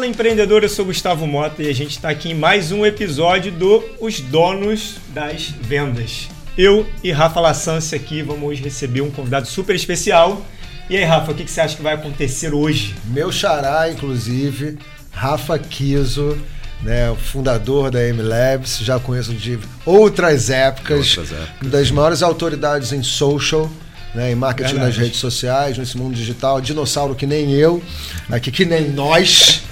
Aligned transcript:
Fala 0.00 0.08
empreendedor, 0.08 0.62
eu 0.62 0.68
sou 0.70 0.86
Gustavo 0.86 1.26
Mota 1.26 1.62
e 1.62 1.68
a 1.68 1.74
gente 1.74 1.90
está 1.90 2.08
aqui 2.08 2.30
em 2.30 2.34
mais 2.34 2.72
um 2.72 2.86
episódio 2.86 3.52
do 3.52 3.84
Os 4.00 4.18
Donos 4.18 4.94
das 5.08 5.52
Vendas. 5.60 6.30
Eu 6.56 6.86
e 7.04 7.12
Rafa 7.12 7.38
Lassance 7.38 7.94
aqui 7.94 8.22
vamos 8.22 8.58
receber 8.60 9.02
um 9.02 9.10
convidado 9.10 9.46
super 9.46 9.76
especial. 9.76 10.42
E 10.88 10.96
aí, 10.96 11.04
Rafa, 11.04 11.32
o 11.32 11.34
que, 11.34 11.44
que 11.44 11.50
você 11.50 11.60
acha 11.60 11.76
que 11.76 11.82
vai 11.82 11.92
acontecer 11.92 12.54
hoje? 12.54 12.94
Meu 13.04 13.30
xará, 13.30 13.90
inclusive, 13.90 14.78
Rafa 15.10 15.58
Kiso, 15.58 16.34
né, 16.82 17.10
o 17.10 17.16
fundador 17.16 17.90
da 17.90 18.02
M 18.02 18.22
Labs, 18.22 18.78
já 18.78 18.98
conheço 18.98 19.34
de 19.34 19.58
outras 19.84 20.48
épocas, 20.48 21.18
Outras 21.18 21.30
épocas. 21.30 21.70
das 21.70 21.90
maiores 21.90 22.22
autoridades 22.22 22.90
em 22.94 23.02
social, 23.02 23.70
né, 24.14 24.32
em 24.32 24.34
marketing 24.34 24.76
Verdade. 24.76 24.92
nas 24.92 24.96
redes 24.96 25.20
sociais, 25.20 25.76
nesse 25.76 25.98
mundo 25.98 26.14
digital, 26.14 26.58
dinossauro 26.58 27.14
que 27.14 27.26
nem 27.26 27.52
eu, 27.52 27.82
aqui 28.30 28.50
que 28.50 28.64
nem 28.64 28.88
nós, 28.88 29.62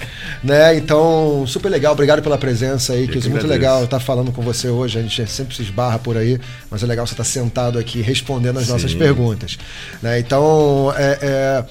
né? 0.43 0.75
Então, 0.75 1.45
super 1.45 1.69
legal, 1.69 1.93
obrigado 1.93 2.21
pela 2.21 2.37
presença 2.37 2.93
aí, 2.93 3.07
que 3.07 3.13
Kiso, 3.13 3.29
muito 3.29 3.47
legal 3.47 3.83
estar 3.83 3.99
falando 3.99 4.31
com 4.31 4.41
você 4.41 4.69
hoje, 4.69 4.97
a 4.97 5.01
gente 5.01 5.27
sempre 5.27 5.55
se 5.55 5.61
esbarra 5.61 5.99
por 5.99 6.17
aí, 6.17 6.39
mas 6.69 6.81
é 6.83 6.85
legal 6.85 7.05
você 7.05 7.13
estar 7.13 7.23
sentado 7.23 7.77
aqui 7.77 8.01
respondendo 8.01 8.59
as 8.59 8.67
nossas 8.67 8.91
Sim. 8.91 8.97
perguntas, 8.97 9.57
né? 10.01 10.19
Então, 10.19 10.93
é- 10.97 11.19
é... 11.21 11.63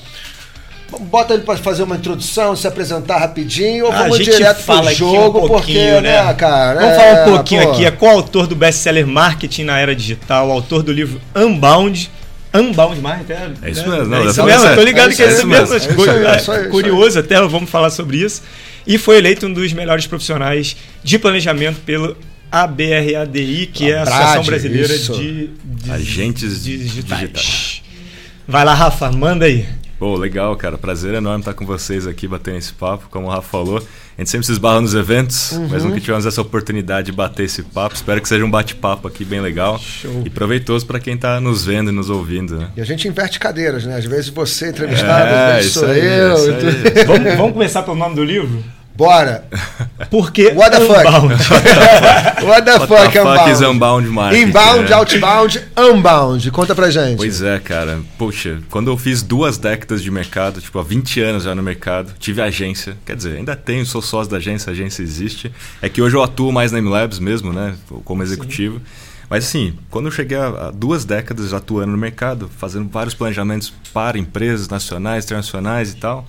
Bota 1.00 1.34
ele 1.34 1.42
para 1.42 1.58
fazer 1.58 1.82
uma 1.82 1.96
introdução, 1.96 2.56
se 2.56 2.66
apresentar 2.66 3.18
rapidinho, 3.18 3.84
ou 3.84 3.92
Ah, 3.92 4.04
vamos 4.04 4.18
direto 4.20 4.64
pro 4.64 4.74
aqui 4.74 5.05
um 5.05 5.12
jogo, 5.12 5.41
porque, 5.41 5.52
pouquinho, 5.52 6.00
né, 6.00 6.32
cara? 6.32 6.80
Vamos 6.80 6.96
é, 6.96 6.96
falar 6.96 7.27
um 7.27 7.34
pouquinho 7.34 7.62
pô, 7.62 7.70
aqui. 7.72 7.84
É 7.84 7.91
coautor 7.91 8.46
do 8.46 8.56
best-seller 8.56 9.06
Marketing 9.06 9.64
na 9.64 9.78
Era 9.78 9.94
Digital, 9.94 10.50
autor 10.50 10.82
do 10.82 10.91
livro 10.91 11.20
Unbound. 11.36 12.10
Unbound 12.54 13.00
Marketing, 13.00 13.32
é, 13.32 13.50
É 13.62 13.70
isso 13.70 13.82
né? 13.88 13.96
mesmo, 13.98 14.06
não, 14.14 14.18
é 14.22 14.27
isso 14.30 14.42
mesmo, 14.44 14.66
eu 14.66 14.74
tô 14.77 14.82
ligado 14.82 15.12
É 15.12 15.14
que 15.14 15.22
é 15.22 15.27
isso 15.32 15.46
mesmo, 15.46 15.70
mesmo. 15.72 15.91
é 15.91 15.94
coisas- 15.94 16.16
é 16.27 16.36
isso 16.36 16.50
aí, 16.52 16.58
é 16.58 16.62
isso 16.62 16.70
Curioso 16.70 17.18
até, 17.18 17.41
vamos 17.42 17.68
falar 17.70 17.91
sobre 17.91 18.16
isso. 18.18 18.42
E 18.86 18.96
foi 18.96 19.18
eleito 19.18 19.46
um 19.46 19.52
dos 19.52 19.72
melhores 19.72 20.06
profissionais 20.06 20.74
de 21.04 21.19
planejamento 21.19 21.80
pelo 21.84 22.16
ABRADI, 22.50 23.66
que 23.72 23.91
é 23.91 23.98
a 23.98 24.02
Associação 24.02 24.44
Brasileira 24.44 24.94
isso. 24.94 25.12
de, 25.14 25.50
de 25.62 25.91
Agentes 25.91 26.64
digitais. 26.64 27.20
digitais. 27.20 27.82
Vai 28.46 28.64
lá, 28.64 28.72
Rafa, 28.72 29.10
manda 29.12 29.44
aí. 29.44 29.66
Pô, 29.98 30.16
legal, 30.16 30.54
cara. 30.56 30.78
Prazer 30.78 31.12
enorme 31.14 31.41
estar 31.41 31.54
com 31.54 31.66
vocês 31.66 32.06
aqui, 32.06 32.28
batendo 32.28 32.56
esse 32.58 32.72
papo. 32.72 33.08
Como 33.10 33.27
o 33.27 33.30
Rafa 33.30 33.48
falou, 33.48 33.78
a 33.78 34.20
gente 34.20 34.30
sempre 34.30 34.46
se 34.46 34.52
esbarra 34.52 34.80
nos 34.80 34.94
eventos, 34.94 35.50
Uhum. 35.52 35.66
mas 35.68 35.82
nunca 35.82 35.98
tivemos 36.00 36.24
essa 36.24 36.41
oportunidade 36.41 37.06
de 37.06 37.12
bater 37.12 37.42
esse 37.46 37.64
papo. 37.64 37.96
Espero 37.96 38.20
que 38.20 38.28
seja 38.28 38.44
um 38.44 38.50
bate-papo 38.50 39.08
aqui 39.08 39.24
bem 39.24 39.41
legal 39.41 39.76
Show. 39.78 40.22
e 40.24 40.30
proveitoso 40.30 40.86
para 40.86 41.00
quem 41.00 41.14
está 41.14 41.41
nos 41.41 41.64
vendo 41.64 41.91
e 41.91 41.92
nos 41.92 42.10
ouvindo, 42.10 42.56
né? 42.58 42.69
E 42.76 42.80
a 42.80 42.84
gente 42.84 43.08
inverte 43.08 43.41
cadeiras, 43.41 43.84
né? 43.84 43.96
Às 43.96 44.04
vezes 44.04 44.28
você 44.28 44.66
é 44.66 44.69
entrevistado, 44.69 45.34
às 45.34 45.36
É, 45.36 45.54
vezes 45.56 45.70
isso 45.70 45.80
sou 45.80 45.88
aí, 45.88 46.06
eu. 46.06 46.34
isso 46.34 46.50
e 46.50 46.52
tu- 46.54 46.66
aí. 46.98 47.04
Vamos, 47.06 47.36
vamos 47.36 47.52
começar 47.54 47.82
pelo 47.82 47.96
nome 47.96 48.14
do 48.14 48.22
livro? 48.22 48.62
Bora! 48.98 49.44
Porque 50.10 50.48
What 50.56 50.77
the 50.77 50.84
fuck? 50.84 51.04
What 52.44 52.64
the 52.64 52.78
What 52.78 52.88
fuck, 52.88 53.12
the 53.12 53.22
fuck 53.22 53.48
is 53.48 53.60
Unbound? 53.60 54.08
Marketing? 54.08 54.48
Inbound, 54.48 54.91
né? 54.91 54.96
outbound, 54.96 55.64
unbound. 55.77 56.50
Conta 56.50 56.74
pra 56.74 56.91
gente. 56.91 57.16
Pois 57.16 57.41
é, 57.41 57.60
cara. 57.60 58.00
Poxa, 58.19 58.58
quando 58.69 58.91
eu 58.91 58.98
fiz 58.98 59.22
duas 59.22 59.56
décadas 59.56 60.02
de 60.02 60.10
mercado, 60.10 60.60
tipo, 60.60 60.76
há 60.80 60.82
20 60.82 61.20
anos 61.20 61.44
já 61.44 61.54
no 61.54 61.62
mercado, 61.62 62.12
tive 62.19 62.42
agência. 62.42 62.96
Quer 63.06 63.14
dizer, 63.14 63.36
ainda 63.36 63.54
tenho, 63.54 63.86
sou 63.86 64.02
sócio 64.02 64.32
da 64.32 64.38
agência, 64.38 64.70
a 64.70 64.72
agência 64.72 65.00
existe. 65.00 65.52
É 65.80 65.88
que 65.88 66.02
hoje 66.02 66.16
eu 66.16 66.22
atuo 66.24 66.50
mais 66.50 66.72
na 66.72 66.78
M-Labs 66.78 67.20
mesmo, 67.20 67.52
né? 67.52 67.76
Como 68.04 68.20
executivo. 68.24 68.80
Mas 69.30 69.44
assim, 69.44 69.74
quando 69.91 70.06
eu 70.06 70.12
cheguei 70.12 70.38
a, 70.38 70.48
a 70.48 70.70
duas 70.72 71.04
décadas 71.04 71.50
já 71.50 71.58
atuando 71.58 71.92
no 71.92 71.98
mercado, 71.98 72.50
fazendo 72.58 72.88
vários 72.88 73.14
planejamentos 73.14 73.72
para 73.94 74.19
empresas 74.19 74.69
nacionais, 74.69 75.24
internacionais 75.24 75.92
e 75.92 75.96
tal, 75.98 76.26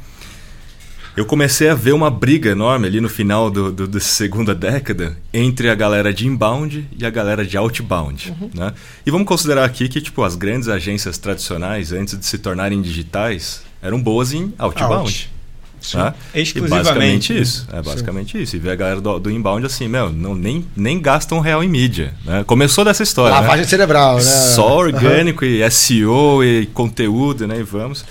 eu 1.20 1.26
comecei 1.26 1.68
a 1.68 1.76
ver 1.76 1.92
uma 1.92 2.10
briga 2.10 2.52
enorme 2.52 2.88
ali 2.88 3.02
no 3.02 3.10
final 3.10 3.52
do, 3.52 3.74
do, 3.74 3.86
da 3.86 4.00
segunda 4.00 4.56
década 4.56 5.18
entre 5.34 5.70
a 5.70 5.76
galera 5.76 6.14
de 6.14 6.26
inbound 6.26 6.88
e 6.98 7.06
a 7.06 7.10
galera 7.10 7.46
de 7.46 7.58
outbound. 7.58 8.34
Né? 8.54 8.74
E 9.06 9.12
vamos 9.12 9.28
considerar 9.28 9.66
aqui 9.66 9.90
que 9.90 10.00
tipo, 10.00 10.24
as 10.24 10.38
grandes 10.38 10.70
agências 10.70 11.18
tradicionais, 11.18 11.92
antes 11.92 12.18
de 12.18 12.26
se 12.26 12.38
tornarem 12.38 12.82
digitais, 12.82 13.64
eram 13.82 14.02
boas 14.02 14.32
em 14.32 14.54
outbound. 14.58 14.94
Out. 14.94 15.30
Né? 15.94 16.14
E 16.36 16.42
Exclusivamente, 16.42 16.84
basicamente 16.86 17.34
né? 17.34 17.40
isso. 17.42 17.68
É 17.70 17.82
basicamente 17.82 18.42
isso. 18.42 18.56
E 18.56 18.60
ver 18.60 18.72
a 18.72 18.76
galera 18.76 19.02
do, 19.02 19.20
do 19.20 19.30
inbound 19.30 19.66
assim, 19.66 19.90
meu, 19.90 20.10
não, 20.10 20.34
nem, 20.34 20.66
nem 20.74 21.02
gastam 21.02 21.42
real 21.42 21.62
em 21.62 21.68
mídia. 21.68 22.14
Né? 22.24 22.46
Começou 22.46 22.86
dessa 22.86 23.04
história. 23.04 23.36
né? 23.36 23.42
Lavagem 23.42 23.66
cerebral, 23.66 24.16
né? 24.16 24.22
Só 24.22 24.78
orgânico 24.78 25.44
e 25.44 25.70
SEO 25.70 26.46
e 26.46 26.66
conteúdo, 26.68 27.46
né? 27.46 27.60
E 27.60 27.64
vamos. 27.64 28.06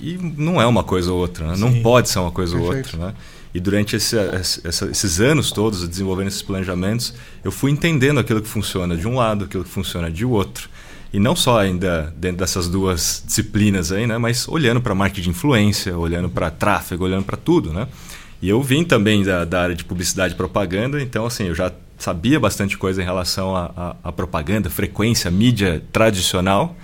E 0.00 0.16
não 0.36 0.60
é 0.60 0.66
uma 0.66 0.82
coisa 0.84 1.12
ou 1.12 1.18
outra, 1.18 1.48
né? 1.48 1.54
não 1.56 1.82
pode 1.82 2.08
ser 2.08 2.18
uma 2.18 2.30
coisa 2.30 2.56
ou 2.56 2.62
Perfeito. 2.68 2.94
outra, 2.96 3.06
né? 3.08 3.14
E 3.54 3.58
durante 3.60 3.96
esse- 3.96 4.16
essa- 4.18 4.86
esses 4.90 5.20
anos 5.20 5.50
todos, 5.50 5.86
desenvolvendo 5.88 6.28
esses 6.28 6.42
planejamentos, 6.42 7.14
eu 7.42 7.50
fui 7.50 7.70
entendendo 7.70 8.20
aquilo 8.20 8.40
que 8.42 8.48
funciona 8.48 8.96
de 8.96 9.08
um 9.08 9.16
lado, 9.16 9.46
aquilo 9.46 9.64
que 9.64 9.70
funciona 9.70 10.10
de 10.10 10.24
outro. 10.24 10.68
E 11.12 11.18
não 11.18 11.34
só 11.34 11.58
ainda 11.58 12.12
dentro 12.16 12.36
dessas 12.38 12.68
duas 12.68 13.22
disciplinas 13.26 13.90
aí, 13.90 14.06
né? 14.06 14.18
Mas 14.18 14.46
olhando 14.46 14.80
para 14.80 14.94
marketing 14.94 15.22
de 15.22 15.30
influência, 15.30 15.96
olhando 15.96 16.28
para 16.28 16.50
tráfego, 16.50 17.04
olhando 17.04 17.24
para 17.24 17.36
tudo, 17.38 17.72
né? 17.72 17.88
E 18.42 18.48
eu 18.48 18.62
vim 18.62 18.84
também 18.84 19.24
da, 19.24 19.44
da 19.46 19.62
área 19.62 19.74
de 19.74 19.82
publicidade 19.84 20.34
e 20.34 20.36
propaganda, 20.36 21.00
então 21.02 21.24
assim, 21.26 21.44
eu 21.44 21.54
já 21.54 21.72
sabia 21.98 22.38
bastante 22.38 22.76
coisa 22.78 23.02
em 23.02 23.04
relação 23.04 23.56
à 23.56 24.12
propaganda, 24.12 24.68
frequência, 24.70 25.30
mídia 25.30 25.82
tradicional, 25.90 26.76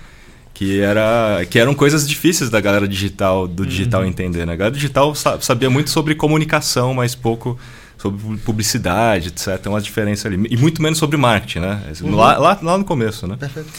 que, 0.55 0.79
era, 0.79 1.45
que 1.49 1.59
eram 1.59 1.75
coisas 1.75 2.07
difíceis 2.07 2.49
da 2.49 2.59
galera 2.61 2.87
digital, 2.87 3.45
do 3.47 3.65
digital 3.65 4.05
entender. 4.05 4.45
Né? 4.47 4.53
A 4.53 4.55
galera 4.55 4.73
digital 4.75 5.13
sa- 5.13 5.39
sabia 5.41 5.69
muito 5.69 5.89
sobre 5.89 6.15
comunicação, 6.15 6.93
mas 6.93 7.13
pouco 7.13 7.59
sobre 7.97 8.37
publicidade, 8.37 9.27
etc. 9.27 9.57
Tem 9.59 9.71
umas 9.71 9.83
diferenças 9.83 10.25
ali. 10.25 10.47
E 10.49 10.55
muito 10.57 10.81
menos 10.81 10.97
sobre 10.97 11.17
marketing, 11.17 11.59
né? 11.59 11.83
Lá, 12.01 12.37
lá, 12.37 12.59
lá 12.61 12.77
no 12.77 12.85
começo, 12.85 13.27
né? 13.27 13.35
Perfeito. 13.37 13.69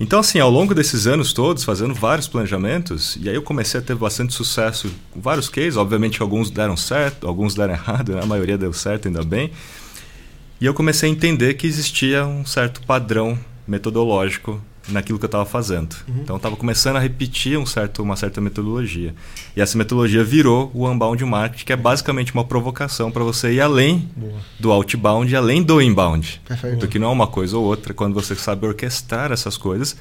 Então, 0.00 0.18
assim, 0.18 0.40
ao 0.40 0.50
longo 0.50 0.74
desses 0.74 1.06
anos 1.06 1.32
todos, 1.32 1.62
fazendo 1.62 1.94
vários 1.94 2.26
planejamentos, 2.26 3.16
e 3.20 3.28
aí 3.28 3.34
eu 3.36 3.42
comecei 3.42 3.78
a 3.78 3.82
ter 3.82 3.94
bastante 3.94 4.34
sucesso 4.34 4.90
com 5.12 5.20
vários 5.20 5.48
cases. 5.48 5.76
Obviamente, 5.76 6.20
alguns 6.20 6.50
deram 6.50 6.76
certo, 6.76 7.28
alguns 7.28 7.54
deram 7.54 7.74
errado, 7.78 8.12
né? 8.12 8.20
a 8.22 8.26
maioria 8.26 8.58
deu 8.58 8.72
certo, 8.72 9.06
ainda 9.06 9.22
bem. 9.22 9.52
E 10.60 10.66
eu 10.66 10.74
comecei 10.74 11.08
a 11.08 11.12
entender 11.12 11.54
que 11.54 11.66
existia 11.68 12.26
um 12.26 12.44
certo 12.44 12.80
padrão 12.84 13.38
metodológico 13.68 14.60
naquilo 14.88 15.18
que 15.18 15.24
eu 15.24 15.28
estava 15.28 15.44
fazendo. 15.44 15.96
Então, 16.08 16.34
eu 16.34 16.38
estava 16.38 16.56
começando 16.56 16.96
a 16.96 17.00
repetir 17.00 17.58
um 17.58 17.64
certo, 17.66 18.02
uma 18.02 18.16
certa 18.16 18.40
metodologia. 18.40 19.14
E 19.56 19.60
essa 19.60 19.78
metodologia 19.78 20.22
virou 20.22 20.70
o 20.74 20.88
Unbound 20.88 21.24
Marketing, 21.24 21.64
que 21.64 21.72
é 21.72 21.76
basicamente 21.76 22.32
uma 22.34 22.44
provocação 22.44 23.10
para 23.10 23.24
você 23.24 23.52
ir 23.52 23.60
além 23.60 24.08
do 24.58 24.70
outbound 24.70 25.32
e 25.32 25.36
além 25.36 25.62
do 25.62 25.80
inbound. 25.80 26.40
Perfeito. 26.46 26.78
Porque 26.78 26.98
não 26.98 27.08
é 27.08 27.12
uma 27.12 27.26
coisa 27.26 27.56
ou 27.56 27.64
outra 27.64 27.94
quando 27.94 28.14
você 28.14 28.34
sabe 28.34 28.66
orquestrar 28.66 29.32
essas 29.32 29.56
coisas 29.56 29.96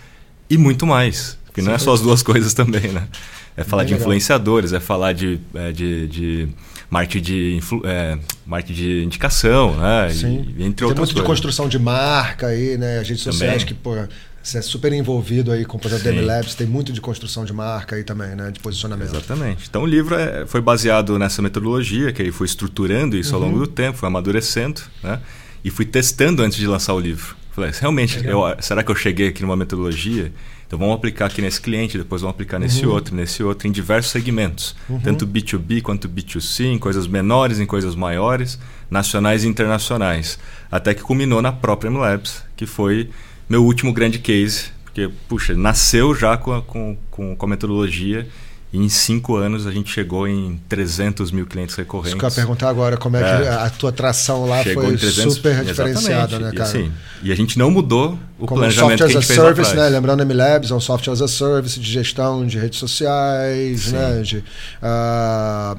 e 0.49 0.57
muito 0.57 0.85
mais. 0.85 1.37
Porque 1.45 1.61
não 1.61 1.73
é 1.73 1.77
só 1.77 1.93
as 1.93 2.01
duas 2.01 2.21
coisas 2.23 2.53
também, 2.53 2.89
né? 2.89 3.07
É 3.55 3.63
falar 3.63 3.83
Bem 3.83 3.89
de 3.89 3.93
legal. 3.93 4.07
influenciadores, 4.07 4.73
é 4.73 4.79
falar 4.79 5.13
de, 5.13 5.39
é, 5.53 5.71
de, 5.71 6.07
de 6.07 6.49
marketing 6.89 7.21
de, 7.23 7.55
influ, 7.55 7.81
é, 7.85 8.17
marketing 8.45 8.73
de 8.73 9.03
indicação, 9.03 9.77
né? 9.77 10.09
Sim. 10.11 10.53
E, 10.57 10.63
entre 10.63 10.77
Tem 10.77 10.87
outras 10.87 10.97
muito 10.97 11.09
de 11.09 11.13
coisas. 11.13 11.27
construção 11.27 11.67
de 11.69 11.77
marca 11.77 12.47
aí, 12.47 12.77
né? 12.77 12.99
As 12.99 13.07
redes 13.07 13.23
Também. 13.23 13.37
sociais 13.39 13.63
que, 13.63 13.75
pô, 13.75 13.95
você 14.43 14.57
é 14.57 14.61
super 14.61 14.91
envolvido 14.91 15.51
aí 15.51 15.63
com 15.65 15.77
o 15.77 15.79
projeto 15.79 16.01
Sim. 16.03 16.21
Labs, 16.21 16.53
tem 16.55 16.67
muito 16.67 16.91
de 16.91 16.99
construção 16.99 17.45
de 17.45 17.53
marca 17.53 17.95
aí 17.95 18.03
também, 18.03 18.35
né? 18.35 18.51
De 18.51 18.59
posicionamento. 18.59 19.09
Exatamente. 19.09 19.65
Então 19.69 19.83
o 19.83 19.85
livro 19.85 20.15
é- 20.15 20.45
foi 20.45 20.59
baseado 20.61 21.17
nessa 21.17 21.41
metodologia, 21.41 22.11
que 22.11 22.21
aí 22.21 22.31
fui 22.31 22.45
estruturando 22.45 23.15
isso 23.17 23.33
ao 23.33 23.41
Uhum. 23.41 23.47
longo 23.47 23.59
do 23.59 23.67
tempo, 23.67 23.97
fui 23.97 24.07
amadurecendo, 24.07 24.81
né? 25.01 25.19
E 25.63 25.69
fui 25.71 25.85
testando 25.85 26.43
antes 26.43 26.57
de 26.57 26.67
lançar 26.67 26.93
o 26.93 26.99
livro. 26.99 27.35
Falei, 27.53 27.71
realmente, 27.79 28.19
eu- 28.25 28.41
será 28.59 28.83
que 28.83 28.91
eu 28.91 28.95
cheguei 28.95 29.29
aqui 29.29 29.41
numa 29.43 29.55
metodologia? 29.55 30.33
Então 30.67 30.77
vamos 30.79 30.95
aplicar 30.95 31.27
aqui 31.27 31.39
nesse 31.41 31.61
cliente, 31.61 31.97
depois 31.99 32.21
vamos 32.23 32.33
aplicar 32.33 32.57
nesse 32.59 32.83
Uhum. 32.85 32.91
outro, 32.93 33.15
nesse 33.15 33.43
outro, 33.43 33.67
em 33.67 33.71
diversos 33.71 34.11
segmentos. 34.11 34.75
Tanto 35.03 35.25
B2B 35.27 35.79
quanto 35.81 36.09
B2C, 36.09 36.65
em 36.65 36.79
coisas 36.79 37.05
menores, 37.07 37.59
em 37.59 37.65
coisas 37.65 37.95
maiores, 37.95 38.57
nacionais 38.89 39.43
e 39.43 39.47
internacionais. 39.47 40.37
Até 40.71 40.93
que 40.95 41.01
culminou 41.03 41.41
na 41.43 41.51
própria 41.51 41.89
MLabs, 41.91 42.41
que 42.57 42.65
foi 42.65 43.09
meu 43.47 43.63
último 43.63 43.93
grande 43.93 44.19
case. 44.19 44.71
Porque, 44.83 45.09
puxa, 45.27 45.55
nasceu 45.55 46.13
já 46.13 46.37
com 46.37 46.53
a, 46.53 46.61
com, 46.61 46.95
com, 47.09 47.35
com 47.35 47.45
a 47.45 47.49
metodologia 47.49 48.27
e 48.73 48.77
em 48.79 48.89
cinco 48.89 49.35
anos 49.35 49.67
a 49.67 49.71
gente 49.71 49.91
chegou 49.91 50.27
em 50.27 50.59
300 50.67 51.31
mil 51.31 51.45
clientes 51.45 51.75
recorrentes. 51.75 52.13
Isso 52.13 52.19
que 52.19 52.25
eu 52.25 52.29
ia 52.29 52.35
perguntar 52.35 52.69
agora, 52.69 52.97
como 52.97 53.15
é, 53.15 53.19
que 53.19 53.47
É. 53.47 53.49
a 53.49 53.69
tua 53.69 53.91
tração 53.91 54.47
lá 54.47 54.63
Chegou 54.63 54.83
foi 54.85 54.93
em 54.93 54.97
300 54.97 55.33
super 55.35 55.63
diferenciada, 55.63 56.39
né, 56.39 56.51
cara? 56.51 56.63
assim, 56.63 56.91
e 57.21 57.31
a 57.31 57.35
gente 57.35 57.57
não 57.59 57.69
mudou 57.69 58.17
o 58.39 58.47
Como 58.47 58.61
planejamento 58.61 58.97
software 58.97 58.97
que 58.97 59.03
a 59.03 59.05
as 59.05 59.11
gente 59.11 59.23
a 59.23 59.27
fez 59.27 59.39
service, 59.39 59.75
né? 59.75 59.89
Lembrando, 59.89 60.21
a 60.21 60.25
MLabs 60.25 60.71
é 60.71 60.73
um 60.73 60.79
software 60.79 61.13
as 61.13 61.21
a 61.21 61.27
service 61.27 61.79
de 61.79 61.91
gestão 61.91 62.47
de 62.47 62.57
redes 62.57 62.79
sociais, 62.79 63.81
Sim. 63.81 63.91
né? 63.91 64.21
De, 64.23 64.43
ah, 64.81 65.77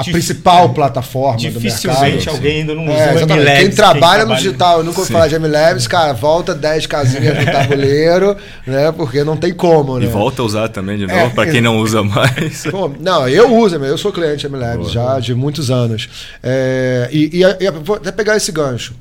a- 0.00 0.04
principal 0.04 0.70
plataforma 0.70 1.36
do 1.36 1.42
mercado. 1.42 1.60
Dificilmente 1.62 2.28
alguém 2.28 2.60
ainda 2.60 2.74
não 2.74 2.84
usou 2.84 2.94
É, 2.96 3.14
exatamente. 3.14 3.32
MLabs, 3.40 3.60
Quem 3.60 3.70
trabalha 3.70 4.00
no 4.00 4.26
trabalha- 4.26 4.36
digital 4.36 4.80
e 4.80 4.84
nunca 4.84 5.00
ouviu 5.00 5.12
falar 5.12 5.28
de 5.28 5.34
MLabs, 5.36 5.86
cara, 5.86 6.12
volta 6.12 6.54
10 6.54 6.86
casinhas 6.86 7.38
no 7.38 7.44
tabuleiro, 7.52 8.36
né? 8.66 8.92
Porque 8.92 9.24
não 9.24 9.36
tem 9.36 9.52
como, 9.54 9.98
né? 9.98 10.04
E 10.06 10.08
volta 10.08 10.42
a 10.42 10.44
usar 10.44 10.68
também 10.68 10.96
de 10.98 11.06
novo, 11.06 11.18
É, 11.18 11.28
para 11.30 11.50
quem 11.50 11.60
não 11.60 11.78
usa 11.78 12.02
mais. 12.02 12.64
Pô, 12.70 12.90
não, 13.00 13.28
eu 13.28 13.54
uso, 13.56 13.76
eu 13.76 13.98
sou 13.98 14.12
cliente 14.12 14.46
MLabs 14.48 14.78
Boa. 14.78 14.90
já 14.90 15.20
de 15.20 15.34
muitos 15.34 15.70
anos. 15.70 16.08
É, 16.42 17.08
e, 17.12 17.42
e, 17.42 17.64
e 17.64 17.70
vou 17.70 17.96
até 17.96 18.12
pegar 18.12 18.36
esse 18.36 18.52
gancho. 18.52 18.94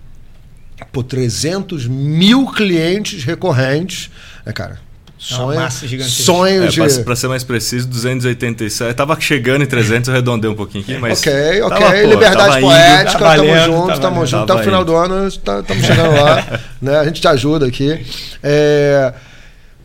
Pô, 0.92 1.02
300 1.04 1.88
mil 1.88 2.46
clientes 2.48 3.24
recorrentes, 3.24 4.10
né, 4.46 4.54
cara? 4.54 4.80
Gigantesca. 5.20 6.24
sonho 6.24 6.64
É, 6.64 6.68
de. 6.68 7.00
pra 7.04 7.16
ser 7.16 7.28
mais 7.28 7.44
preciso, 7.44 7.88
287. 7.88 8.94
Tava 8.96 9.20
chegando 9.20 9.64
em 9.64 9.68
300, 9.68 10.08
eu 10.08 10.14
arredondei 10.14 10.50
um 10.50 10.56
pouquinho 10.56 10.84
aqui, 10.84 10.98
mas. 10.98 11.20
ok, 11.20 11.62
ok. 11.64 11.80
tava, 11.80 11.92
pô, 11.92 12.08
Liberdade 12.08 12.38
tava 12.38 12.60
indo. 12.60 12.68
poética, 12.68 13.12
tá 13.20 13.36
tamo 13.36 13.48
valendo, 13.48 13.66
junto, 13.66 13.88
tá 13.88 13.98
tamo 14.00 14.16
valendo. 14.16 14.28
junto. 14.28 14.44
Até 14.44 14.54
o 14.54 14.64
final 14.64 14.82
indo. 14.82 14.92
do 14.92 14.96
ano, 14.98 15.28
estamos 15.28 15.86
chegando 15.86 16.16
lá. 16.22 16.60
né? 16.82 16.98
A 17.00 17.06
gente 17.06 17.22
te 17.22 17.28
ajuda 17.28 17.66
aqui. 17.66 18.06
É, 18.44 19.14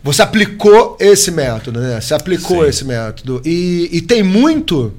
você 0.05 0.23
aplicou 0.23 0.97
esse 1.01 1.31
método, 1.31 1.81
né? 1.81 2.01
Você 2.01 2.13
aplicou 2.15 2.63
Sim. 2.65 2.69
esse 2.69 2.85
método. 2.85 3.41
E, 3.45 3.89
e 3.93 4.03
tem 4.03 4.23
muito 4.23 4.93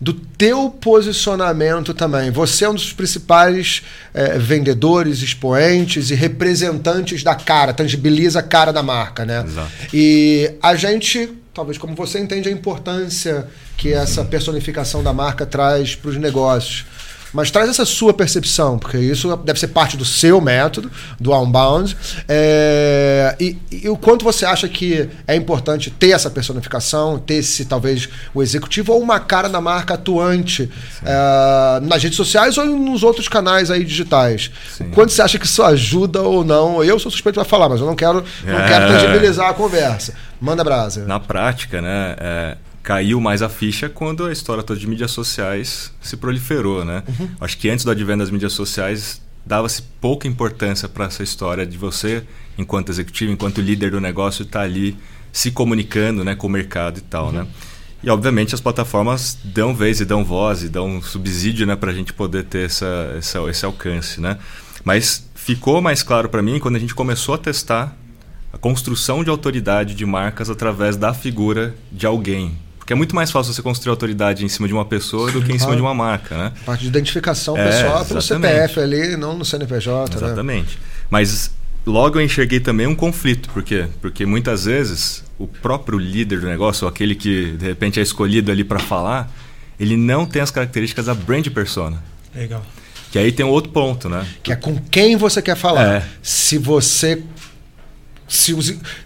do 0.00 0.12
teu 0.12 0.70
posicionamento 0.70 1.92
também. 1.92 2.30
Você 2.30 2.64
é 2.64 2.70
um 2.70 2.74
dos 2.74 2.92
principais 2.92 3.82
é, 4.14 4.38
vendedores, 4.38 5.22
expoentes 5.22 6.10
e 6.10 6.14
representantes 6.14 7.22
da 7.22 7.34
cara, 7.34 7.72
tangibiliza 7.72 8.38
a 8.38 8.42
cara 8.42 8.72
da 8.72 8.82
marca, 8.82 9.24
né? 9.24 9.44
Exato. 9.44 9.70
E 9.92 10.52
a 10.62 10.76
gente, 10.76 11.30
talvez 11.52 11.78
como 11.78 11.94
você 11.96 12.20
entende 12.20 12.48
a 12.48 12.52
importância 12.52 13.48
que 13.76 13.92
essa 13.92 14.24
personificação 14.24 15.02
da 15.02 15.12
marca 15.12 15.44
traz 15.44 15.94
para 15.94 16.10
os 16.10 16.16
negócios. 16.16 16.84
Mas 17.32 17.50
traz 17.50 17.68
essa 17.68 17.84
sua 17.84 18.12
percepção, 18.14 18.78
porque 18.78 18.98
isso 18.98 19.36
deve 19.38 19.58
ser 19.60 19.68
parte 19.68 19.96
do 19.96 20.04
seu 20.04 20.40
método, 20.40 20.90
do 21.20 21.32
Unbound. 21.34 21.96
É, 22.26 23.34
e, 23.38 23.56
e 23.70 23.88
o 23.88 23.96
quanto 23.96 24.24
você 24.24 24.44
acha 24.46 24.68
que 24.68 25.08
é 25.26 25.34
importante 25.36 25.90
ter 25.90 26.10
essa 26.10 26.30
personificação, 26.30 27.18
ter 27.18 27.34
esse, 27.34 27.64
talvez, 27.64 28.08
o 28.32 28.42
executivo 28.42 28.92
ou 28.92 29.00
uma 29.02 29.20
cara 29.20 29.48
da 29.48 29.60
marca 29.60 29.94
atuante 29.94 30.70
é, 31.04 31.80
nas 31.82 32.02
redes 32.02 32.16
sociais 32.16 32.56
ou 32.58 32.66
nos 32.66 33.02
outros 33.02 33.28
canais 33.28 33.70
aí 33.70 33.84
digitais. 33.84 34.50
Sim. 34.76 34.90
Quanto 34.90 35.12
você 35.12 35.22
acha 35.22 35.38
que 35.38 35.46
isso 35.46 35.62
ajuda 35.62 36.22
ou 36.22 36.44
não? 36.44 36.82
Eu 36.82 36.98
sou 36.98 37.10
suspeito 37.10 37.34
para 37.34 37.44
falar, 37.44 37.68
mas 37.68 37.80
eu 37.80 37.86
não 37.86 37.94
quero, 37.96 38.24
não 38.44 38.58
É. 38.58 38.68
quero 38.68 38.88
tangibilizar 38.88 39.48
a 39.50 39.54
conversa. 39.54 40.14
Manda 40.40 40.62
brasa. 40.62 41.04
Na 41.04 41.18
prática, 41.18 41.82
né, 41.82 42.14
é, 42.18 42.56
caiu 42.88 43.20
mais 43.20 43.42
a 43.42 43.50
ficha 43.50 43.86
quando 43.86 44.24
a 44.24 44.32
história 44.32 44.62
toda 44.62 44.80
de 44.80 44.86
mídias 44.86 45.10
sociais 45.10 45.92
se 46.00 46.16
proliferou, 46.16 46.86
né? 46.86 47.02
Uhum. 47.06 47.28
Acho 47.38 47.58
que 47.58 47.68
antes 47.68 47.84
do 47.84 47.90
advento 47.90 48.20
das 48.20 48.30
mídias 48.30 48.54
sociais 48.54 49.20
dava-se 49.44 49.82
pouca 50.00 50.26
importância 50.26 50.88
para 50.88 51.04
essa 51.04 51.22
história 51.22 51.66
de 51.66 51.76
você, 51.76 52.24
enquanto 52.56 52.88
executivo, 52.88 53.30
enquanto 53.30 53.60
líder 53.60 53.90
do 53.90 54.00
negócio, 54.00 54.42
estar 54.42 54.62
ali 54.62 54.96
se 55.30 55.50
comunicando, 55.50 56.24
né, 56.24 56.34
com 56.34 56.46
o 56.46 56.50
mercado 56.50 56.96
e 56.96 57.02
tal, 57.02 57.30
né? 57.30 57.46
E 58.02 58.08
obviamente 58.08 58.54
as 58.54 58.60
plataformas 58.62 59.36
dão 59.44 59.74
vez 59.74 60.00
e 60.00 60.06
dão 60.06 60.24
voz 60.24 60.62
e 60.62 60.68
dão 60.70 61.02
subsídio, 61.02 61.66
né, 61.66 61.76
para 61.76 61.90
a 61.90 61.94
gente 61.94 62.14
poder 62.14 62.44
ter 62.44 62.64
essa, 62.64 63.14
essa, 63.18 63.38
esse 63.50 63.66
alcance, 63.66 64.18
né? 64.18 64.38
Mas 64.82 65.28
ficou 65.34 65.82
mais 65.82 66.02
claro 66.02 66.30
para 66.30 66.40
mim 66.40 66.58
quando 66.58 66.76
a 66.76 66.80
gente 66.80 66.94
começou 66.94 67.34
a 67.34 67.38
testar 67.38 67.94
a 68.50 68.56
construção 68.56 69.22
de 69.22 69.28
autoridade 69.28 69.94
de 69.94 70.06
marcas 70.06 70.48
através 70.48 70.96
da 70.96 71.12
figura 71.12 71.74
de 71.92 72.06
alguém. 72.06 72.56
Porque 72.88 72.94
é 72.94 72.96
muito 72.96 73.14
mais 73.14 73.30
fácil 73.30 73.52
você 73.52 73.60
construir 73.60 73.90
autoridade 73.90 74.46
em 74.46 74.48
cima 74.48 74.66
de 74.66 74.72
uma 74.72 74.86
pessoa 74.86 75.30
do 75.30 75.42
que 75.42 75.52
em 75.52 75.58
cima 75.58 75.76
de 75.76 75.82
uma 75.82 75.92
marca, 75.92 76.38
né? 76.38 76.52
Parte 76.64 76.80
de 76.80 76.86
identificação 76.86 77.54
É, 77.54 77.66
pessoal 77.66 78.02
pelo 78.06 78.18
exatamente. 78.18 78.54
CPF 78.54 78.80
ali, 78.80 79.14
não 79.14 79.36
no 79.36 79.44
CNPJ, 79.44 80.18
né? 80.18 80.26
Exatamente. 80.26 80.78
Mas 81.10 81.50
logo 81.84 82.18
eu 82.18 82.24
enxerguei 82.24 82.60
também 82.60 82.86
um 82.86 82.94
conflito. 82.94 83.50
Por 83.50 83.62
quê? 83.62 83.88
Porque 84.00 84.24
muitas 84.24 84.64
vezes 84.64 85.22
o 85.38 85.46
próprio 85.46 85.98
líder 85.98 86.40
do 86.40 86.46
negócio, 86.46 86.86
ou 86.86 86.88
aquele 86.88 87.14
que 87.14 87.50
de 87.58 87.66
repente 87.66 88.00
é 88.00 88.02
escolhido 88.02 88.50
ali 88.50 88.64
para 88.64 88.78
falar, 88.78 89.30
ele 89.78 89.94
não 89.94 90.24
tem 90.24 90.40
as 90.40 90.50
características 90.50 91.04
da 91.04 91.14
brand 91.14 91.46
persona. 91.48 92.02
Legal. 92.34 92.64
Que 93.12 93.18
aí 93.18 93.30
tem 93.30 93.44
um 93.44 93.50
outro 93.50 93.70
ponto, 93.70 94.08
né? 94.08 94.26
Que 94.42 94.52
é 94.52 94.56
com 94.56 94.78
quem 94.90 95.14
você 95.14 95.42
quer 95.42 95.56
falar. 95.56 95.96
É. 95.96 96.04
Se 96.22 96.56
você. 96.56 97.22
Se, 98.28 98.54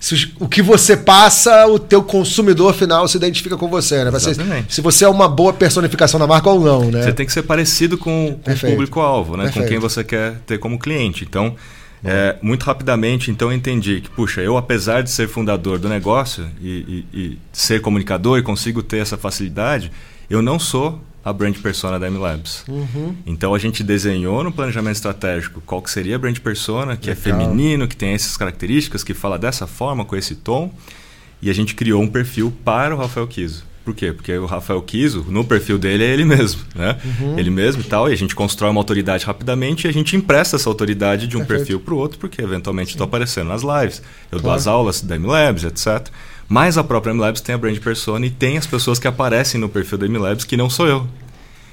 se 0.00 0.34
o 0.40 0.48
que 0.48 0.60
você 0.60 0.96
passa, 0.96 1.66
o 1.68 1.78
teu 1.78 2.02
consumidor 2.02 2.74
final 2.74 3.06
se 3.06 3.16
identifica 3.16 3.56
com 3.56 3.68
você, 3.68 4.02
né? 4.04 4.10
Exatamente. 4.14 4.74
se 4.74 4.80
você 4.80 5.04
é 5.04 5.08
uma 5.08 5.28
boa 5.28 5.52
personificação 5.52 6.18
da 6.18 6.26
marca 6.26 6.50
ou 6.50 6.60
não, 6.60 6.90
né? 6.90 7.02
Você 7.04 7.12
tem 7.12 7.24
que 7.24 7.32
ser 7.32 7.42
parecido 7.44 7.96
com, 7.96 8.38
com 8.44 8.50
o 8.52 8.58
público-alvo, 8.58 9.36
né? 9.36 9.44
Com 9.44 9.52
Perfeito. 9.52 9.68
quem 9.68 9.78
você 9.78 10.02
quer 10.02 10.34
ter 10.44 10.58
como 10.58 10.76
cliente. 10.78 11.24
Então, 11.24 11.54
é, 12.04 12.34
muito 12.42 12.64
rapidamente, 12.64 13.30
então 13.30 13.48
eu 13.52 13.56
entendi 13.56 14.00
que, 14.00 14.10
puxa, 14.10 14.40
eu 14.40 14.56
apesar 14.56 15.02
de 15.04 15.10
ser 15.10 15.28
fundador 15.28 15.78
do 15.78 15.88
negócio 15.88 16.44
e, 16.60 17.04
e- 17.14 17.18
e 17.18 17.38
ser 17.52 17.80
comunicador 17.80 18.40
e 18.40 18.42
consigo 18.42 18.82
ter 18.82 18.98
essa 18.98 19.16
facilidade, 19.16 19.92
eu 20.28 20.42
não 20.42 20.58
sou 20.58 21.00
a 21.24 21.32
brand 21.32 21.56
persona 21.58 21.98
da 21.98 22.06
M-Labs. 22.08 22.64
Uhum. 22.68 23.14
Então 23.24 23.54
a 23.54 23.58
gente 23.58 23.82
desenhou 23.84 24.42
no 24.42 24.50
planejamento 24.52 24.96
estratégico 24.96 25.62
qual 25.64 25.80
que 25.80 25.90
seria 25.90 26.16
a 26.16 26.18
brand 26.18 26.38
persona, 26.38 26.96
que 26.96 27.10
é 27.10 27.14
Legal. 27.14 27.38
feminino, 27.40 27.86
que 27.86 27.96
tem 27.96 28.10
essas 28.14 28.36
características, 28.36 29.04
que 29.04 29.14
fala 29.14 29.38
dessa 29.38 29.66
forma, 29.66 30.04
com 30.04 30.16
esse 30.16 30.34
tom. 30.34 30.72
E 31.40 31.50
a 31.50 31.52
gente 31.52 31.74
criou 31.74 32.02
um 32.02 32.08
perfil 32.08 32.52
para 32.64 32.94
o 32.94 32.98
Rafael 32.98 33.26
Kiso. 33.26 33.64
Por 33.84 33.94
quê? 33.96 34.12
Porque 34.12 34.32
o 34.38 34.46
Rafael 34.46 34.80
Kiso, 34.82 35.26
no 35.28 35.44
perfil 35.44 35.76
dele, 35.76 36.04
é 36.04 36.06
ele 36.12 36.24
mesmo, 36.24 36.60
né? 36.72 36.96
Uhum. 37.04 37.36
Ele 37.36 37.50
mesmo 37.50 37.82
e 37.82 37.84
tal, 37.84 38.08
e 38.08 38.12
a 38.12 38.16
gente 38.16 38.32
constrói 38.32 38.70
uma 38.70 38.78
autoridade 38.80 39.24
rapidamente 39.24 39.86
e 39.86 39.90
a 39.90 39.92
gente 39.92 40.14
empresta 40.14 40.54
essa 40.54 40.68
autoridade 40.70 41.26
de 41.26 41.36
um 41.36 41.40
Perfeito. 41.40 41.58
perfil 41.58 41.80
para 41.80 41.94
o 41.94 41.96
outro, 41.96 42.16
porque 42.20 42.40
eventualmente 42.40 42.90
estou 42.92 43.04
aparecendo 43.06 43.48
nas 43.48 43.62
lives, 43.62 44.00
eu 44.30 44.38
dou 44.38 44.42
Claro. 44.42 44.56
as 44.58 44.66
aulas 44.68 45.00
da 45.00 45.16
MLabs, 45.18 45.64
etc. 45.64 46.08
Mas 46.52 46.76
a 46.76 46.84
própria 46.84 47.14
MLabs 47.14 47.40
tem 47.40 47.54
a 47.54 47.58
brand 47.58 47.78
persona 47.78 48.26
e 48.26 48.30
tem 48.30 48.58
as 48.58 48.66
pessoas 48.66 48.98
que 48.98 49.08
aparecem 49.08 49.58
no 49.58 49.70
perfil 49.70 49.96
da 49.96 50.06
MLabs 50.06 50.44
que 50.44 50.54
não 50.54 50.68
sou 50.68 50.86
eu. 50.86 51.06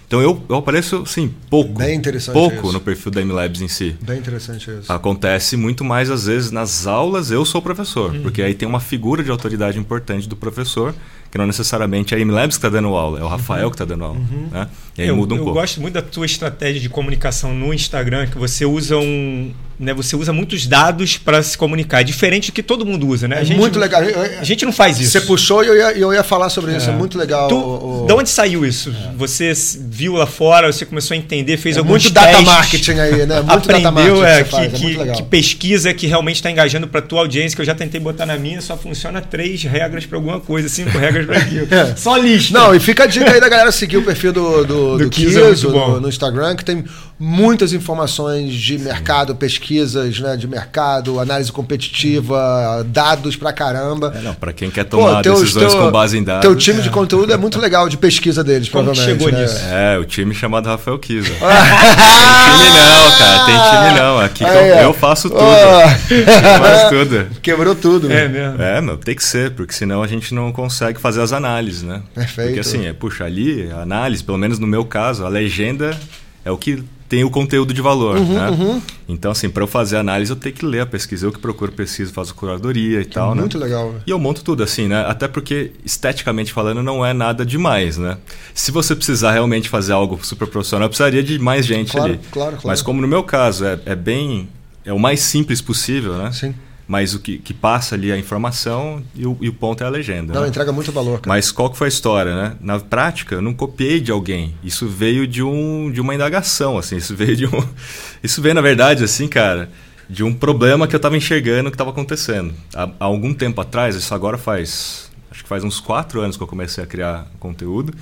Então 0.07 0.21
eu, 0.21 0.41
eu 0.47 0.55
apareço, 0.55 1.05
sim, 1.05 1.33
pouco. 1.49 1.73
Bem 1.77 1.97
interessante 1.97 2.33
Pouco 2.33 2.63
isso. 2.63 2.71
no 2.71 2.79
perfil 2.79 3.11
da 3.11 3.19
MLabs 3.23 3.59
em 3.61 3.67
si. 3.67 3.97
Bem 4.01 4.19
interessante 4.19 4.71
isso. 4.71 4.89
Acontece 4.91 5.57
muito 5.57 5.83
mais 5.83 6.09
às 6.09 6.27
vezes 6.27 6.49
nas 6.49 6.87
aulas 6.87 7.29
eu 7.29 7.43
sou 7.43 7.59
o 7.59 7.61
professor, 7.61 8.15
Uhum. 8.15 8.21
porque 8.21 8.41
aí 8.41 8.53
tem 8.55 8.65
uma 8.67 8.79
figura 8.79 9.21
de 9.21 9.29
autoridade 9.29 9.77
importante 9.77 10.29
do 10.29 10.35
professor, 10.37 10.95
que 11.31 11.37
não 11.37 11.45
necessariamente 11.47 12.13
é 12.13 12.17
a 12.17 12.19
MLabs 12.21 12.57
que 12.57 12.65
está 12.65 12.69
dando 12.69 12.87
aula, 12.89 13.19
é 13.19 13.23
o 13.23 13.27
Rafael 13.27 13.69
que 13.69 13.75
está 13.75 13.85
dando 13.85 14.03
aula. 14.03 14.19
Né? 14.51 14.67
E 14.97 15.01
aí 15.03 15.07
eu, 15.07 15.15
muda 15.15 15.33
um 15.35 15.37
eu 15.37 15.43
pouco. 15.43 15.59
gosto 15.59 15.79
muito 15.79 15.93
da 15.93 16.01
tua 16.01 16.25
estratégia 16.25 16.81
de 16.81 16.89
comunicação 16.89 17.53
no 17.53 17.73
Instagram, 17.73 18.27
que 18.27 18.37
você 18.37 18.65
usa 18.65 18.97
um, 18.97 19.51
né, 19.79 19.93
você 19.93 20.15
usa 20.15 20.33
muitos 20.33 20.65
dados 20.67 21.17
para 21.17 21.41
se 21.41 21.57
comunicar, 21.57 22.03
diferente 22.03 22.51
do 22.51 22.53
que 22.53 22.62
todo 22.63 22.86
mundo 22.86 23.07
usa, 23.07 23.27
né? 23.27 23.38
A 23.38 23.41
É 23.41 23.45
gente, 23.45 23.57
muito 23.57 23.79
legal. 23.79 24.03
Eu- 24.03 24.09
eu- 24.25 24.39
A 24.39 24.43
gente 24.43 24.65
não 24.65 24.74
faz 24.74 25.00
isso. 25.00 25.12
Você 25.12 25.21
puxou 25.21 25.63
e 25.63 25.67
eu 25.67 25.75
ia, 25.77 25.91
eu 25.98 26.13
ia 26.13 26.24
falar 26.24 26.50
sobre 26.50 26.75
isso. 26.75 26.89
É, 26.89 26.93
É. 26.93 26.95
muito 26.95 27.17
legal. 27.17 27.48
Tu, 27.48 27.55
o- 27.55 28.03
o- 28.03 28.07
De 28.07 28.13
onde 28.13 28.29
saiu 28.29 28.65
isso? 28.65 28.93
Você 29.15 29.45
s- 29.51 29.79
viu 29.89 30.13
lá 30.15 30.25
fora, 30.25 30.69
você 30.71 30.86
começou 30.86 31.13
a 31.15 31.17
entender, 31.17 31.55
fez 31.57 31.75
É 31.77 31.79
alguns 31.79 32.03
muito 32.03 32.09
data 32.13 32.27
testes, 32.27 32.45
marketing 32.45 32.91
aí, 33.00 33.25
né? 33.25 33.41
Muito 33.41 33.67
data 33.69 33.88
aprendeu 33.88 34.15
marketing 34.17 34.24
é, 34.25 34.38
que 34.38 34.43
que, 34.43 34.50
você 34.50 34.55
faz, 34.57 34.65
é 34.74 34.75
que- 34.75 34.83
muito 34.83 35.00
legal. 35.00 35.15
que 35.15 35.24
pesquisa 35.24 35.93
que 35.93 36.07
realmente 36.07 36.36
está 36.38 36.51
engajando 36.51 36.88
para 36.88 37.01
tua 37.01 37.21
audiência, 37.21 37.55
que 37.55 37.62
eu 37.62 37.65
já 37.65 37.75
tentei 37.75 38.01
botar 38.01 38.25
na 38.25 38.36
minha, 38.38 38.59
só 38.62 38.75
funciona 38.75 39.21
três 39.21 39.63
regras 39.63 40.05
para 40.05 40.17
alguma 40.17 40.39
coisa, 40.41 40.67
cinco 40.67 40.98
regras 40.98 41.18
É. 41.69 41.95
Só 41.95 42.17
lista. 42.17 42.57
Não, 42.57 42.73
e 42.73 42.79
fica 42.79 43.03
a 43.03 43.07
dica 43.07 43.31
aí 43.31 43.39
da 43.39 43.49
galera 43.49 43.71
seguir 43.71 43.97
o 43.97 44.03
perfil 44.03 44.31
do, 44.31 44.63
do, 44.65 44.97
Do 44.97 45.03
do 45.05 45.09
Kizo 45.09 45.39
é 45.39 45.99
no 45.99 46.09
Instagram, 46.09 46.55
que 46.55 46.65
tem 46.65 46.83
muitas 47.19 47.73
informações 47.73 48.53
de 48.53 48.77
mercado, 48.77 49.35
pesquisas 49.35 50.19
né, 50.21 50.38
de 50.38 50.47
mercado, 50.47 51.19
análise 51.19 51.51
competitiva, 51.51 52.85
dados 52.88 53.35
pra 53.35 53.51
caramba. 53.51 54.13
É, 54.15 54.21
não, 54.21 54.33
para 54.33 54.53
quem 54.53 54.69
quer 54.71 54.85
Pô, 54.85 54.97
tomar 54.97 55.21
teus- 55.21 55.41
decisões 55.41 55.73
teu- 55.73 55.81
com 55.83 55.91
base 55.91 56.17
em 56.17 56.23
dados. 56.23 56.41
Teu 56.41 56.55
time 56.55 56.81
de 56.81 56.89
conteúdo 56.89 57.33
é 57.33 57.38
muito 57.38 57.59
legal 57.59 57.89
de 57.89 57.97
pesquisa 57.97 58.43
deles, 58.43 58.69
Como 58.69 58.85
provavelmente. 58.85 59.19
chegou 59.23 59.38
né? 59.38 59.41
nisso? 59.43 59.59
É, 59.69 59.97
o 59.97 60.05
time 60.05 60.33
chamado 60.33 60.65
Rafael 60.67 60.97
Kiza. 60.97 61.29
tem 61.29 61.38
time 61.39 62.69
não, 62.79 63.17
cara. 63.17 63.45
Tem 63.45 63.55
time 63.55 63.99
não. 63.99 64.19
Aqui 64.19 64.43
eu, 64.43 64.49
eu 64.49 64.93
faço 64.93 65.29
tudo. 65.29 65.41
Eu 65.41 66.59
faço 66.61 66.89
tudo. 66.89 67.27
Quebrou 67.41 67.75
tudo. 67.75 68.11
É 68.11 68.27
mesmo. 68.27 68.61
É, 68.61 68.79
meu, 68.81 68.97
tem 68.97 69.15
que 69.15 69.23
ser, 69.23 69.51
porque 69.51 69.73
senão 69.73 70.01
a 70.01 70.07
gente 70.07 70.33
não 70.33 70.51
consegue 70.51 70.99
fazer 70.99 71.21
as 71.21 71.33
análises, 71.33 71.83
né? 71.83 72.01
Perfeito. 72.15 72.47
Porque 72.47 72.59
assim, 72.61 72.85
é, 72.85 72.93
puxa, 72.93 73.25
ali, 73.25 73.69
a 73.71 73.81
análise, 73.81 74.23
pelo 74.23 74.38
menos 74.38 74.57
no 74.59 74.67
meu 74.67 74.85
caso, 74.85 75.25
a 75.25 75.29
legenda 75.29 75.97
é 76.45 76.51
o 76.51 76.57
que 76.57 76.81
tem 77.10 77.24
o 77.24 77.30
conteúdo 77.32 77.74
de 77.74 77.82
valor, 77.82 78.18
Uhum, 78.18 78.34
né? 78.75 78.82
Então, 79.08 79.32
assim, 79.32 79.50
para 79.50 79.63
eu 79.63 79.68
fazer 79.68 79.98
a 79.98 80.00
análise, 80.00 80.32
eu 80.32 80.36
tenho 80.36 80.54
que 80.54 80.63
ler 80.63 80.82
a 80.82 80.86
pesquisa. 80.86 81.25
Eu 81.25 81.32
que 81.32 81.39
procuro 81.39 81.72
pesquisa, 81.72 82.13
faço 82.13 82.36
curadoria 82.36 83.01
e 83.01 83.06
tal, 83.06 83.34
né? 83.34 83.42
Muito 83.42 83.58
legal. 83.58 83.96
E 84.06 84.12
eu 84.12 84.20
monto 84.20 84.44
tudo 84.44 84.62
assim, 84.62 84.88
né? 84.88 85.04
Até 85.08 85.28
porque, 85.28 85.72
esteticamente 85.84 86.54
falando, 86.54 86.84
não 86.84 87.04
é 87.04 87.12
nada 87.12 87.44
demais, 87.44 87.98
né? 87.98 88.18
Se 88.54 88.72
você 88.72 88.96
precisar 88.96 89.32
realmente 89.32 89.68
fazer 89.68 89.94
algo 89.94 90.20
super 90.24 90.48
profissional, 90.48 90.86
eu 90.86 90.89
precisaria 90.89 91.24
de 91.24 91.39
mais 91.39 91.66
gente 91.66 91.92
Claro, 91.92 92.13
ali. 92.13 92.20
claro, 92.32 92.51
claro. 92.51 92.68
Mas 92.68 92.82
como 92.84 93.01
no 93.01 93.08
meu 93.08 93.24
caso 93.24 93.66
é, 93.66 93.80
é 93.86 93.96
bem... 93.96 94.48
É 94.86 94.94
o 94.94 95.00
mais 95.00 95.20
simples 95.20 95.62
possível, 95.62 96.13
né? 96.18 96.32
Sim. 96.32 96.54
Mas 96.89 97.13
o 97.13 97.19
que, 97.19 97.38
que 97.38 97.53
passa 97.53 97.93
ali 97.93 98.10
é 98.10 98.15
a 98.15 98.17
informação 98.17 99.03
e 99.13 99.24
o, 99.24 99.38
e 99.39 99.48
o 99.48 99.53
ponto 99.53 99.84
é 99.84 99.86
a 99.86 99.89
legenda. 99.91 100.34
Não, 100.34 100.41
né? 100.41 100.48
entrega 100.48 100.72
muito 100.72 100.91
valor, 100.91 101.22
cara. 101.22 101.27
Mas 101.27 101.51
qual 101.51 101.69
que 101.69 101.77
foi 101.77 101.86
a 101.86 101.88
história, 101.88 102.36
né? 102.36 102.55
Na 102.60 102.79
prática, 102.79 103.36
eu 103.36 103.43
não 103.43 103.53
copiei 103.53 104.00
de 104.00 104.12
alguém. 104.12 104.55
Isso 104.63 104.88
veio 104.88 105.27
de, 105.27 105.43
um, 105.43 105.91
de 105.91 106.01
uma 106.01 106.15
indagação, 106.15 106.79
assim. 106.79 106.98
Isso 106.98 107.15
veio 107.15 107.36
de 107.36 107.46
um... 107.46 107.63
Isso 108.24 108.41
veio, 108.41 108.55
na 108.55 108.62
verdade, 108.62 109.03
assim, 109.03 109.27
cara, 109.27 109.69
de 110.10 110.24
um 110.24 110.34
problema 110.34 110.88
que 110.88 110.96
eu 110.96 110.98
estava 110.98 111.15
enxergando 111.15 111.69
que 111.69 111.75
estava 111.75 111.91
acontecendo. 111.91 112.55
Há, 112.74 112.89
há 113.00 113.05
algum 113.05 113.36
tempo 113.36 113.62
atrás, 113.62 113.96
isso 113.96 114.12
agora 114.15 114.39
faz... 114.39 115.12
Acho 115.29 115.43
que 115.43 115.50
faz 115.50 115.63
uns 115.63 115.79
quatro 115.79 116.22
anos 116.22 116.38
que 116.38 116.41
eu 116.41 116.48
comecei 116.48 116.84
a 116.84 116.88
criar 116.88 117.27
conteúdo. 117.39 117.93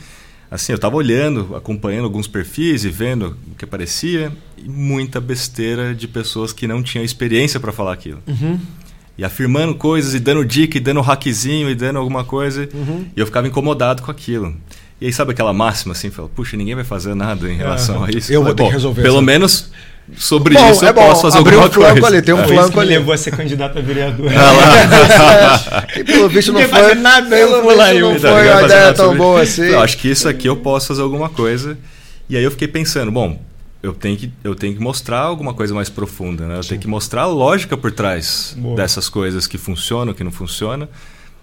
Assim, 0.49 0.71
eu 0.71 0.77
estava 0.77 0.95
olhando, 0.95 1.57
acompanhando 1.57 2.05
alguns 2.05 2.25
perfis 2.25 2.85
e 2.85 2.89
vendo 2.89 3.37
o 3.51 3.55
que 3.55 3.65
aparecia. 3.65 4.31
E 4.57 4.67
muita 4.67 5.19
besteira 5.19 5.93
de 5.93 6.07
pessoas 6.07 6.53
que 6.53 6.65
não 6.65 6.81
tinham 6.81 7.03
experiência 7.03 7.59
para 7.59 7.73
falar 7.73 7.91
aquilo. 7.91 8.23
Uhum. 8.25 8.57
E 9.17 9.23
afirmando 9.25 9.73
coisas, 9.75 10.13
e 10.13 10.19
dando 10.19 10.45
dica, 10.45 10.77
e 10.77 10.79
dando 10.79 11.01
hackzinho, 11.01 11.69
e 11.69 11.75
dando 11.75 11.97
alguma 11.97 12.23
coisa. 12.23 12.69
Uhum. 12.73 13.05
E 13.15 13.19
eu 13.19 13.25
ficava 13.25 13.47
incomodado 13.47 14.03
com 14.03 14.11
aquilo. 14.11 14.55
E 15.01 15.05
aí, 15.07 15.13
sabe 15.13 15.31
aquela 15.31 15.53
máxima 15.53 15.93
assim? 15.93 16.09
Fala, 16.11 16.29
Puxa, 16.29 16.55
ninguém 16.57 16.75
vai 16.75 16.83
fazer 16.83 17.15
nada 17.15 17.49
em 17.49 17.55
relação 17.55 18.03
a 18.03 18.09
isso. 18.11 18.31
Eu 18.31 18.43
vou 18.43 18.51
Falei, 18.51 18.55
ter 18.55 18.63
que 18.63 18.69
"Bom, 18.69 18.73
resolver 18.73 19.01
Pelo 19.01 19.15
isso." 19.17 19.23
menos 19.23 19.71
sobre 20.15 20.53
Bom, 20.53 20.71
isso 20.71 20.85
é 20.85 20.89
eu 20.89 20.93
bom, 20.93 21.01
posso 21.07 21.21
fazer 21.23 21.37
abriu 21.39 21.61
alguma 21.61 21.85
um 21.87 21.91
coisa. 21.91 22.07
ali, 22.07 22.21
tem 22.21 22.33
um 22.33 22.37
flanco 22.47 22.61
isso 22.61 22.71
que 22.71 22.79
ali. 22.79 22.89
levou 22.89 23.13
a 23.13 23.17
ser 23.17 23.31
candidato 23.35 23.77
a 23.77 23.81
vereador. 23.81 24.31
e 25.97 26.03
pelo 26.03 26.29
visto 26.29 26.53
não 26.53 26.61
foi, 26.61 26.95
nada, 26.95 27.27
pelo 27.35 27.61
vou 27.61 27.71
visto 27.71 27.81
eu- 27.93 28.09
não 28.09 28.15
Então, 28.15 28.33
foi 28.33 28.47
uma 28.49 28.61
ideia 28.63 28.93
tão 28.93 29.15
boa 29.17 29.41
assim. 29.41 29.63
Eu 29.63 29.81
acho 29.81 29.97
que 29.97 30.07
isso 30.09 30.27
aqui 30.29 30.47
eu 30.47 30.55
posso 30.55 30.87
fazer 30.87 31.01
alguma 31.01 31.29
coisa. 31.29 31.77
E 32.29 32.35
aí 32.37 32.43
eu 32.43 32.51
fiquei 32.51 32.67
pensando, 32.67 33.11
bom, 33.11 33.39
eu 33.83 33.93
tenho 33.93 34.17
que, 34.17 34.31
eu 34.43 34.55
tenho 34.55 34.73
que 34.75 34.81
mostrar 34.81 35.19
alguma 35.19 35.53
coisa 35.53 35.73
mais 35.73 35.89
profunda, 35.89 36.47
né? 36.47 36.57
Eu 36.57 36.63
tenho 36.63 36.81
que 36.81 36.87
mostrar 36.87 37.23
a 37.23 37.27
lógica 37.27 37.77
por 37.77 37.91
trás 37.91 38.55
Boa. 38.57 38.75
dessas 38.75 39.07
coisas 39.09 39.45
que 39.47 39.57
funcionam, 39.57 40.13
que 40.13 40.23
não 40.23 40.31
funcionam. 40.31 40.87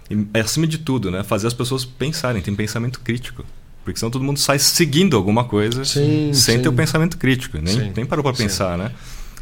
E 0.09 0.39
acima 0.39 0.67
de 0.67 0.77
tudo, 0.77 1.09
né? 1.09 1.23
Fazer 1.23 1.47
as 1.47 1.53
pessoas 1.53 1.83
pensarem, 1.85 2.41
tem 2.41 2.53
pensamento 2.53 2.99
crítico. 2.99 3.43
Porque 3.83 3.99
senão 3.99 4.11
todo 4.11 4.23
mundo 4.23 4.39
sai 4.39 4.57
seguindo 4.59 5.15
alguma 5.15 5.43
coisa 5.43 5.85
Sim, 5.85 6.31
sem 6.33 6.57
sim. 6.57 6.61
ter 6.63 6.69
o 6.69 6.73
pensamento 6.73 7.17
crítico. 7.17 7.57
Nem, 7.61 7.73
Sim. 7.73 7.93
nem 7.95 8.05
parou 8.05 8.23
para 8.23 8.33
Sim. 8.35 8.43
pensar, 8.43 8.77
né? 8.77 8.91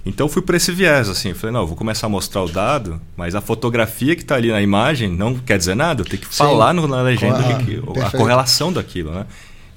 Então 0.05 0.27
fui 0.27 0.41
por 0.41 0.53
esse 0.53 0.69
viés, 0.71 1.07
assim. 1.07 1.29
Eu 1.29 1.35
falei, 1.35 1.53
não, 1.53 1.61
eu 1.61 1.67
vou 1.67 1.77
começar 1.77 2.07
a 2.07 2.09
mostrar 2.09 2.43
o 2.43 2.49
dado, 2.49 2.99
mas 3.15 3.35
a 3.35 3.41
fotografia 3.41 4.15
que 4.17 4.21
está 4.21 4.35
ali 4.35 4.51
na 4.51 4.61
imagem 4.61 5.09
não 5.09 5.33
quer 5.35 5.57
dizer 5.57 5.75
nada. 5.75 6.01
Eu 6.01 6.05
tenho 6.05 6.21
que 6.21 6.27
falar 6.27 6.73
no- 6.73 6.85
na 6.87 7.01
legenda 7.01 7.39
o 7.39 7.93
que 7.93 7.99
a 8.01 8.11
correlação 8.11 8.71
daquilo, 8.73 9.11
né? 9.11 9.25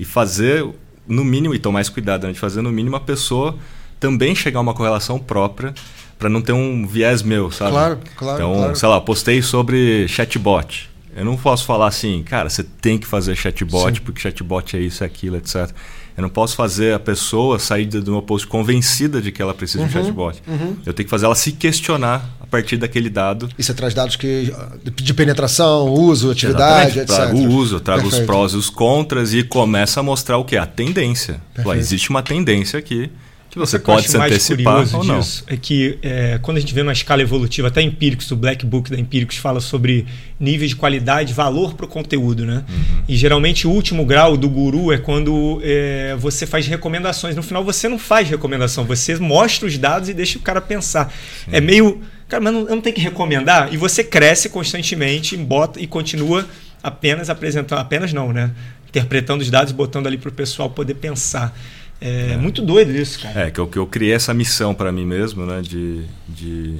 E 0.00 0.04
fazer, 0.04 0.66
no 1.06 1.24
mínimo, 1.24 1.54
e 1.54 1.58
tomar 1.58 1.80
esse 1.80 1.90
cuidado, 1.90 2.26
né? 2.26 2.32
de 2.32 2.38
fazer 2.38 2.62
no 2.62 2.70
mínimo 2.70 2.96
a 2.96 3.00
pessoa 3.00 3.56
também 3.98 4.34
chegar 4.34 4.58
a 4.58 4.62
uma 4.62 4.74
correlação 4.74 5.18
própria 5.18 5.74
para 6.18 6.28
não 6.28 6.40
ter 6.40 6.52
um 6.52 6.86
viés 6.86 7.22
meu, 7.22 7.50
sabe? 7.50 7.72
Claro, 7.72 7.98
claro, 8.16 8.38
Então, 8.38 8.54
claro. 8.54 8.76
sei 8.76 8.88
lá, 8.88 9.00
postei 9.00 9.42
sobre 9.42 10.06
chatbot. 10.08 10.90
Eu 11.14 11.24
não 11.24 11.36
posso 11.36 11.64
falar 11.64 11.86
assim, 11.86 12.22
cara, 12.22 12.48
você 12.48 12.62
tem 12.62 12.98
que 12.98 13.06
fazer 13.06 13.34
chatbot 13.34 13.96
Sim. 13.96 14.02
porque 14.04 14.20
chatbot 14.20 14.76
é 14.76 14.80
isso, 14.80 15.02
é 15.02 15.06
aquilo, 15.06 15.36
etc. 15.36 15.70
Eu 16.16 16.22
não 16.22 16.30
posso 16.30 16.56
fazer 16.56 16.94
a 16.94 16.98
pessoa 16.98 17.58
sair 17.58 17.84
do 17.86 18.10
meu 18.10 18.22
post 18.22 18.46
convencida 18.46 19.20
de 19.20 19.30
que 19.30 19.42
ela 19.42 19.52
precisa 19.52 19.82
Uhum, 19.82 19.88
de 19.88 19.98
um 19.98 20.02
chatbot. 20.04 20.42
Eu 20.86 20.94
tenho 20.94 21.04
que 21.06 21.10
fazer 21.10 21.26
ela 21.26 21.34
se 21.34 21.52
questionar 21.52 22.28
a 22.40 22.46
partir 22.46 22.76
daquele 22.78 23.10
dado. 23.10 23.48
E 23.58 23.62
você 23.62 23.74
traz 23.74 23.92
dados 23.92 24.16
que, 24.16 24.50
de 24.94 25.12
penetração, 25.12 25.88
uso, 25.92 26.30
atividade, 26.30 26.98
Exatamente, 26.98 26.98
etc. 27.00 27.16
trago 27.16 27.38
o 27.38 27.54
uso, 27.54 27.76
eu 27.76 27.80
trago 27.80 28.02
os 28.04 28.10
Perfeito. 28.10 28.26
prós 28.26 28.52
e 28.52 28.56
os 28.56 28.70
contras 28.70 29.34
e 29.34 29.42
começa 29.42 30.00
a 30.00 30.02
mostrar 30.02 30.38
o 30.38 30.44
que? 30.44 30.56
A 30.56 30.64
tendência. 30.64 31.40
Perfeito. 31.54 31.78
existe 31.78 32.08
uma 32.10 32.22
tendência 32.22 32.78
aqui 32.78 33.10
que 33.56 33.60
você 33.60 33.78
pode 33.78 34.08
se 34.08 34.18
mais 34.18 34.30
antecipar 34.30 34.74
curioso 34.74 34.98
ou 34.98 35.04
não. 35.04 35.20
disso 35.20 35.44
é 35.46 35.56
que 35.56 35.98
é, 36.02 36.38
quando 36.42 36.58
a 36.58 36.60
gente 36.60 36.74
vê 36.74 36.82
uma 36.82 36.92
escala 36.92 37.22
evolutiva, 37.22 37.68
até 37.68 37.80
Empíricos, 37.80 38.30
o 38.30 38.36
Black 38.36 38.66
Book 38.66 38.90
da 38.90 38.98
Empíricos 38.98 39.38
fala 39.38 39.60
sobre 39.60 40.06
níveis 40.38 40.70
de 40.70 40.76
qualidade, 40.76 41.32
valor 41.32 41.74
para 41.74 41.86
o 41.86 41.88
conteúdo, 41.88 42.44
né? 42.44 42.64
Uhum. 42.68 43.02
E 43.08 43.16
geralmente 43.16 43.66
o 43.66 43.70
último 43.70 44.04
grau 44.04 44.36
do 44.36 44.48
guru 44.48 44.92
é 44.92 44.98
quando 44.98 45.60
é, 45.62 46.14
você 46.18 46.46
faz 46.46 46.66
recomendações. 46.66 47.34
No 47.34 47.42
final 47.42 47.64
você 47.64 47.88
não 47.88 47.98
faz 47.98 48.28
recomendação, 48.28 48.84
você 48.84 49.16
mostra 49.16 49.66
os 49.66 49.78
dados 49.78 50.10
e 50.10 50.14
deixa 50.14 50.38
o 50.38 50.42
cara 50.42 50.60
pensar. 50.60 51.12
É 51.50 51.60
meio, 51.60 52.02
cara, 52.28 52.42
mas 52.42 52.52
não, 52.52 52.60
eu 52.60 52.76
não 52.76 52.82
tenho 52.82 52.94
que 52.94 53.00
recomendar. 53.00 53.72
E 53.72 53.78
você 53.78 54.04
cresce 54.04 54.50
constantemente, 54.50 55.34
bota 55.36 55.80
e 55.80 55.86
continua 55.86 56.46
apenas 56.82 57.30
apresentando, 57.30 57.78
apenas 57.78 58.12
não, 58.12 58.32
né? 58.32 58.50
Interpretando 58.88 59.40
os 59.40 59.50
dados 59.50 59.72
e 59.72 59.74
botando 59.74 60.06
ali 60.06 60.18
para 60.18 60.28
o 60.28 60.32
pessoal 60.32 60.68
poder 60.68 60.94
pensar. 60.94 61.56
É, 62.00 62.36
muito 62.36 62.62
doido 62.62 62.90
isso, 62.90 63.20
cara. 63.20 63.46
É, 63.46 63.50
que 63.50 63.58
eu, 63.58 63.66
que 63.66 63.78
eu 63.78 63.86
criei 63.86 64.12
essa 64.12 64.34
missão 64.34 64.74
para 64.74 64.92
mim 64.92 65.06
mesmo, 65.06 65.46
né? 65.46 65.62
De, 65.62 66.04
de 66.28 66.76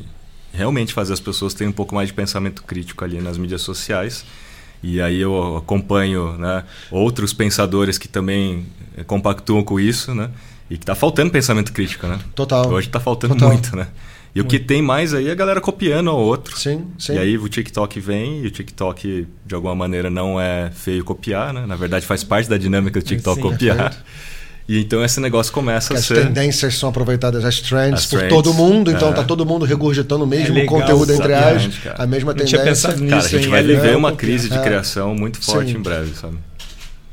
realmente 0.53 0.93
fazer 0.93 1.13
as 1.13 1.21
pessoas 1.21 1.55
terem 1.55 1.71
um 1.71 1.73
pouco 1.73 1.95
mais 1.95 2.09
de 2.09 2.15
pensamento 2.15 2.63
crítico 2.63 3.05
ali 3.05 3.21
nas 3.21 3.39
mídias 3.39 3.63
sociais. 3.63 4.25
E 4.83 5.01
aí 5.01 5.21
eu 5.21 5.57
acompanho 5.57 6.37
né, 6.39 6.65
outros 6.91 7.33
pensadores 7.33 7.99
que 7.99 8.07
também 8.07 8.67
eh, 8.97 9.03
compactuam 9.05 9.63
com 9.63 9.81
isso, 9.81 10.15
né? 10.15 10.31
E 10.69 10.77
que 10.77 10.85
tá 10.85 10.95
faltando 10.95 11.31
pensamento 11.31 11.73
crítico, 11.73 12.07
né? 12.07 12.19
Total. 12.35 12.69
Hoje 12.69 12.89
tá 12.89 13.01
faltando 13.01 13.35
Total. 13.35 13.49
muito, 13.53 13.75
né? 13.75 13.89
E 14.35 14.41
o 14.41 14.45
que 14.45 14.59
tem 14.59 14.83
mais 14.83 15.15
aí 15.15 15.29
é 15.29 15.31
a 15.33 15.35
galera 15.35 15.63
copiando 15.63 16.11
ao 16.11 16.19
outro. 16.19 16.59
Sim, 16.59 16.89
sim. 16.99 17.15
E 17.15 17.19
aí 17.19 17.39
o 17.39 17.49
TikTok 17.49 17.99
vem 17.99 18.43
e 18.43 18.47
o 18.47 18.51
TikTok 18.51 19.27
de 19.47 19.55
alguma 19.55 19.75
maneira 19.75 20.11
não 20.11 20.39
é 20.39 20.71
feio 20.75 21.03
copiar, 21.03 21.55
né? 21.55 21.65
Na 21.65 21.75
verdade 21.75 22.05
faz 22.05 22.23
parte 22.23 22.47
da 22.47 22.59
dinâmica 22.59 23.01
do 23.01 23.07
TikTok 23.07 23.37
Sim, 23.37 23.41
copiar. 23.41 23.77
perfeito. 23.77 24.05
E 24.69 24.81
então 24.81 25.05
esse 25.05 25.21
negócio 25.21 25.53
começa 25.53 25.91
que 25.91 25.95
a 25.95 25.99
as 26.01 26.07
ser 26.07 26.27
tendências 26.27 26.77
são 26.77 26.89
aproveitadas, 26.89 27.45
as 27.45 27.61
trends, 27.61 28.01
As 28.01 28.07
por 28.07 28.19
trends, 28.19 28.35
todo 28.35 28.53
mundo, 28.53 28.91
então 28.91 29.11
é. 29.11 29.13
tá 29.13 29.23
todo 29.23 29.47
mundo 29.47 29.65
regurgitando 29.65 30.25
o 30.25 30.27
mesmo 30.27 30.59
É 30.59 30.63
legal, 30.63 30.81
conteúdo 30.81 31.13
entre 31.13 31.33
as, 31.33 31.79
cara. 31.79 32.03
a 32.03 32.07
mesma 32.07 32.35
tendência. 32.35 32.59
pensado 32.65 32.95
Cara, 32.95 33.13
a 33.13 33.17
nisso 33.17 33.29
gente 33.29 33.49
vai 33.49 33.61
é 33.61 33.63
viver 33.63 33.97
uma 33.97 34.13
crise 34.13 34.49
de 34.49 34.59
É. 34.59 34.63
criação 34.63 35.15
muito 35.15 35.41
forte 35.41 35.71
Sim. 35.71 35.79
em 35.79 35.83
breve, 35.83 36.13
sabe? 36.21 36.37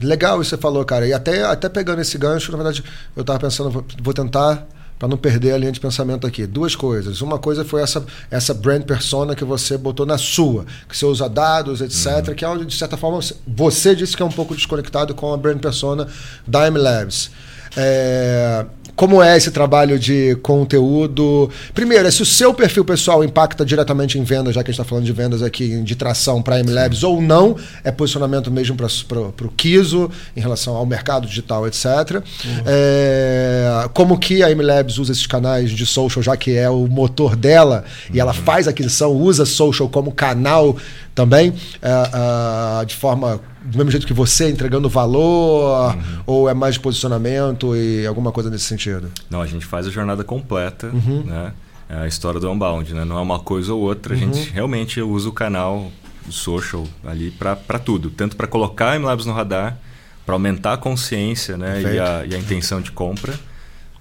Legal 0.02 0.42
isso 0.42 0.50
que 0.50 0.56
você 0.56 0.62
falou, 0.62 0.84
cara. 0.84 1.08
E 1.08 1.14
até, 1.14 1.44
até 1.44 1.70
pegando 1.70 2.02
esse 2.02 2.18
gancho, 2.18 2.52
na 2.52 2.58
verdade, 2.58 2.84
eu 3.16 3.24
tava 3.24 3.40
pensando, 3.40 3.86
vou 4.02 4.14
tentar, 4.14 4.68
para 5.04 5.10
não 5.10 5.18
perder 5.18 5.52
a 5.52 5.58
linha 5.58 5.72
de 5.74 5.82
pensamento 5.82 6.26
aqui. 6.26 6.48
Duas 6.48 6.78
coisas. 6.78 7.20
Uma 7.20 7.38
coisa 7.38 7.66
foi 7.66 7.82
essa, 7.82 8.06
essa 8.32 8.54
brand 8.54 8.84
persona 8.84 9.36
que 9.36 9.44
você 9.44 9.78
botou 9.78 10.06
na 10.06 10.18
sua, 10.18 10.66
que 10.88 10.98
você 10.98 11.06
usa 11.06 11.28
dados, 11.28 11.82
etc., 11.82 12.34
que 12.34 12.46
é 12.46 12.48
onde, 12.48 12.64
de 12.64 12.74
certa 12.74 12.96
forma, 12.96 13.20
você 13.46 13.94
disse 13.98 14.16
que 14.16 14.24
é 14.24 14.26
um 14.26 14.32
pouco 14.32 14.56
desconectado 14.56 15.14
com 15.14 15.34
a 15.34 15.36
brand 15.36 15.60
persona 15.60 16.08
da 16.48 16.68
M 16.68 16.78
Labs. 16.78 17.32
É, 17.76 18.66
como 18.96 19.22
é 19.24 19.36
esse 19.36 19.50
trabalho 19.52 19.98
de 19.98 20.36
conteúdo? 20.42 21.50
Primeiro, 21.74 22.08
é 22.08 22.12
se 22.12 22.22
o 22.22 22.26
seu 22.26 22.54
perfil 22.54 22.86
pessoal 22.86 23.24
impacta 23.24 23.66
diretamente 23.66 24.20
em 24.20 24.24
vendas, 24.24 24.54
já 24.54 24.64
que 24.64 24.70
a 24.70 24.72
gente 24.72 24.80
está 24.80 24.88
falando 24.88 25.06
de 25.06 25.12
vendas 25.12 25.42
aqui, 25.42 25.82
de 25.82 25.96
tração 25.96 26.42
para 26.42 26.58
a 26.58 26.64
MLabs 26.64 27.04
ou 27.04 27.22
não, 27.22 27.56
é 27.84 27.92
posicionamento 27.92 28.52
mesmo 28.52 28.76
para 28.76 29.48
o 29.48 29.52
Kiso 29.58 30.12
em 30.36 30.40
relação 30.40 30.76
ao 30.76 30.86
mercado 30.86 31.28
digital, 31.28 31.68
etc. 31.68 32.22
É, 32.66 33.90
como 33.94 34.18
que 34.18 34.44
a 34.44 34.54
MLabs 34.54 35.00
usa 35.00 35.12
esses 35.12 35.26
canais 35.26 35.72
de 35.72 35.86
social, 35.86 36.22
já 36.22 36.38
que 36.38 36.56
é 36.56 36.70
o 36.70 36.88
motor 36.88 37.36
dela, 37.36 37.84
e 38.14 38.20
ela 38.20 38.34
faz 38.34 38.68
aquisição, 38.68 39.12
usa 39.12 39.46
social 39.46 39.90
como 39.90 40.12
canal 40.12 40.78
também, 41.16 41.54
é, 41.82 42.82
é, 42.82 42.86
de 42.86 42.96
forma 42.96 43.40
do 43.63 43.77
mesmo 43.77 43.91
jeito 43.91 44.05
que 44.05 44.13
você, 44.13 44.50
entregando 44.50 44.89
valor, 44.89 45.96
ou 46.25 46.50
é 46.50 46.53
mais 46.53 46.75
de 46.75 46.79
posicionamento 46.82 47.75
e 47.75 48.05
alguma 48.05 48.32
coisa 48.32 48.50
nesse 48.50 48.65
sentido? 48.65 49.10
Não, 49.29 49.41
a 49.41 49.48
gente 49.48 49.65
faz 49.65 49.88
a 49.88 49.89
jornada 49.89 50.24
completa, 50.24 50.88
Uhum. 50.88 51.24
né? 51.25 51.53
É 51.89 51.98
a 51.98 52.08
história 52.08 52.39
do 52.39 52.50
Unbound, 52.50 52.93
né? 52.93 53.03
Não 53.05 53.17
é 53.17 53.22
uma 53.22 53.39
coisa 53.39 53.74
ou 53.74 53.82
outra, 53.82 54.13
a 54.15 54.17
Uhum. 54.17 54.34
gente 54.34 54.50
realmente 54.51 55.01
usa 55.01 55.29
o 55.29 55.32
canal 55.32 55.91
social 56.29 56.86
ali 57.05 57.32
para 57.32 57.79
tudo, 57.79 58.10
tanto 58.10 58.36
para 58.36 58.48
colocar 58.48 58.91
a 58.91 58.96
MLabs 58.96 59.25
no 59.25 59.34
radar, 59.34 59.77
para 60.25 60.34
aumentar 60.36 60.74
a 60.74 60.77
consciência, 60.77 61.58
né? 61.58 61.82
E 61.82 62.00
a, 62.00 62.25
e 62.25 62.34
a 62.36 62.38
intenção 62.39 62.82
de 62.82 62.91
compra. 62.91 63.34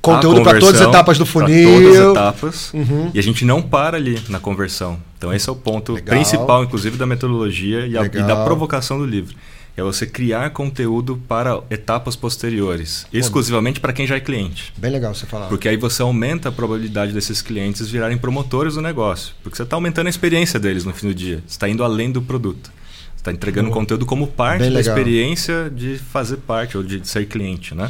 Conteúdo 0.02 0.40
A 0.40 0.42
pra 0.42 0.58
todas 0.58 0.80
as 0.80 0.88
etapas 0.88 1.16
do 1.16 1.24
funil. 1.24 1.70
todas 1.80 1.96
as 2.00 2.10
etapas. 2.10 2.74
Uhum. 2.74 3.10
E 3.14 3.18
a 3.18 3.22
gente 3.22 3.44
não 3.44 3.62
para 3.62 3.96
ali 3.96 4.20
na 4.28 4.40
conversão. 4.40 4.98
Então 5.16 5.32
esse 5.32 5.48
é 5.48 5.52
o 5.52 5.56
ponto 5.56 5.92
Legal. 5.92 6.08
principal, 6.16 6.64
inclusive, 6.64 6.96
da 6.98 7.06
metodologia 7.06 7.86
e, 7.86 7.96
a- 7.96 8.04
e 8.04 8.08
da 8.08 8.44
provocação 8.44 8.98
do 8.98 9.06
livro. 9.06 9.34
É 9.74 9.82
você 9.82 10.04
criar 10.04 10.50
conteúdo 10.50 11.18
para 11.26 11.58
etapas 11.70 12.14
posteriores, 12.14 13.06
exclusivamente 13.10 13.80
para 13.80 13.92
quem 13.94 14.06
já 14.06 14.16
é 14.16 14.20
cliente. 14.20 14.70
Bem 14.76 14.90
legal 14.90 15.14
você 15.14 15.24
falar. 15.24 15.46
Porque 15.46 15.66
aí 15.66 15.78
você 15.78 16.02
aumenta 16.02 16.50
a 16.50 16.52
probabilidade 16.52 17.12
desses 17.12 17.40
clientes 17.40 17.88
virarem 17.88 18.18
promotores 18.18 18.74
do 18.74 18.82
negócio. 18.82 19.32
Porque 19.42 19.56
você 19.56 19.62
está 19.62 19.76
aumentando 19.76 20.08
a 20.08 20.10
experiência 20.10 20.60
deles 20.60 20.84
no 20.84 20.92
fim 20.92 21.06
do 21.08 21.14
dia. 21.14 21.36
Você 21.46 21.54
está 21.54 21.68
indo 21.70 21.82
além 21.82 22.10
do 22.12 22.20
produto. 22.20 22.70
Você 23.14 23.20
está 23.20 23.32
entregando 23.32 23.70
conteúdo 23.70 24.04
como 24.04 24.26
parte 24.26 24.68
da 24.68 24.80
experiência 24.80 25.72
de 25.74 25.96
fazer 25.96 26.36
parte 26.38 26.76
ou 26.76 26.82
de 26.82 27.06
ser 27.08 27.24
cliente, 27.26 27.74
né? 27.74 27.88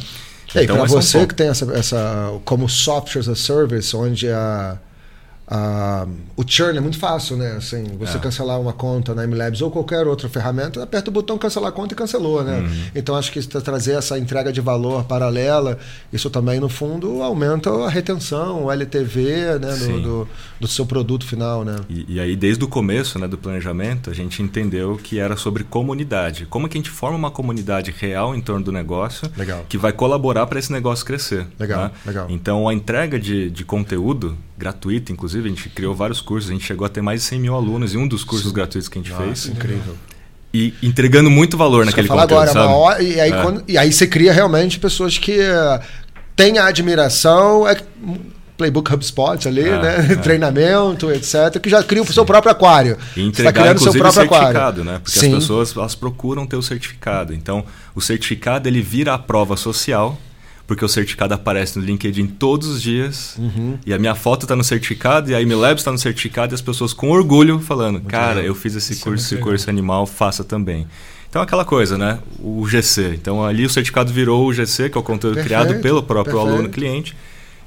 E 0.55 0.59
aí, 0.59 0.67
para 0.67 0.85
é 0.85 0.87
você 0.87 1.27
que 1.27 1.35
tem 1.35 1.49
essa, 1.49 1.73
essa 1.73 2.41
como 2.45 2.69
software 2.69 3.21
as 3.21 3.29
a 3.29 3.35
service, 3.35 3.97
onde 3.97 4.29
a, 4.29 4.77
ah, 5.55 6.07
o 6.35 6.43
churn 6.47 6.79
é 6.79 6.81
muito 6.81 6.99
fácil, 6.99 7.37
né? 7.37 7.57
Assim, 7.59 7.85
você 7.99 8.17
É. 8.17 8.21
cancelar 8.21 8.59
uma 8.59 8.73
conta 8.73 9.15
na 9.15 9.25
MLabs 9.27 9.61
ou 9.61 9.71
qualquer 9.71 10.07
outra 10.07 10.27
ferramenta, 10.27 10.83
aperta 10.83 11.11
o 11.11 11.13
botão 11.13 11.37
cancelar 11.37 11.69
a 11.69 11.73
conta 11.73 11.93
e 11.93 11.97
cancelou, 11.97 12.43
né? 12.43 12.61
Uhum. 12.61 12.85
Então 12.95 13.15
acho 13.15 13.31
que 13.31 13.47
tra- 13.47 13.61
trazer 13.61 13.93
essa 13.93 14.19
entrega 14.19 14.51
de 14.51 14.63
valor 14.63 15.05
paralela, 15.05 15.79
isso 16.11 16.31
também, 16.31 16.59
no 16.59 16.71
fundo, 16.71 17.23
aumenta 17.23 17.69
a 17.71 17.91
retenção, 17.91 18.65
o 18.65 18.73
LTV 18.73 19.59
né? 19.61 19.75
do, 19.77 20.01
do, 20.01 20.29
do 20.61 20.67
seu 20.69 20.87
produto 20.87 21.27
final, 21.27 21.65
né? 21.67 21.77
E, 21.91 22.15
e 22.15 22.21
aí, 22.21 22.35
desde 22.35 22.65
o 22.65 22.69
começo 22.69 23.19
né, 23.19 23.29
do 23.29 23.37
planejamento, 23.37 24.09
a 24.09 24.15
gente 24.15 24.43
entendeu 24.43 24.97
que 25.03 25.19
era 25.19 25.37
sobre 25.37 25.65
comunidade. 25.65 26.47
Como 26.47 26.67
que 26.67 26.79
a 26.79 26.81
gente 26.81 26.89
forma 26.91 27.19
uma 27.19 27.31
comunidade 27.31 27.95
real 27.99 28.35
em 28.35 28.41
torno 28.41 28.65
do 28.65 28.73
negócio 28.73 29.31
Legal. 29.37 29.67
que 29.69 29.77
vai 29.77 29.93
colaborar 29.93 30.47
para 30.47 30.59
esse 30.59 30.73
negócio 30.73 31.05
crescer. 31.05 31.47
Legal, 31.61 31.85
né? 31.85 31.91
legal. 32.07 32.27
Então, 32.31 32.67
a 32.67 32.73
entrega 32.73 33.19
de, 33.21 33.51
de 33.51 33.65
conteúdo 33.67 34.35
gratuito, 34.67 35.11
inclusive, 35.13 35.47
a 35.47 35.49
gente 35.49 35.69
criou 35.71 35.95
vários 35.95 36.21
cursos, 36.21 36.49
a 36.51 36.53
gente 36.53 36.65
chegou 36.65 36.87
a 36.87 36.89
ter 36.89 37.03
mais 37.03 37.21
de 37.23 37.27
100 37.27 37.41
mil 37.41 37.55
alunos 37.55 37.95
em 37.95 37.99
um 37.99 38.07
dos 38.07 38.23
cursos 38.23 38.53
gratuitos 38.53 38.89
que 38.89 38.99
a 38.99 39.03
gente 39.03 39.13
fez. 39.15 39.47
incrível. 39.47 39.97
E 40.55 40.73
entregando 40.83 41.31
muito 41.31 41.57
valor 41.57 41.81
Isso 41.83 41.87
naquele 41.91 42.09
conteúdo, 42.09 42.33
agora, 42.35 42.53
sabe? 42.53 42.73
hora- 42.73 43.03
e, 43.03 43.19
aí 43.21 43.33
É. 43.33 43.43
quando- 43.43 43.65
e 43.67 43.77
aí 43.79 43.91
você 43.93 44.07
cria 44.07 44.33
realmente 44.33 44.79
pessoas 44.79 45.17
que 45.19 45.33
eh, 45.41 45.81
têm 46.37 46.59
a 46.59 46.67
admiração, 46.67 47.67
é, 47.67 47.75
Playbook 48.59 48.93
HubSpot 48.95 49.49
ali, 49.49 49.63
É, 49.63 49.83
né? 49.83 50.07
é. 50.13 50.17
Treinamento, 50.23 51.11
etc., 51.11 51.59
que 51.61 51.71
já 51.71 51.83
cria 51.83 52.03
o 52.03 52.13
seu 52.13 52.25
próprio 52.25 52.53
aquário. 52.53 52.97
E 53.17 53.21
tá 53.23 53.27
entregar, 53.29 53.53
criando 53.55 53.81
seu 53.81 53.93
próprio 53.93 54.13
certificado, 54.13 54.59
aquário. 54.59 54.85
né? 54.85 55.01
Porque 55.03 55.19
Sim. 55.19 55.29
as 55.35 55.41
pessoas 55.41 55.75
elas 55.77 55.95
procuram 55.95 56.47
ter 56.47 56.57
o 56.57 56.63
certificado. 56.63 57.33
Então, 57.35 57.65
o 57.95 58.01
certificado 58.01 58.69
ele 58.69 58.83
vira 58.83 59.15
a 59.15 59.19
prova 59.19 59.57
social, 59.57 60.19
porque 60.67 60.85
o 60.85 60.89
certificado 60.89 61.35
aparece 61.35 61.79
no 61.79 61.85
LinkedIn 61.85 62.27
todos 62.27 62.69
os 62.69 62.83
dias. 62.83 63.37
Uhum. 63.39 63.79
E 63.85 63.93
a 63.93 63.99
minha 63.99 64.15
foto 64.15 64.43
está 64.43 64.57
no 64.57 64.65
certificado, 64.65 65.31
e 65.31 65.35
a 65.35 65.41
MLabs 65.41 65.81
está 65.81 65.93
no 65.93 65.99
certificado, 65.99 66.53
e 66.53 66.57
as 66.57 66.61
pessoas 66.61 66.93
com 66.93 67.11
orgulho 67.11 67.59
falando: 67.61 68.01
Cara, 68.01 68.35
legal. 68.37 68.45
eu 68.45 68.55
fiz 68.55 68.75
esse 68.75 68.93
Isso 68.93 69.03
é 69.03 69.05
curso, 69.05 69.25
muito 69.25 69.35
esse 69.35 69.51
curso 69.51 69.71
animal, 69.71 70.07
faça 70.07 70.45
também. 70.45 70.87
Então, 71.29 71.41
aquela 71.41 71.65
coisa, 71.65 71.97
né? 71.97 72.19
O 72.39 72.69
GC. 72.69 73.15
Então, 73.15 73.43
ali 73.43 73.65
o 73.65 73.71
certificado 73.71 74.13
virou 74.13 74.47
o 74.47 74.53
GC, 74.53 74.91
que 74.91 74.99
é 74.99 75.01
o 75.01 75.03
conteúdo 75.03 75.37
Perfeito, 75.37 75.63
criado 75.63 75.81
pelo 75.81 76.03
próprio 76.03 76.35
perfeito. 76.35 76.55
aluno 76.55 76.69
cliente, 76.69 77.17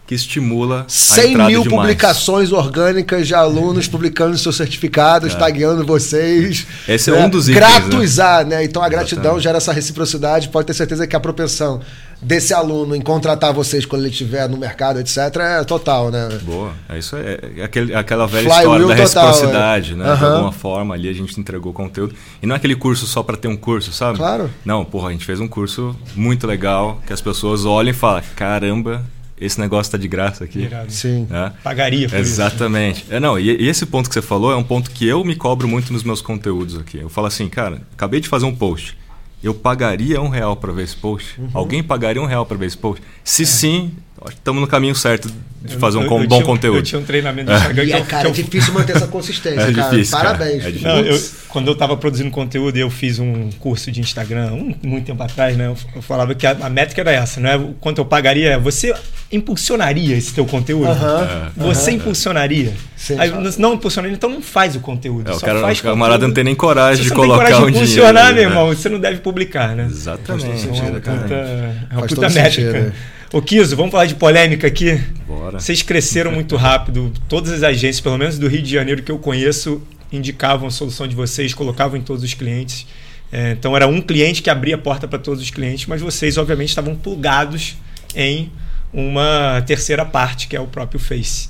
que 0.08 0.14
estimula 0.14 0.82
a 0.82 0.86
100 0.88 1.32
entrada 1.32 1.50
mil 1.50 1.64
de 1.64 1.70
mais. 1.70 1.82
publicações 1.82 2.52
orgânicas 2.52 3.28
de 3.28 3.34
alunos 3.34 3.88
publicando 3.88 4.38
seus 4.38 4.56
certificados, 4.56 5.34
tagueando 5.34 5.84
vocês. 5.86 6.68
É. 6.88 6.96
Esse 6.96 7.10
é 7.10 7.14
né? 7.14 7.26
um 7.26 7.30
dos 7.30 7.50
itens, 7.50 7.66
Gratuizar, 7.66 8.46
né? 8.46 8.64
Então 8.64 8.84
a 8.84 8.90
gratidão 8.90 9.22
Exatamente. 9.24 9.44
gera 9.44 9.58
essa 9.58 9.74
reciprocidade. 9.74 10.50
Pode 10.50 10.68
ter 10.68 10.74
certeza 10.74 11.08
que 11.08 11.16
a 11.16 11.20
propensão 11.20 11.82
desse 12.22 12.54
aluno 12.54 12.96
em 12.96 13.02
contratar 13.02 13.54
vocês 13.54 13.86
quando 13.86 14.04
ele 14.04 14.12
estiver 14.12 14.48
no 14.48 14.58
mercado, 14.58 15.00
etc., 15.00 15.18
é 15.40 15.64
total, 15.64 16.12
né? 16.12 16.30
Boa, 16.44 16.72
é 16.88 16.98
isso 16.98 17.16
aí. 17.16 17.40
É 17.58 17.64
aquele, 17.64 17.94
aquela 17.94 18.26
velha 18.28 18.50
Flywheel 18.50 18.62
história 18.62 18.88
da 18.88 19.04
total, 19.04 19.26
reciprocidade, 19.28 19.94
é. 19.94 19.96
né? 19.96 20.04
De 20.06 20.12
Aham. 20.12 20.34
alguma 20.34 20.52
forma 20.52 20.94
ali 20.94 21.10
a 21.10 21.14
gente 21.14 21.40
entregou 21.40 21.74
conteúdo. 21.74 22.16
E 22.42 22.46
não 22.46 22.56
é 22.56 22.58
aquele 22.58 22.76
curso 22.76 23.06
só 23.08 23.24
para 23.24 23.36
ter 23.36 23.48
um 23.48 23.58
curso, 23.58 23.92
sabe? 23.92 24.18
Claro. 24.18 24.50
Não, 24.64 24.86
porra, 24.86 25.10
a 25.10 25.12
gente 25.12 25.26
fez 25.26 25.40
um 25.40 25.48
curso 25.48 25.96
muito 26.16 26.46
legal 26.46 27.02
que 27.06 27.14
as 27.14 27.22
pessoas 27.22 27.66
olham 27.66 27.90
e 27.90 27.94
falam: 27.94 28.22
caramba, 28.36 29.04
esse 29.40 29.60
negócio 29.60 29.92
tá 29.92 29.98
de 29.98 30.08
graça 30.08 30.44
aqui. 30.46 30.60
Irado. 30.60 30.92
Sim. 30.92 31.28
Né? 31.30 31.52
Pagaria 31.64 32.08
por 32.08 32.20
isso. 32.20 32.30
Exatamente. 32.32 33.06
É, 33.10 33.20
não, 33.20 33.38
e, 33.40 33.64
e 33.64 33.68
esse 33.68 33.86
ponto 33.86 34.08
que 34.08 34.14
você 34.14 34.22
falou 34.22 34.52
é 34.52 34.56
um 34.56 34.64
ponto 34.64 34.90
que 34.92 35.06
eu 35.08 35.24
me 35.24 35.36
cobro 35.36 35.68
muito 35.68 35.92
nos 35.92 36.04
meus 36.04 36.22
conteúdos 36.22 36.78
aqui. 36.78 36.98
Eu 37.00 37.10
falo 37.10 37.28
assim, 37.28 37.48
cara, 37.50 37.82
acabei 37.94 38.20
de 38.20 38.28
fazer 38.28 38.46
um 38.46 38.56
post. 38.56 38.98
Eu 39.44 39.54
pagaria 39.54 40.20
um 40.22 40.30
real 40.30 40.56
para 40.56 40.72
ver 40.72 40.84
esse 40.84 40.96
post? 40.96 41.40
Uhum. 41.40 41.50
Alguém 41.54 41.84
pagaria 41.84 42.22
um 42.22 42.26
real 42.26 42.46
para 42.46 42.58
ver 42.58 42.66
esse 42.66 42.78
post? 42.78 43.04
Se 43.24 43.46
sim, 43.46 43.92
acho 44.22 44.32
que 44.32 44.38
estamos 44.40 44.60
no 44.60 44.68
caminho 44.68 44.96
certo 44.96 45.30
de 45.62 45.74
Eu- 45.74 45.80
fazer 45.80 45.98
um 45.98 46.04
eu- 46.04 46.06
eu 46.12 46.18
bom 46.20 46.28
tinha 46.28 46.40
um- 46.40 46.44
conteúdo. 46.44 46.78
Eu 46.80 46.84
tinha 46.84 47.00
um 47.00 47.04
treinamento 47.04 47.52
do 47.52 47.56
Instagram 47.56 47.84
E 47.84 47.88
que 47.88 47.94
é, 47.94 48.02
cara, 48.02 48.28
é 48.30 48.32
difícil 48.32 48.74
manter 48.74 48.96
essa 48.96 49.06
consistência, 49.08 49.62
É 49.62 49.74
cara. 49.74 49.90
difícil, 49.92 50.18
cara. 50.18 50.30
Parabéns. 50.32 50.64
É 50.66 50.72
difícil. 50.72 50.88
Não, 50.88 50.98
eu- 51.00 51.22
quando 51.50 51.68
eu 51.68 51.74
estava 51.74 51.96
produzindo 51.96 52.32
conteúdo 52.32 52.76
e 52.78 52.80
eu 52.82 52.90
fiz 52.90 53.20
um 53.20 53.50
curso 53.60 53.92
de 53.92 54.00
Instagram, 54.00 54.52
um, 54.54 54.76
muito 54.84 55.06
tempo 55.06 55.22
atrás, 55.22 55.56
né? 55.56 55.68
Eu, 55.68 55.78
eu 55.96 56.02
falava 56.02 56.34
que 56.34 56.48
a, 56.48 56.52
a 56.62 56.70
métrica 56.70 57.02
era 57.02 57.12
essa, 57.12 57.40
não 57.40 57.50
é 57.50 57.56
o 57.58 57.74
quanto 57.80 58.00
eu 58.00 58.06
pagaria, 58.06 58.52
é 58.52 58.58
você 58.60 58.96
impulsionaria 59.36 60.16
esse 60.16 60.34
teu 60.34 60.46
conteúdo? 60.46 60.88
Aham, 60.90 61.52
Você 61.58 61.92
impulsionaria? 61.92 62.74
Sim. 62.96 63.16
Aí, 63.20 63.32
não- 63.60 63.74
impulsionaria, 63.74 64.16
então 64.16 64.30
não 64.30 64.42
faz 64.42 64.76
o 64.76 64.80
conteúdo. 64.80 65.30
É, 65.30 65.34
o 65.36 65.40
só 65.40 65.46
cara, 65.46 65.62
faz 65.62 65.80
o 65.80 65.84
camarada 65.84 66.28
não 66.28 66.34
tem 66.34 66.44
nem 66.44 66.56
coragem 66.56 67.04
de 67.04 67.10
você 67.10 67.14
não 67.16 67.22
tem 67.22 67.30
colocar 67.30 67.46
coragem 67.52 67.64
um 67.64 67.68
de 67.68 67.72
dinheiro. 67.74 67.92
impulsionar, 67.94 68.26
ali, 68.28 68.36
meu 68.36 68.44
né? 68.44 68.50
irmão, 68.50 68.68
você 68.68 68.90
não 68.90 69.00
deve 69.00 69.20
publicar, 69.20 69.76
né? 69.76 69.86
Exatamente. 69.90 70.46
Então, 70.46 70.48
é 70.48 70.50
uma 70.50 70.58
sentido, 70.58 71.02
puta, 71.02 71.34
é 71.36 71.98
uma 71.98 72.08
puta 72.08 72.30
métrica. 72.30 72.72
sentido. 72.72 72.94
Ô 73.34 73.42
Kiso, 73.42 73.76
vamos 73.76 73.92
falar 73.92 74.06
de 74.06 74.16
polêmica 74.16 74.66
aqui? 74.68 75.00
Bora. 75.28 75.60
Vocês 75.60 75.82
cresceram 75.82 76.32
muito 76.32 76.56
rápido. 76.56 77.12
Todas 77.28 77.52
as 77.52 77.64
agências, 77.64 78.00
pelo 78.00 78.18
menos 78.18 78.40
do 78.40 78.48
Rio 78.48 78.62
de 78.62 78.72
Janeiro 78.72 79.04
que 79.04 79.12
eu 79.12 79.18
conheço, 79.18 79.82
indicavam 80.12 80.68
a 80.68 80.72
solução 80.72 81.08
de 81.08 81.16
vocês, 81.16 81.54
colocavam 81.54 81.98
em 81.98 82.02
todos 82.02 82.24
os 82.24 82.34
clientes. 82.34 82.88
É, 83.32 83.52
então 83.52 83.76
era 83.76 83.88
um 83.88 84.00
cliente 84.00 84.42
que 84.42 84.50
abria 84.50 84.76
a 84.76 84.78
porta 84.78 85.08
para 85.08 85.20
todos 85.20 85.42
os 85.42 85.50
clientes, 85.50 85.86
mas 85.88 86.00
vocês, 86.00 86.38
obviamente, 86.38 86.70
estavam 86.70 86.96
plugados 86.96 87.76
em 88.16 88.50
uma 88.96 89.62
terceira 89.68 90.06
parte, 90.06 90.48
que 90.48 90.56
é 90.56 90.60
o 90.60 90.68
próprio 90.68 91.00
Face. 91.00 91.50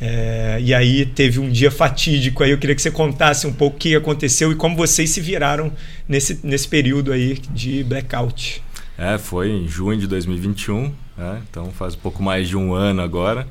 É, 0.00 0.58
e 0.60 0.72
aí 0.74 1.04
teve 1.04 1.38
um 1.38 1.48
dia 1.50 1.70
fatídico 1.70 2.42
aí. 2.42 2.50
Eu 2.50 2.58
queria 2.58 2.74
que 2.74 2.80
você 2.82 2.90
contasse 2.90 3.46
um 3.46 3.52
pouco 3.52 3.76
o 3.76 3.78
que 3.78 3.94
aconteceu 3.94 4.50
e 4.50 4.54
como 4.54 4.74
vocês 4.76 5.10
se 5.10 5.20
viraram 5.20 5.70
nesse, 6.08 6.40
nesse 6.42 6.66
período 6.66 7.12
aí 7.12 7.38
de 7.50 7.84
blackout. 7.84 8.62
É, 8.98 9.18
foi 9.18 9.50
em 9.50 9.68
junho 9.68 9.98
de 10.00 10.06
2021, 10.06 10.90
né? 11.18 11.42
então 11.50 11.70
faz 11.72 11.94
um 11.94 11.98
pouco 11.98 12.22
mais 12.22 12.48
de 12.48 12.56
um 12.56 12.72
ano 12.72 13.02
agora. 13.02 13.46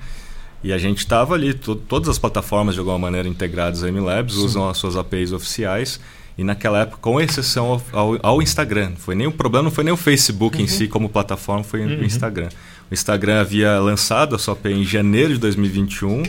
E 0.64 0.74
a 0.74 0.78
gente 0.80 0.98
estava 0.98 1.36
ali, 1.36 1.54
to- 1.54 1.76
todas 1.76 2.10
as 2.10 2.18
plataformas 2.18 2.74
de 2.74 2.80
alguma 2.80 2.98
maneira 2.98 3.28
integradas 3.28 3.84
ao 3.84 3.90
MLabs 3.92 4.34
usam 4.36 4.68
as 4.68 4.78
suas 4.78 4.96
APIs 4.96 5.32
oficiais. 5.32 6.00
E 6.38 6.44
naquela 6.44 6.82
época, 6.82 6.98
com 7.00 7.22
exceção 7.22 7.68
ao, 7.68 7.82
ao- 8.14 8.20
ao 8.24 8.42
Instagram, 8.42 8.94
foi 8.98 9.14
nem 9.16 9.28
o 9.28 9.32
problema 9.32 9.64
não 9.66 9.72
foi 9.72 9.84
nem 9.84 9.94
o 9.94 9.98
Facebook 9.98 10.60
em 10.62 10.68
si 10.68 10.88
como 10.88 11.08
plataforma, 11.08 11.64
foi 11.64 11.86
o 11.86 12.04
Instagram. 12.04 12.50
O 12.90 12.94
Instagram 12.94 13.42
havia 13.42 13.80
lançado 13.80 14.36
a 14.36 14.40
sua 14.40 14.54
API 14.54 14.74
em 14.74 14.84
janeiro 14.86 15.34
de 15.34 15.40
2021, 15.40 16.24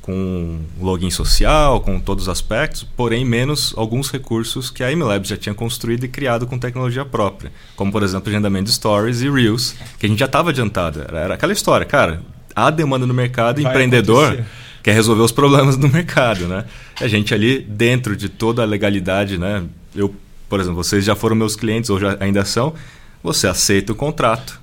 com 0.00 0.58
login 0.80 1.10
social, 1.10 1.80
com 1.80 2.00
todos 2.00 2.24
os 2.24 2.28
aspectos, 2.28 2.82
porém 2.82 3.24
menos 3.24 3.72
alguns 3.76 4.10
recursos 4.10 4.70
que 4.70 4.82
a 4.82 4.90
MLabs 4.90 5.28
já 5.28 5.36
tinha 5.36 5.54
construído 5.54 6.04
e 6.04 6.08
criado 6.08 6.46
com 6.46 6.58
tecnologia 6.58 7.04
própria, 7.04 7.52
como 7.76 7.92
por 7.92 8.02
exemplo 8.02 8.28
agendamento 8.28 8.64
de 8.64 8.72
stories 8.72 9.20
e 9.20 9.30
reels, 9.30 9.76
que 9.98 10.06
a 10.06 10.08
gente 10.08 10.18
já 10.18 10.26
estava 10.26 10.50
adiantado. 10.50 11.00
Era, 11.02 11.34
aquela 11.34 11.52
história, 11.52 11.86
cara, 11.86 12.22
há 12.54 12.70
demanda 12.70 13.06
no 13.06 13.14
mercado, 13.14 13.62
Vai 13.62 13.70
empreendedor 13.70 14.26
acontecer. 14.26 14.48
quer 14.82 14.94
resolver 14.94 15.22
os 15.22 15.32
problemas 15.32 15.76
do 15.76 15.88
mercado, 15.88 16.48
né? 16.48 16.64
A 17.00 17.06
gente 17.06 17.32
ali 17.32 17.60
dentro 17.60 18.16
de 18.16 18.28
toda 18.28 18.62
a 18.62 18.64
legalidade, 18.64 19.38
né? 19.38 19.62
Eu, 19.94 20.14
por 20.48 20.58
exemplo, 20.58 20.82
vocês 20.82 21.04
já 21.04 21.14
foram 21.14 21.36
meus 21.36 21.54
clientes 21.54 21.88
ou 21.90 22.00
já 22.00 22.16
ainda 22.18 22.44
são, 22.44 22.74
você 23.22 23.46
aceita 23.46 23.92
o 23.92 23.94
contrato. 23.94 24.60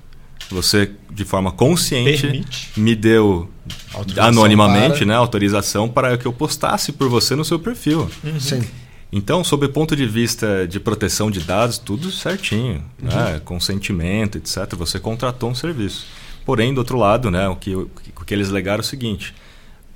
Você, 0.50 0.90
de 1.10 1.24
forma 1.24 1.52
consciente, 1.52 2.22
Permite. 2.22 2.70
me 2.76 2.94
deu 2.94 3.50
anonimamente 4.18 4.98
para- 4.98 5.06
né, 5.06 5.14
autorização 5.14 5.88
para 5.88 6.16
que 6.16 6.26
eu 6.26 6.32
postasse 6.32 6.92
por 6.92 7.08
você 7.08 7.34
no 7.36 7.44
seu 7.44 7.58
perfil. 7.58 8.08
Sim. 8.40 8.62
Então, 9.10 9.42
sob 9.42 9.66
o 9.66 9.68
ponto 9.70 9.96
de 9.96 10.06
vista 10.06 10.66
de 10.66 10.78
proteção 10.78 11.30
de 11.30 11.40
dados, 11.40 11.78
tudo 11.78 12.10
certinho, 12.10 12.82
né? 13.00 13.40
consentimento, 13.44 14.36
etc. 14.36 14.74
Você 14.76 14.98
contratou 15.00 15.50
um 15.50 15.54
serviço. 15.54 16.06
Porém, 16.44 16.72
do 16.74 16.78
outro 16.78 16.98
lado, 16.98 17.30
né, 17.30 17.48
o, 17.48 17.56
que, 17.56 17.74
o 17.74 17.88
que 18.26 18.34
eles 18.34 18.48
legaram 18.50 18.78
é 18.78 18.80
o 18.80 18.84
seguinte: 18.84 19.34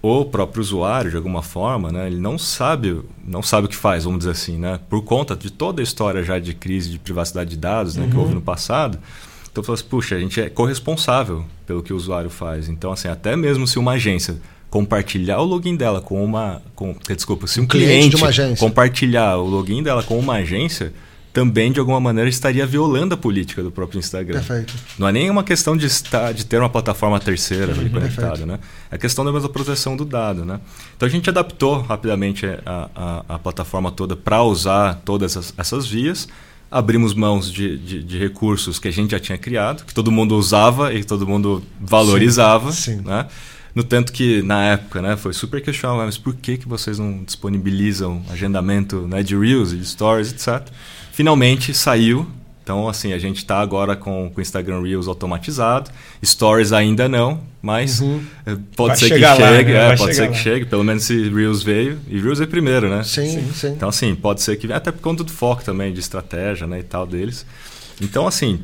o 0.02 0.24
próprio 0.24 0.60
usuário, 0.62 1.10
de 1.10 1.16
alguma 1.16 1.42
forma, 1.42 1.90
né, 1.92 2.06
ele 2.06 2.16
não 2.18 2.38
sabe, 2.38 3.00
não 3.24 3.42
sabe 3.42 3.66
o 3.66 3.68
que 3.70 3.76
faz, 3.76 4.04
vamos 4.04 4.20
dizer 4.20 4.32
assim, 4.32 4.58
né, 4.58 4.80
por 4.88 5.02
conta 5.02 5.36
de 5.36 5.50
toda 5.50 5.80
a 5.80 5.84
história 5.84 6.22
já 6.22 6.38
de 6.38 6.54
crise 6.54 6.88
de 6.90 6.98
privacidade 6.98 7.50
de 7.50 7.56
dados 7.56 7.96
né, 7.96 8.08
que 8.10 8.16
houve 8.16 8.34
no 8.34 8.40
passado. 8.42 8.98
Então, 9.52 9.62
falou 9.62 9.74
assim, 9.74 9.84
puxa, 9.84 10.16
a 10.16 10.18
gente 10.18 10.40
é 10.40 10.48
corresponsável 10.48 11.44
pelo 11.66 11.82
que 11.82 11.92
o 11.92 11.96
usuário 11.96 12.30
faz. 12.30 12.68
Então, 12.68 12.90
assim, 12.90 13.06
até 13.06 13.36
mesmo 13.36 13.66
se 13.66 13.78
uma 13.78 13.92
agência 13.92 14.36
compartilhar 14.70 15.38
o 15.40 15.44
login 15.44 15.76
dela 15.76 16.00
com 16.00 16.24
uma, 16.24 16.62
com, 16.74 16.96
desculpa, 17.06 17.46
se 17.46 17.60
um, 17.60 17.64
Um 17.64 17.66
cliente 17.66 18.16
cliente, 18.16 18.58
compartilhar 18.58 19.36
o 19.36 19.46
login 19.46 19.82
dela 19.82 20.02
com 20.02 20.18
uma 20.18 20.36
agência, 20.36 20.94
também 21.32 21.70
de 21.70 21.80
alguma 21.80 22.00
maneira 22.00 22.28
estaria 22.28 22.66
violando 22.66 23.14
a 23.14 23.16
política 23.16 23.62
do 23.62 23.70
próprio 23.70 23.98
Instagram. 23.98 24.42
Perfeito. 24.42 24.74
Não 24.98 25.08
é 25.08 25.12
nem 25.12 25.28
uma 25.28 25.44
questão 25.44 25.76
de, 25.76 25.84
estar, 25.84 26.32
de 26.32 26.46
ter 26.46 26.58
uma 26.58 26.70
plataforma 26.70 27.20
terceira 27.20 27.72
ali 27.72 27.90
conectada, 27.90 28.28
Perfeito. 28.30 28.46
né? 28.46 28.58
É 28.90 28.96
questão 28.96 29.24
da 29.24 29.30
mesma 29.30 29.50
proteção 29.50 29.96
do 29.96 30.06
dado, 30.06 30.44
né? 30.44 30.60
Então 30.96 31.06
a 31.06 31.10
gente 31.10 31.28
adaptou 31.28 31.82
rapidamente 31.82 32.46
a, 32.46 32.88
a, 32.94 33.24
a 33.34 33.38
plataforma 33.38 33.90
toda 33.90 34.16
para 34.16 34.42
usar 34.42 35.02
todas 35.04 35.32
essas, 35.32 35.54
essas 35.58 35.86
vias. 35.86 36.28
Abrimos 36.72 37.12
mãos 37.12 37.52
de, 37.52 37.76
de, 37.76 38.02
de 38.02 38.18
recursos 38.18 38.78
que 38.78 38.88
a 38.88 38.90
gente 38.90 39.10
já 39.10 39.20
tinha 39.20 39.36
criado, 39.36 39.84
que 39.84 39.92
todo 39.92 40.10
mundo 40.10 40.34
usava 40.36 40.92
e 40.94 41.00
que 41.00 41.06
todo 41.06 41.26
mundo 41.26 41.62
valorizava, 41.78 42.72
Sim, 42.72 42.96
sim. 42.96 43.02
né? 43.04 43.26
No 43.74 43.82
tanto 43.84 44.12
que, 44.12 44.42
na 44.42 44.64
época, 44.64 45.00
né, 45.00 45.16
foi 45.16 45.32
super 45.32 45.62
questionável, 45.62 46.04
mas 46.04 46.18
por 46.18 46.34
que, 46.34 46.58
que 46.58 46.68
vocês 46.68 46.98
não 46.98 47.22
disponibilizam 47.24 48.22
agendamento 48.30 49.06
né, 49.06 49.22
de 49.22 49.36
Reels, 49.36 49.70
de 49.70 49.84
Stories, 49.84 50.30
etc. 50.32 50.68
Finalmente 51.12 51.72
saiu. 51.72 52.26
Então, 52.62 52.88
assim, 52.88 53.12
a 53.12 53.18
gente 53.18 53.38
está 53.38 53.60
agora 53.60 53.96
com 53.96 54.30
com 54.30 54.38
o 54.38 54.42
Instagram 54.42 54.82
Reels 54.82 55.08
automatizado. 55.08 55.90
Stories 56.22 56.72
ainda 56.72 57.08
não. 57.08 57.40
Mas 57.62 58.00
uhum. 58.00 58.20
pode 58.74 58.88
vai 58.88 59.08
ser 59.08 59.14
que 59.14 59.20
lá, 59.20 59.36
chegue, 59.36 59.72
né? 59.72 59.92
é, 59.92 59.96
pode 59.96 60.14
ser 60.14 60.22
lá. 60.22 60.28
que 60.28 60.36
chegue, 60.36 60.64
pelo 60.66 60.82
menos 60.82 61.04
se 61.04 61.28
Reels 61.30 61.62
veio, 61.62 61.98
e 62.08 62.20
Reels 62.20 62.40
é 62.40 62.46
primeiro, 62.46 62.90
né? 62.90 63.04
Sim, 63.04 63.24
sim, 63.24 63.52
sim. 63.54 63.68
Então, 63.68 63.88
assim, 63.88 64.14
pode 64.16 64.42
ser 64.42 64.56
que 64.56 64.66
venha, 64.66 64.78
até 64.78 64.90
por 64.90 65.00
conta 65.00 65.22
do 65.22 65.30
foco 65.30 65.62
também, 65.62 65.92
de 65.92 66.00
estratégia, 66.00 66.66
né, 66.66 66.80
e 66.80 66.82
tal 66.82 67.06
deles. 67.06 67.46
Então, 68.00 68.26
assim, 68.26 68.60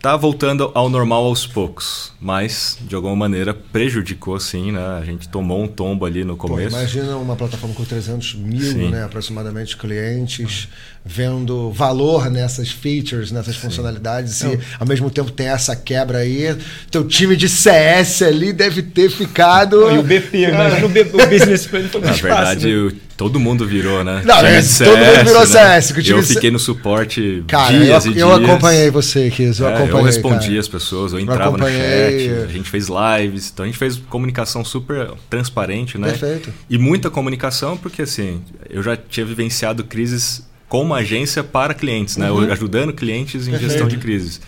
tá 0.00 0.16
voltando 0.16 0.70
ao 0.74 0.88
normal 0.88 1.24
aos 1.26 1.46
poucos, 1.46 2.12
mas 2.20 2.78
de 2.80 2.94
alguma 2.94 3.14
maneira 3.14 3.52
prejudicou 3.52 4.40
sim, 4.40 4.72
né? 4.72 4.98
A 5.00 5.04
gente 5.04 5.28
tomou 5.28 5.62
um 5.62 5.68
tombo 5.68 6.06
ali 6.06 6.24
no 6.24 6.36
começo. 6.36 6.70
Pô, 6.70 6.76
imagina 6.78 7.16
uma 7.16 7.36
plataforma 7.36 7.74
com 7.74 7.84
300 7.84 8.34
mil, 8.34 8.90
né, 8.90 9.04
aproximadamente 9.04 9.76
clientes, 9.76 10.68
vendo 11.04 11.70
valor 11.70 12.30
nessas 12.30 12.70
features, 12.70 13.32
nessas 13.32 13.54
sim. 13.54 13.62
funcionalidades 13.62 14.42
e 14.42 14.58
ao 14.78 14.86
mesmo 14.86 15.10
tempo 15.10 15.30
tem 15.30 15.48
essa 15.48 15.74
quebra 15.74 16.18
aí. 16.18 16.54
Teu 16.90 17.06
time 17.06 17.36
de 17.36 17.48
CS 17.48 18.22
ali 18.22 18.52
deve 18.52 18.82
ter 18.82 19.10
ficado. 19.10 19.90
E 19.90 19.98
o 19.98 20.02
BP, 20.02 20.48
imagina 20.48 20.86
o, 20.86 20.88
o 20.88 21.26
business 21.26 21.66
plan 21.66 21.88
foi 21.88 22.00
Na 22.02 22.12
verdade, 22.12 22.72
né? 22.72 22.92
todo 23.16 23.40
mundo 23.40 23.66
virou, 23.66 24.04
né? 24.04 24.22
Não, 24.24 24.38
é, 24.44 24.60
CS, 24.60 24.78
todo 24.78 24.98
mundo 24.98 25.24
virou 25.24 25.40
né? 25.40 25.80
CS. 25.80 26.08
eu 26.08 26.22
fiquei 26.22 26.50
no 26.50 26.58
suporte 26.58 27.44
cara, 27.46 27.78
dias 27.78 28.04
eu, 28.04 28.12
e 28.12 28.18
eu 28.18 28.38
dias. 28.38 28.50
acompanhei 28.50 28.90
você, 28.90 29.30
Kiz. 29.30 29.58
Eu, 29.58 29.68
é, 29.68 29.74
acompanhei, 29.74 30.00
eu 30.00 30.04
respondia 30.04 30.48
cara. 30.48 30.60
as 30.60 30.68
pessoas, 30.68 31.12
eu 31.12 31.20
entrava 31.20 31.56
eu 31.56 31.58
no 31.58 31.66
chat, 31.66 32.44
a 32.44 32.52
gente 32.52 32.68
fez 32.68 32.88
lives, 32.88 33.50
então 33.52 33.64
a 33.64 33.66
gente 33.68 33.78
fez 33.78 33.96
comunicação 33.96 34.64
super 34.64 35.12
transparente, 35.30 35.96
né? 35.96 36.10
Perfeito. 36.10 36.52
E 36.68 36.76
muita 36.76 37.08
comunicação, 37.10 37.76
porque 37.76 38.02
assim, 38.02 38.42
eu 38.68 38.82
já 38.82 38.96
tinha 38.96 39.24
vivenciado 39.24 39.82
crises 39.84 40.49
com 40.70 40.82
uma 40.82 40.98
agência 40.98 41.42
para 41.44 41.74
clientes, 41.74 42.16
né? 42.16 42.30
Uhum. 42.30 42.50
Ajudando 42.50 42.92
clientes 42.92 43.46
em 43.46 43.50
Perfeito. 43.50 43.70
gestão 43.72 43.88
de 43.88 43.98
crises. 43.98 44.40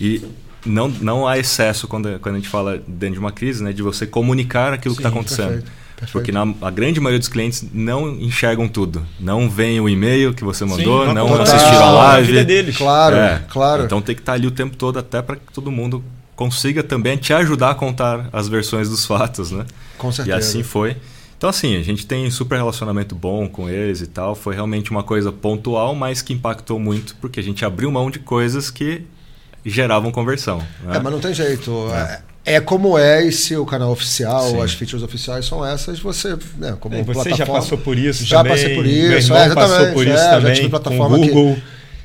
E 0.00 0.22
não, 0.64 0.88
não 0.88 1.28
há 1.28 1.38
excesso 1.38 1.86
quando, 1.86 2.18
quando 2.18 2.34
a 2.34 2.38
gente 2.38 2.48
fala 2.48 2.82
dentro 2.88 3.14
de 3.14 3.20
uma 3.20 3.30
crise, 3.30 3.62
né? 3.62 3.72
De 3.74 3.82
você 3.82 4.06
comunicar 4.06 4.72
aquilo 4.72 4.94
Sim, 4.94 5.02
que 5.02 5.06
está 5.06 5.10
acontecendo. 5.16 5.48
Perfeito. 5.48 5.70
Perfeito. 5.96 6.12
Porque 6.12 6.32
na, 6.32 6.42
a 6.66 6.70
grande 6.70 6.98
maioria 6.98 7.18
dos 7.18 7.28
clientes 7.28 7.64
não 7.72 8.08
enxergam 8.10 8.66
tudo. 8.68 9.04
Não 9.20 9.48
veem 9.50 9.78
o 9.80 9.88
e-mail 9.88 10.32
que 10.34 10.42
você 10.44 10.64
mandou, 10.64 11.06
Sim, 11.06 11.12
não 11.14 11.26
total. 11.28 11.42
assistiram 11.42 11.82
a 11.84 11.88
A 11.88 11.92
live. 11.92 12.32
vida 12.32 12.44
deles. 12.44 12.76
Claro, 12.76 13.16
É, 13.16 13.42
claro. 13.48 13.84
Então 13.84 14.00
tem 14.02 14.14
que 14.14 14.22
estar 14.22 14.32
ali 14.32 14.46
o 14.46 14.50
tempo 14.50 14.76
todo 14.76 14.98
até 14.98 15.20
para 15.22 15.36
que 15.36 15.52
todo 15.54 15.70
mundo 15.70 16.02
consiga 16.34 16.82
também 16.82 17.16
te 17.18 17.32
ajudar 17.32 17.70
a 17.70 17.74
contar 17.74 18.28
as 18.32 18.48
versões 18.48 18.88
dos 18.88 19.04
fatos, 19.06 19.50
né? 19.52 19.64
Com 19.98 20.10
certeza. 20.12 20.36
E 20.36 20.38
assim 20.40 20.62
foi. 20.62 20.96
Então 21.36 21.50
assim, 21.50 21.76
a 21.76 21.82
gente 21.82 22.06
tem 22.06 22.30
super 22.30 22.56
relacionamento 22.56 23.14
bom 23.14 23.48
com 23.48 23.68
eles 23.68 24.00
e 24.00 24.06
tal. 24.06 24.34
Foi 24.34 24.54
realmente 24.54 24.90
uma 24.90 25.02
coisa 25.02 25.30
pontual, 25.30 25.94
mas 25.94 26.22
que 26.22 26.32
impactou 26.32 26.78
muito 26.78 27.14
porque 27.16 27.40
a 27.40 27.42
gente 27.42 27.64
abriu 27.64 27.90
mão 27.90 28.10
de 28.10 28.18
coisas 28.18 28.70
que 28.70 29.04
geravam 29.64 30.10
conversão. 30.10 30.58
Né? 30.82 30.96
É, 30.96 31.00
mas 31.00 31.12
não 31.12 31.20
tem 31.20 31.34
jeito. 31.34 31.70
É. 32.44 32.54
é 32.56 32.60
como 32.60 32.96
é 32.96 33.26
e 33.26 33.32
se 33.32 33.56
o 33.56 33.66
canal 33.66 33.90
oficial, 33.90 34.48
Sim. 34.48 34.62
as 34.62 34.72
features 34.72 35.02
oficiais 35.02 35.44
são 35.44 35.66
essas, 35.66 35.98
você, 36.00 36.38
né, 36.56 36.76
como 36.80 36.94
é, 36.94 37.02
você 37.02 37.12
plataforma, 37.12 37.36
já 37.36 37.46
passou 37.46 37.78
por 37.78 37.98
isso 37.98 38.24
já 38.24 38.38
também. 38.38 38.52
passei 38.52 38.74
por 38.74 38.86
isso, 38.86 39.32
Meu 39.32 39.42
é, 39.42 39.54
passou 39.54 39.92
por 39.92 40.06
isso 40.06 40.16
é, 40.16 40.30
também. 40.30 40.48
Já 40.48 40.54
tive 40.54 40.68
plataforma 40.70 41.18
com 41.18 41.26
Google. 41.26 41.54
Que, 41.56 41.62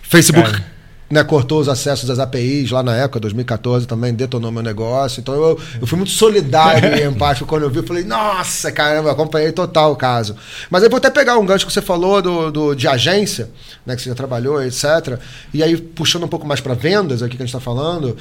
Facebook 0.10 0.52
Cara. 0.52 0.71
Né, 1.12 1.24
cortou 1.24 1.60
os 1.60 1.68
acessos 1.68 2.08
das 2.08 2.20
APIs 2.20 2.72
lá 2.72 2.82
na 2.82 2.96
época, 2.96 3.20
2014 3.20 3.86
também, 3.86 4.14
detonou 4.14 4.52
meu 4.52 4.64
negócio. 4.64 5.20
Então 5.20 5.34
eu, 5.34 5.60
eu 5.80 5.86
fui 5.86 5.98
muito 5.98 6.12
solidário 6.12 6.96
e 6.96 7.04
empático 7.06 7.46
quando 7.46 7.64
eu 7.64 7.70
vi. 7.70 7.78
Eu 7.78 7.84
falei, 7.84 8.04
nossa, 8.04 8.72
caramba, 8.72 9.10
eu 9.10 9.14
acompanhei 9.14 9.52
total 9.52 9.92
o 9.92 9.96
caso. 9.96 10.36
Mas 10.70 10.84
aí 10.84 10.90
vou 10.90 10.98
até 10.98 11.10
pegar 11.10 11.38
um 11.38 11.46
gancho 11.46 11.66
que 11.66 11.74
você 11.74 11.82
falou 11.82 12.22
do, 12.22 12.52
do, 12.52 12.76
de 12.76 12.88
agência, 12.88 13.50
né, 13.86 13.96
que 13.96 14.02
você 14.02 14.10
já 14.10 14.16
trabalhou, 14.16 14.64
etc. 14.64 15.20
E 15.54 15.62
aí, 15.62 15.76
puxando 15.76 16.24
um 16.24 16.30
pouco 16.30 16.48
mais 16.48 16.62
para 16.62 16.74
vendas 16.74 17.22
aqui 17.22 17.36
que 17.36 17.44
a 17.44 17.46
gente 17.46 17.56
está 17.56 17.64
falando, 17.64 18.16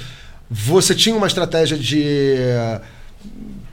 você 0.51 0.95
tinha 0.95 1.15
uma 1.15 1.29
estratégia 1.29 1.79
de 1.79 2.35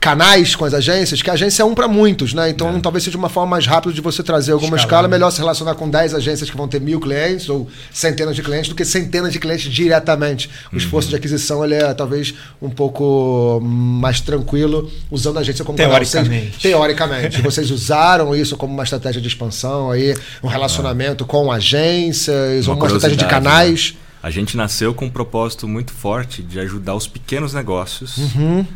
canais 0.08 0.54
com 0.56 0.64
as 0.64 0.74
agências, 0.74 1.20
que 1.20 1.30
a 1.30 1.34
agência 1.34 1.62
é 1.62 1.64
um 1.64 1.74
para 1.74 1.86
muitos, 1.86 2.32
né? 2.32 2.48
Então 2.50 2.76
é. 2.76 2.80
talvez 2.80 3.04
seja 3.04 3.18
uma 3.18 3.28
forma 3.28 3.50
mais 3.50 3.66
rápida 3.66 3.92
de 3.92 4.00
você 4.00 4.22
trazer 4.22 4.52
alguma 4.52 4.76
Escalar, 4.76 4.84
escala, 4.86 5.08
né? 5.08 5.12
melhor 5.12 5.30
se 5.30 5.38
relacionar 5.38 5.74
com 5.74 5.88
10 5.88 6.14
agências 6.14 6.48
que 6.48 6.56
vão 6.56 6.66
ter 6.66 6.80
mil 6.80 6.98
clientes 7.00 7.48
ou 7.48 7.68
centenas 7.92 8.34
de 8.34 8.42
clientes 8.42 8.68
do 8.68 8.74
que 8.74 8.84
centenas 8.84 9.32
de 9.32 9.38
clientes 9.38 9.70
diretamente. 9.72 10.48
O 10.48 10.72
Uhum. 10.72 10.78
esforço 10.78 11.08
de 11.08 11.16
aquisição 11.16 11.64
ele 11.64 11.74
é 11.74 11.92
talvez 11.94 12.34
um 12.60 12.70
pouco 12.70 13.60
mais 13.62 14.20
tranquilo 14.20 14.90
usando 15.10 15.36
a 15.36 15.40
agência 15.40 15.64
como 15.64 15.76
canal. 15.76 15.92
Teoricamente. 15.92 16.50
Vocês, 16.52 16.62
teoricamente. 16.62 17.42
vocês 17.42 17.70
usaram 17.70 18.34
isso 18.34 18.56
como 18.56 18.72
uma 18.72 18.84
estratégia 18.84 19.20
de 19.20 19.28
expansão 19.28 19.90
aí, 19.90 20.14
um 20.42 20.48
relacionamento 20.48 21.24
com 21.26 21.50
agências, 21.52 22.66
Uma 22.66 22.74
uma, 22.76 22.86
estratégia 22.86 23.16
de 23.16 23.24
curiosidade, 23.24 23.28
canais. 23.28 23.92
né? 23.94 23.98
A 24.22 24.30
gente 24.30 24.56
nasceu 24.56 24.92
com 24.94 25.04
um 25.06 25.10
propósito 25.10 25.68
muito 25.68 25.92
forte 25.92 26.42
de 26.42 26.58
ajudar 26.58 26.94
os 26.94 27.06
pequenos 27.06 27.52
negócios. 27.54 28.16
Uhum. 28.16 28.66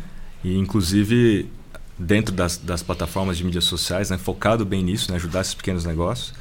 E, 0.43 0.57
inclusive, 0.57 1.49
dentro 1.97 2.33
das, 2.33 2.57
das 2.57 2.83
plataformas 2.83 3.37
de 3.37 3.43
mídias 3.43 3.63
sociais, 3.65 4.09
né, 4.09 4.17
focado 4.17 4.65
bem 4.65 4.83
nisso, 4.83 5.09
né, 5.11 5.17
ajudar 5.17 5.41
esses 5.41 5.53
pequenos 5.53 5.85
negócios. 5.85 6.33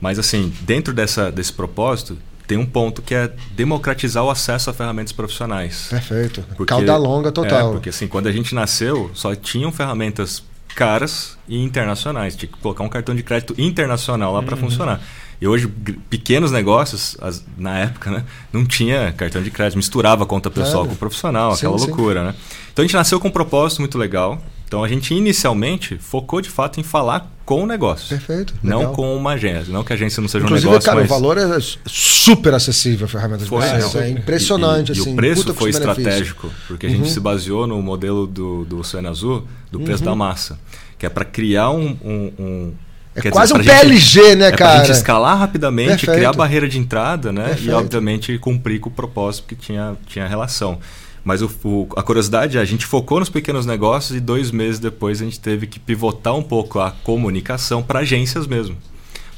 Mas, 0.00 0.18
assim, 0.18 0.52
dentro 0.62 0.92
dessa, 0.92 1.30
desse 1.30 1.52
propósito, 1.52 2.18
tem 2.46 2.58
um 2.58 2.66
ponto 2.66 3.00
que 3.00 3.14
é 3.14 3.32
democratizar 3.52 4.22
o 4.24 4.30
acesso 4.30 4.68
a 4.68 4.72
ferramentas 4.74 5.12
profissionais. 5.12 5.86
Perfeito. 5.88 6.42
Porque- 6.56 6.64
Cauda 6.74 6.96
longa 6.96 7.32
total. 7.32 7.68
É, 7.70 7.72
porque, 7.72 7.88
assim, 7.88 8.06
quando 8.08 8.26
a 8.26 8.32
gente 8.32 8.54
nasceu, 8.54 9.10
só 9.14 9.34
tinham 9.34 9.70
ferramentas 9.72 10.42
caras 10.74 11.38
e 11.48 11.62
internacionais. 11.62 12.34
Tinha 12.36 12.50
que 12.50 12.58
colocar 12.58 12.82
um 12.82 12.88
cartão 12.88 13.14
de 13.14 13.22
crédito 13.22 13.54
internacional 13.56 14.32
lá 14.34 14.42
para 14.42 14.56
funcionar. 14.56 15.00
E 15.40 15.46
hoje, 15.48 15.66
pequenos 16.08 16.50
negócios, 16.52 17.16
as- 17.20 17.44
na 17.58 17.78
época, 17.78 18.10
né, 18.10 18.24
não 18.52 18.64
tinha 18.64 19.12
cartão 19.12 19.42
de 19.42 19.50
crédito, 19.50 19.76
misturava 19.76 20.24
a 20.24 20.26
conta 20.26 20.50
pessoal 20.50 20.84
Claro. 20.84 20.88
com 20.90 20.94
profissional, 20.96 21.52
aquela 21.52 21.78
sim. 21.78 21.86
loucura, 21.86 22.24
né? 22.24 22.34
Então 22.72 22.82
a 22.82 22.86
gente 22.86 22.96
nasceu 22.96 23.20
com 23.20 23.28
um 23.28 23.32
propósito 23.32 23.80
muito 23.80 23.98
legal. 23.98 24.40
Então 24.66 24.82
a 24.82 24.88
gente 24.88 25.14
inicialmente 25.14 25.98
focou 25.98 26.40
de 26.40 26.48
fato 26.50 26.80
em 26.80 26.82
falar 26.82 27.30
com 27.44 27.62
o 27.62 27.66
negócio. 27.66 28.08
Perfeito. 28.08 28.54
Não 28.62 28.78
legal. 28.78 28.92
com 28.94 29.14
uma 29.16 29.32
agência. 29.34 29.72
Não 29.72 29.84
que 29.84 29.92
a 29.92 29.96
agência 29.96 30.20
não 30.20 30.28
seja 30.28 30.44
Inclusive, 30.44 30.66
um 30.66 30.70
negócio, 30.70 30.86
cara, 30.90 31.00
mas 31.02 31.10
o 31.10 31.14
valor 31.14 31.36
é 31.38 31.58
super 31.86 32.54
acessível 32.54 33.04
a 33.04 33.08
ferramenta 33.08 33.44
de 33.44 33.48
foi, 33.50 33.60
não. 33.60 34.00
É 34.00 34.10
impressionante. 34.10 34.92
E, 34.92 34.96
e, 34.96 35.00
assim, 35.00 35.10
e 35.10 35.12
o 35.12 35.16
preço 35.16 35.54
foi 35.54 35.70
estratégico, 35.70 36.50
porque 36.66 36.86
a 36.86 36.88
gente 36.88 37.08
se 37.10 37.20
baseou 37.20 37.66
no 37.66 37.80
modelo 37.82 38.26
do, 38.26 38.64
do 38.64 38.78
Oceano 38.78 39.08
Azul, 39.10 39.46
do 39.70 39.78
preço 39.80 40.02
da 40.02 40.14
massa, 40.14 40.58
que 40.98 41.04
é 41.06 41.08
para 41.08 41.24
criar 41.24 41.70
um. 41.70 41.96
um, 42.02 42.32
um 42.38 42.72
É 43.16 43.20
quer 43.20 43.30
quase 43.30 43.52
dizer, 43.52 43.62
um 43.62 43.64
pra 43.64 43.74
gente- 43.74 43.86
PLG, 44.12 44.34
né, 44.36 44.46
é 44.46 44.48
pra 44.50 44.58
cara? 44.58 44.78
gente 44.84 44.92
escalar 44.96 45.38
rapidamente, 45.38 45.88
Perfeito. 45.90 46.16
criar 46.16 46.32
barreira 46.32 46.68
de 46.68 46.78
entrada, 46.78 47.32
né? 47.32 47.44
Perfeito. 47.48 47.70
E, 47.70 47.72
obviamente, 47.74 48.38
cumprir 48.38 48.80
com 48.80 48.88
o 48.88 48.92
propósito 48.92 49.46
que 49.46 49.54
tinha, 49.54 49.96
tinha 50.06 50.26
relação. 50.26 50.78
Mas 51.24 51.40
o, 51.40 51.50
o- 51.64 51.88
a 51.96 52.02
curiosidade 52.02 52.58
é, 52.58 52.60
a 52.60 52.64
gente 52.64 52.84
focou 52.84 53.20
nos 53.20 53.28
pequenos 53.30 53.64
negócios 53.64 54.16
e 54.16 54.20
dois 54.20 54.50
meses 54.50 54.78
depois 54.78 55.22
a 55.22 55.24
gente 55.24 55.38
teve 55.40 55.66
que 55.66 55.78
pivotar 55.80 56.34
um 56.34 56.42
pouco 56.42 56.80
a 56.80 56.90
comunicação 56.90 57.82
para 57.82 58.00
agências 58.00 58.46
mesmo. 58.46 58.76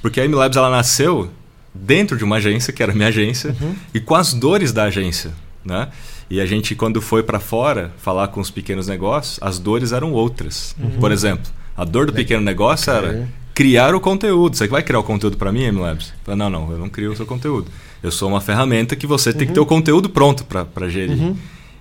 Porque 0.03 0.21
a 0.21 0.25
MLabs 0.25 0.57
ela 0.57 0.71
nasceu 0.71 1.31
dentro 1.75 2.17
de 2.17 2.25
uma 2.25 2.37
agência, 2.37 2.73
que 2.73 2.83
era 2.83 2.93
a 2.93 2.95
minha 2.95 3.09
agência, 3.09 3.55
Uhum. 3.61 3.75
e 3.93 4.01
com 4.01 4.15
as 4.15 4.33
dores 4.33 4.73
da 4.73 4.85
agência, 4.85 5.33
né? 5.65 5.89
E 6.29 6.41
a 6.41 6.47
gente, 6.47 6.75
quando 6.75 7.01
foi 7.03 7.23
para 7.23 7.39
fora 7.39 7.93
falar 7.99 8.29
com 8.29 8.41
os 8.41 8.51
pequenos 8.51 8.89
negócios, 8.89 9.39
as 9.43 9.59
dores 9.61 9.93
eram 9.93 10.12
outras. 10.12 10.75
Por 10.99 11.12
exemplo, 11.12 11.47
a 11.77 11.85
dor 11.85 12.07
do 12.07 12.12
pequeno 12.12 12.43
negócio 12.43 12.91
Uhum. 12.93 12.99
Era 12.99 13.29
criar 13.57 13.95
o 13.95 14.01
conteúdo. 14.01 14.55
Você 14.55 14.69
vai 14.69 14.83
criar 14.83 15.01
o 15.01 15.03
conteúdo 15.03 15.38
para 15.38 15.51
mim, 15.51 15.64
MLabs? 15.64 16.12
Não, 16.27 16.51
não, 16.51 16.71
eu 16.71 16.79
não 16.79 16.90
crio 16.90 17.12
o 17.12 17.16
seu 17.16 17.25
conteúdo. 17.25 17.71
Eu 18.03 18.12
sou 18.12 18.29
uma 18.29 18.40
ferramenta 18.40 18.95
que 18.95 19.07
você 19.07 19.33
tem 19.33 19.49
que 19.49 19.55
ter 19.55 19.61
o 19.61 19.64
conteúdo 19.64 20.11
pronto 20.11 20.45
para 20.45 20.88
gerir. 20.90 21.35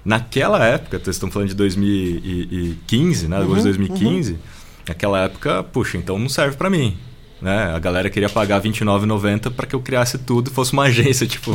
Naquela 0.06 0.64
época, 0.66 0.98
vocês 0.98 1.18
estão 1.18 1.30
falando 1.30 1.50
de 1.50 1.56
2015, 1.56 3.28
né? 3.28 3.42
De 3.42 3.62
2015. 3.62 4.38
Naquela 4.88 5.20
época, 5.24 5.64
puxa, 5.64 5.98
então 5.98 6.18
não 6.18 6.30
serve 6.30 6.56
para 6.56 6.70
mim. 6.70 6.96
Né? 7.42 7.74
A 7.76 7.80
galera 7.80 8.10
queria 8.10 8.30
pagar 8.30 8.64
R$29,90 8.64 9.52
para 9.52 9.68
que 9.68 9.76
eu 9.76 9.82
criasse 9.82 10.18
tudo 10.18 10.50
e 10.50 10.54
fosse 10.54 10.72
uma 10.72 10.84
agência, 10.88 11.28
tipo, 11.28 11.52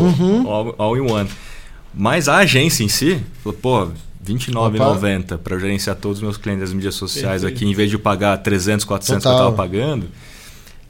all, 0.46 0.74
all 0.76 0.96
in 0.98 1.10
one. 1.10 1.30
Mas 1.94 2.28
a 2.28 2.36
agência 2.36 2.84
em 2.84 2.88
si, 2.88 3.22
falou, 3.42 3.58
pô, 3.58 3.88
R$29,90 4.26 5.38
para 5.38 5.58
gerenciar 5.58 5.96
todos 5.96 6.18
os 6.18 6.22
meus 6.22 6.36
clientes 6.36 6.62
das 6.62 6.72
mídias 6.72 6.94
sociais 6.94 7.42
Perfeito. 7.42 7.56
aqui, 7.56 7.70
em 7.70 7.74
vez 7.74 7.90
de 7.90 7.98
pagar 7.98 8.36
300, 8.38 8.84
400 8.84 9.22
que 9.22 9.28
eu 9.28 9.32
Total. 9.32 9.50
estava 9.50 9.68
pagando, 9.68 10.08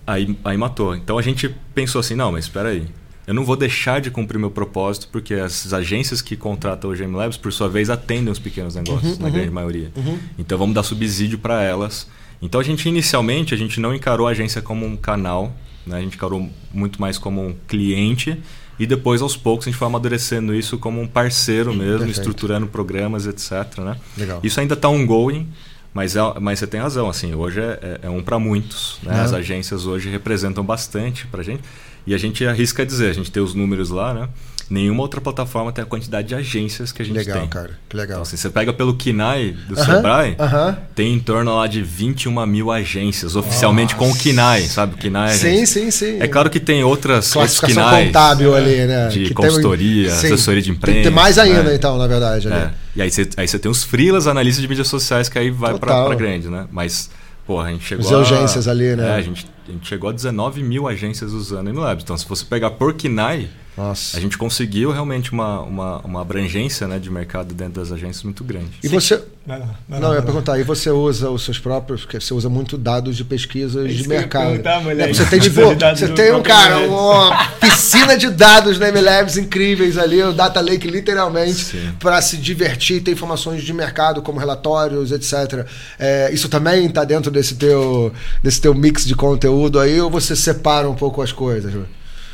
aí, 0.07 0.37
aí 0.45 0.57
matou. 0.57 0.95
Então 0.95 1.19
a 1.19 1.23
gente 1.23 1.55
pensou 1.75 2.01
assim, 2.01 2.15
não, 2.15 2.33
mas 2.33 2.45
espera 2.45 2.71
aí. 2.71 2.87
Eu 3.27 3.35
não 3.35 3.45
vou 3.45 3.55
deixar 3.55 4.01
de 4.01 4.11
cumprir 4.11 4.39
meu 4.39 4.51
propósito, 4.51 5.09
porque 5.13 5.35
as 5.35 5.73
agências 5.73 6.21
que 6.21 6.37
contratam 6.37 6.91
o 6.91 6.97
GM 6.97 7.15
Labs, 7.15 7.37
por 7.37 7.53
sua 7.53 7.69
vez, 7.69 7.89
atendem 7.89 8.33
os 8.33 8.41
pequenos 8.41 8.75
negócios, 8.75 9.19
na 9.19 9.31
grande 9.31 9.51
maioria. 9.51 9.93
Então 10.37 10.59
vamos 10.59 10.75
dar 10.75 10.83
subsídio 10.83 11.39
para 11.39 11.63
elas. 11.63 12.09
Então 12.43 12.61
a 12.61 12.65
gente, 12.65 12.89
inicialmente, 12.89 13.55
a 13.55 13.57
gente 13.57 13.79
não 13.79 13.95
encarou 13.95 14.27
a 14.27 14.31
agência 14.31 14.61
como 14.61 14.85
um 14.85 14.97
canal, 14.97 15.55
né? 15.87 15.99
a 15.99 16.01
gente 16.01 16.17
encarou 16.17 16.51
muito 16.73 17.01
mais 17.01 17.19
como 17.19 17.47
um 17.47 17.55
cliente. 17.69 18.37
E 18.81 18.87
depois, 18.87 19.21
aos 19.21 19.37
poucos, 19.37 19.67
a 19.67 19.71
gente 19.71 19.79
foi 19.79 19.87
amadurecendo 19.87 20.55
isso 20.55 20.79
como 20.79 21.01
um 21.03 21.07
parceiro 21.07 21.71
mesmo, 21.75 21.99
Perfeito. 21.99 22.11
estruturando 22.19 22.67
programas, 22.67 23.27
etc. 23.27 23.79
Né? 23.79 23.97
Legal. 24.17 24.41
Isso 24.43 24.59
ainda 24.59 24.73
está 24.75 24.89
ongoing, 24.89 25.47
mas, 25.93 26.17
é, 26.17 26.21
mas 26.41 26.59
você 26.59 26.67
tem 26.67 26.81
razão. 26.81 27.09
Assim, 27.09 27.35
hoje 27.35 27.61
é, 27.61 27.79
é- 27.83 28.07
é 28.07 28.11
um 28.11 28.23
para 28.23 28.39
muitos. 28.39 28.99
Né? 29.03 29.21
As 29.21 29.33
agências 29.35 29.85
hoje 29.87 30.09
representam 30.09 30.65
bastante 30.65 31.27
para 31.27 31.43
gente. 31.43 31.63
E 32.07 32.15
a 32.15 32.19
gente 32.19 32.45
arrisca 32.47 32.85
dizer, 32.87 33.11
a 33.11 33.13
gente 33.13 33.31
tem 33.31 33.43
os 33.43 33.53
números 33.55 33.91
lá, 33.91 34.15
né? 34.15 34.29
Nenhuma 34.71 35.03
outra 35.03 35.21
plataforma 35.21 35.73
tem 35.73 35.83
a 35.83 35.87
quantidade 35.87 36.29
de 36.29 36.35
agências 36.35 36.93
que 36.93 37.03
a 37.03 37.05
gente 37.05 37.17
legal, 37.17 37.41
tem. 37.41 37.49
cara. 37.49 37.71
Que 37.89 37.97
legal. 37.97 38.15
Então, 38.19 38.23
assim, 38.23 38.37
você 38.37 38.49
pega 38.49 38.73
pelo 38.73 38.95
KINAI 38.95 39.57
do 39.69 39.75
Aham, 39.79 39.85
Sebrae, 39.97 40.37
aham. 40.39 40.79
tem 40.95 41.13
em 41.13 41.19
torno 41.19 41.55
lá 41.57 41.67
de 41.67 41.83
21 41.83 42.47
mil 42.47 42.71
agências, 42.71 43.35
oficialmente 43.35 43.97
com 43.97 44.09
o 44.11 44.17
KINAI, 44.17 44.63
sabe? 44.63 44.95
O 44.95 44.97
KINAI 44.97 45.31
é 45.31 45.35
Sim, 45.35 45.47
agência. 45.49 45.83
sim, 45.83 45.91
sim. 45.91 46.17
É 46.21 46.29
claro 46.29 46.49
que 46.49 46.61
tem 46.61 46.85
outras 46.85 47.33
Classificação 47.33 47.83
KINAIs, 47.85 48.07
contábil 48.07 48.55
ali, 48.55 48.87
né? 48.87 49.09
de 49.09 49.19
Que 49.21 49.25
tem- 49.27 49.35
consultoria, 49.35 50.11
Sim. 50.11 50.27
assessoria 50.29 50.63
de 50.63 50.69
Tem 50.71 50.77
imprensa, 50.77 51.11
mais 51.11 51.37
ainda, 51.39 51.65
né? 51.65 51.75
então, 51.75 51.99
na 51.99 52.07
verdade. 52.07 52.49
É. 52.49 52.71
E 52.95 53.03
aí 53.03 53.11
você, 53.11 53.29
aí 53.37 53.49
você 53.49 53.59
tem 53.59 53.71
os 53.71 53.83
freelas, 53.83 54.27
analistas 54.27 54.63
de 54.63 54.69
mídias 54.69 54.87
sociais, 54.89 55.29
que 55.29 55.39
aí 55.39 55.51
vai 55.51 55.77
pra 55.79 56.15
grande, 56.15 56.49
né? 56.49 56.67
Mas, 56.71 57.11
porra, 57.47 57.69
a 57.69 57.71
gente 57.73 57.85
chegou 57.85 58.07
As 58.07 58.13
a... 58.13 58.19
urgências 58.19 58.69
ali, 58.69 58.95
né? 58.95 59.09
É, 59.11 59.15
a 59.17 59.21
gente, 59.23 59.47
a 59.69 59.73
gente 59.73 59.89
chegou 59.89 60.11
a 60.11 60.13
19 60.13 60.63
mil 60.63 60.87
agências 60.87 61.33
usando 61.33 61.67
o 61.69 61.71
MLabs. 61.75 62.05
Então, 62.05 62.17
se 62.17 62.29
você 62.29 62.45
pegar 62.45 62.71
por 62.71 62.95
KINAI, 62.95 63.49
Nossa. 63.81 64.17
a 64.17 64.21
gente 64.21 64.37
conseguiu 64.37 64.91
realmente 64.93 65.33
uma, 65.33 65.61
uma, 65.63 65.99
uma 65.99 66.21
abrangência 66.21 66.87
né, 66.87 66.99
de 66.99 67.11
mercado 67.11 67.55
dentro 67.55 67.75
das 67.81 67.91
agências 67.91 68.23
muito 68.23 68.45
grande. 68.45 68.71
E 68.83 68.89
você. 68.89 69.23
Vai 69.47 69.59
lá, 69.59 69.75
vai 69.89 69.99
Não, 70.01 70.09
lá, 70.09 70.15
eu 70.15 70.19
ia 70.21 70.23
perguntar, 70.23 70.59
e 70.61 70.63
você 70.63 70.91
usa 70.91 71.31
os 71.31 71.43
seus 71.43 71.59
próprios, 71.59 72.03
porque 72.03 72.21
você 72.21 72.33
usa 72.35 72.49
muito 72.49 72.77
dados 72.77 73.17
de 73.17 73.25
pesquisas 73.25 73.87
É 73.87 73.89
de 73.89 74.07
mercado. 74.07 74.61
moleque. 74.83 75.15
Você 75.15 75.25
tem, 75.25 75.41
tipo, 75.41 75.61
você 75.63 76.09
tem 76.09 76.33
um 76.33 76.43
cara, 76.43 76.77
MLabs. 76.81 76.91
uma 76.93 77.47
piscina 77.59 78.17
de 78.19 78.29
dados 78.31 78.79
na 78.79 78.89
MLabs 78.93 79.39
incríveis 79.39 79.97
ali, 79.97 80.23
o 80.23 80.33
Data 80.33 80.61
Lake 80.61 80.87
literalmente, 80.89 81.55
Sim. 81.65 81.93
para 81.99 82.21
se 82.21 82.37
divertir, 82.37 83.03
ter 83.03 83.13
informações 83.13 83.63
de 83.63 83.73
mercado, 83.73 84.21
como 84.23 84.39
relatórios, 84.39 85.11
etc. 85.11 85.67
É, 85.99 86.31
isso 86.33 86.49
também 86.49 86.87
está 86.87 87.03
dentro 87.05 87.31
desse 87.31 87.55
teu, 87.57 88.13
desse 88.43 88.61
teu 88.61 88.75
mix 88.75 89.05
de 89.07 89.15
conteúdo 89.17 89.81
aí, 89.81 90.01
ou 90.01 90.11
você 90.11 90.37
separa 90.37 90.89
um 90.89 90.95
pouco 90.95 91.23
as 91.23 91.33
coisas? 91.33 91.73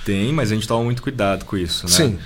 Tem, 0.07 0.33
mas 0.33 0.51
a 0.53 0.55
gente 0.55 0.66
toma 0.69 0.85
muito 0.85 1.03
cuidado 1.03 1.45
com 1.45 1.57
isso, 1.57 1.85
né? 1.87 1.92
Sim. 1.92 2.19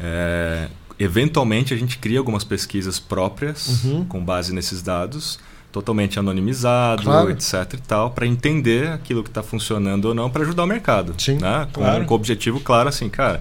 É, 0.00 0.66
eventualmente 0.98 1.72
a 1.72 1.76
gente 1.76 1.96
cria 1.98 2.18
algumas 2.18 2.44
pesquisas 2.44 2.98
próprias 2.98 3.84
Uhum. 3.84 4.04
com 4.04 4.22
base 4.24 4.52
nesses 4.52 4.82
dados, 4.82 5.38
totalmente 5.70 6.18
anonimizado, 6.18 7.04
Claro. 7.04 7.30
etc 7.30 7.74
e 7.74 7.76
tal, 7.76 8.10
para 8.10 8.26
entender 8.26 8.88
aquilo 8.88 9.22
que 9.22 9.30
está 9.30 9.42
funcionando 9.42 10.06
ou 10.06 10.14
não 10.14 10.28
para 10.28 10.42
ajudar 10.42 10.64
o 10.64 10.66
mercado, 10.66 11.14
Sim, 11.16 11.34
né? 11.38 11.68
Com, 11.72 11.82
claro. 11.82 12.04
com 12.04 12.12
o 12.14 12.16
objetivo 12.16 12.58
claro 12.60 12.88
assim, 12.88 13.08
cara, 13.08 13.40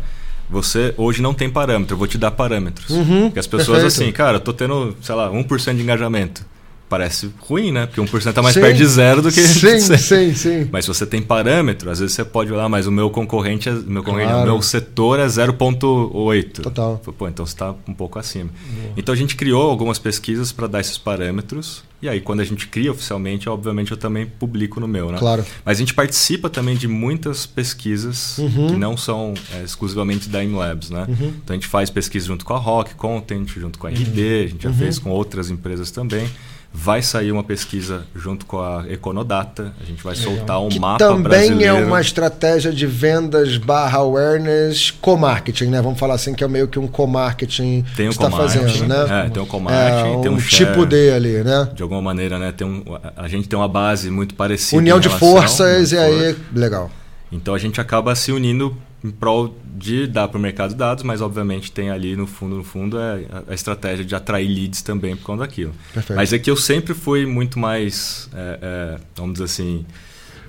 você 0.50 0.94
hoje 0.98 1.22
não 1.22 1.34
tem 1.34 1.50
parâmetro, 1.50 1.96
eu 1.96 1.98
vou 1.98 2.08
te 2.08 2.18
dar 2.18 2.32
parâmetros. 2.32 2.90
Uhum, 2.92 3.24
Porque 3.26 3.40
as 3.40 3.48
pessoas 3.48 3.82
perfeito. 3.82 3.88
assim, 4.04 4.12
cara, 4.12 4.38
eu 4.38 4.42
tô 4.42 4.54
tendo, 4.54 4.96
sei 5.02 5.16
lá, 5.16 5.32
1% 5.32 5.76
de 5.78 5.82
engajamento. 5.84 6.46
Parece 6.90 7.30
ruim, 7.40 7.72
né? 7.72 7.86
Porque 7.86 8.02
1% 8.02 8.34
tá 8.34 8.42
mais 8.42 8.56
Sim. 8.56 8.62
perto 8.62 8.78
de 8.78 8.86
zero 8.88 9.22
do 9.22 9.32
que 9.32 9.42
Sim, 9.42 9.80
sim, 9.98 10.34
sim. 10.34 10.68
mas 10.72 10.86
se 10.86 10.88
você 10.88 11.06
tem 11.06 11.22
parâmetro, 11.22 11.92
às 11.92 12.00
vezes 12.00 12.16
você 12.16 12.26
pode 12.26 12.52
olhar, 12.52 12.68
mas 12.68 12.88
o 12.88 12.92
meu 12.92 13.12
concorrente, 13.12 13.70
é, 13.70 13.72
meu, 13.72 14.02
concorrente 14.04 14.32
Claro. 14.32 14.50
o 14.50 14.54
meu 14.54 14.62
setor 14.64 15.20
é 15.20 15.28
0,8. 15.28 16.62
Total. 16.64 16.98
Pô, 17.18 17.28
então 17.28 17.46
você 17.46 17.54
está 17.54 17.76
um 17.88 17.94
pouco 17.94 18.18
acima. 18.18 18.50
Então 18.98 19.14
a 19.14 19.18
gente 19.18 19.36
criou 19.36 19.70
algumas 19.70 20.00
pesquisas 20.00 20.52
para 20.52 20.68
dar 20.68 20.80
esses 20.80 20.98
parâmetros. 20.98 21.84
E 22.02 22.08
aí, 22.08 22.22
quando 22.22 22.40
a 22.40 22.46
gente 22.46 22.66
cria 22.70 22.92
oficialmente, 22.92 23.50
obviamente 23.50 23.92
eu 23.92 23.98
também 23.98 24.26
publico 24.26 24.80
no 24.80 24.88
meu, 24.88 25.12
né? 25.12 25.18
Claro. 25.20 25.44
Mas 25.66 25.78
a 25.78 25.80
gente 25.80 25.94
participa 25.94 26.50
também 26.50 26.76
de 26.76 26.88
muitas 26.88 27.46
pesquisas 27.46 28.38
Uhum. 28.38 28.68
que 28.68 28.76
não 28.78 28.96
são 28.96 29.34
é, 29.54 29.64
exclusivamente 29.64 30.30
da 30.30 30.42
InLabs, 30.44 30.90
né? 30.90 31.06
Então 31.10 31.54
a 31.54 31.54
gente 31.54 31.68
faz 31.68 31.90
pesquisa 31.90 32.26
junto 32.28 32.46
com 32.46 32.54
a 32.54 32.58
Rock 32.58 32.96
Content, 32.96 33.48
junto 33.58 33.78
com 33.78 33.86
a 33.86 33.90
RD, 33.90 34.22
a 34.46 34.48
gente 34.48 34.66
Uhum. 34.66 34.74
já 34.74 34.80
fez 34.80 34.98
com 34.98 35.10
outras 35.10 35.52
empresas 35.52 35.92
também. 35.92 36.28
Vai 36.72 37.02
sair 37.02 37.32
uma 37.32 37.44
pesquisa 37.44 38.06
junto 38.16 38.46
com 38.46 38.60
a 38.60 38.86
Econodata. 38.90 39.74
A 39.82 39.86
gente 39.86 40.04
vai 40.04 40.16
soltar 40.16 40.62
um 40.62 40.70
Que 40.70 40.80
mapa 40.80 41.00
também 41.00 41.24
brasileiro. 41.24 41.64
é 41.78 41.84
uma 41.86 42.00
estratégia 42.00 42.72
de 42.72 42.86
vendas 42.86 43.58
barra 43.58 43.98
awareness 44.00 44.92
co-marketing, 44.92 45.66
né? 45.66 45.82
Vamos 45.82 45.98
falar 46.00 46.14
assim 46.14 46.34
que 46.36 46.44
é 46.44 46.48
meio 46.48 46.68
que 46.68 46.78
um 46.78 46.88
co-marketing 46.88 47.82
que 47.96 48.04
você 48.04 48.10
está 48.10 48.30
co-marketing, 48.30 48.60
fazendo, 48.66 48.88
né? 48.88 49.26
é, 49.26 49.30
tem 49.30 49.42
o 49.42 49.46
co-marketing, 49.48 50.20
É, 50.20 50.22
tem 50.22 50.32
um 50.32 50.36
um 50.36 50.40
share. 50.40 50.72
tipo 50.72 50.86
de 50.86 51.10
ali, 51.12 51.44
né? 51.44 51.70
De 51.74 51.82
alguma 51.82 52.02
maneira, 52.04 52.38
né? 52.38 52.52
Tem 52.52 52.66
um, 52.68 52.84
a- 53.18 53.28
gente 53.28 53.50
tem 53.50 53.58
uma 53.58 53.68
base 53.68 54.12
muito 54.12 54.36
parecida. 54.36 54.78
União 54.78 55.00
de 55.00 55.08
relação, 55.08 55.28
forças 55.28 55.92
e 55.92 55.96
né, 55.96 56.02
aí, 56.06 56.34
for- 56.36 56.60
legal. 56.60 56.92
Então 57.32 57.54
a 57.56 57.58
gente 57.60 57.82
acaba 57.82 58.14
se 58.16 58.32
unindo 58.32 58.78
em 59.04 59.12
prol 59.12 59.56
de 59.78 60.08
dar 60.08 60.28
para 60.28 60.38
o 60.38 60.42
mercado 60.42 60.76
dados, 60.76 61.04
mas 61.04 61.22
obviamente 61.22 61.72
tem 61.72 61.90
ali 61.90 62.16
no 62.16 62.28
fundo, 62.28 62.58
no 62.58 62.64
fundo, 62.64 63.00
é 63.00 63.26
a, 63.48 63.54
estratégia 63.54 64.04
de 64.04 64.14
atrair 64.14 64.48
leads 64.48 64.82
também 64.82 65.16
por 65.16 65.24
conta 65.24 65.42
daquilo. 65.42 65.74
Perfeito. 65.94 66.18
Mas 66.18 66.34
é 66.34 66.40
que 66.40 66.52
eu 66.52 66.58
sempre 66.58 66.94
fui 66.94 67.26
muito 67.26 67.58
mais, 67.58 68.30
é, 68.34 68.60
é, 68.62 69.00
vamos 69.16 69.34
dizer 69.34 69.46
assim, 69.46 69.86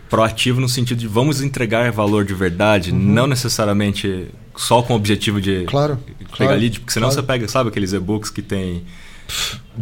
proativo 0.09 0.61
no 0.61 0.69
sentido 0.69 0.99
de 0.99 1.07
vamos 1.07 1.41
entregar 1.41 1.91
valor 1.93 2.25
de 2.25 2.35
verdade, 2.35 2.93
não 2.93 3.29
necessariamente 3.29 4.27
só 4.57 4.83
com 4.83 4.95
o 4.95 4.97
objetivo 4.97 5.41
de 5.41 5.59
Uhum. 5.59 5.67
Claro, 5.67 5.97
pegar 6.19 6.31
claro, 6.37 6.61
lead, 6.61 6.81
porque 6.81 6.93
senão 6.93 7.09
claro. 7.09 7.23
você 7.23 7.27
pega, 7.27 7.49
sabe 7.49 7.71
aqueles 7.71 7.93
e-books 7.93 8.31
que 8.31 8.43
tem 8.43 8.83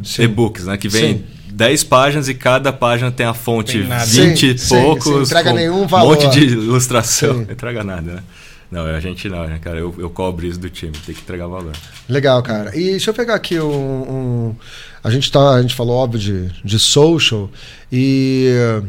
Sim. 0.05 0.25
e-books, 0.25 0.67
né? 0.67 0.77
Que 0.77 0.89
vem 0.89 1.19
Sim. 1.19 1.25
10 1.53 1.85
páginas 1.85 2.29
e 2.29 2.35
cada 2.35 2.73
página 2.73 3.11
tem 3.11 3.25
a 3.27 3.35
fonte 3.35 3.79
Tem 3.79 3.89
nada. 3.89 4.05
20 4.05 4.39
Sim, 4.39 4.47
e 4.47 4.59
sim, 4.59 4.69
poucos. 4.69 5.05
sim, 5.05 5.23
entrega 5.23 5.51
com 5.51 5.57
nenhum 5.57 5.83
Um 5.83 5.87
valor. 5.87 6.15
monte 6.23 6.29
de 6.29 6.45
ilustração. 6.45 7.33
Sim. 7.39 7.45
Não 7.47 7.53
entrega 7.53 7.83
nada, 7.83 8.13
né? 8.15 8.23
Não, 8.71 8.85
a 8.85 9.01
gente 9.01 9.29
não, 9.29 9.47
né, 9.47 9.59
cara? 9.59 9.79
Eu, 9.79 9.95
eu 9.99 10.11
cobro 10.11 10.47
isso 10.47 10.59
do 10.59 10.69
time, 10.69 10.93
tem 10.93 11.15
que 11.15 11.23
entregar 11.23 11.47
valor. 11.47 11.73
Legal, 12.09 12.43
cara. 12.43 12.77
E 12.77 12.91
deixa 12.91 13.11
eu 13.11 13.15
pegar 13.15 13.35
aqui 13.35 13.59
um. 13.59 13.71
um- 14.51 14.57
a, 15.03 15.11
gente 15.11 15.31
tá, 15.33 15.55
a 15.55 15.63
gente 15.63 15.75
falou, 15.75 15.97
óbvio, 15.97 16.21
de, 16.21 16.49
de 16.63 16.79
social. 16.79 17.49
E 17.91 18.49
eh, 18.51 18.83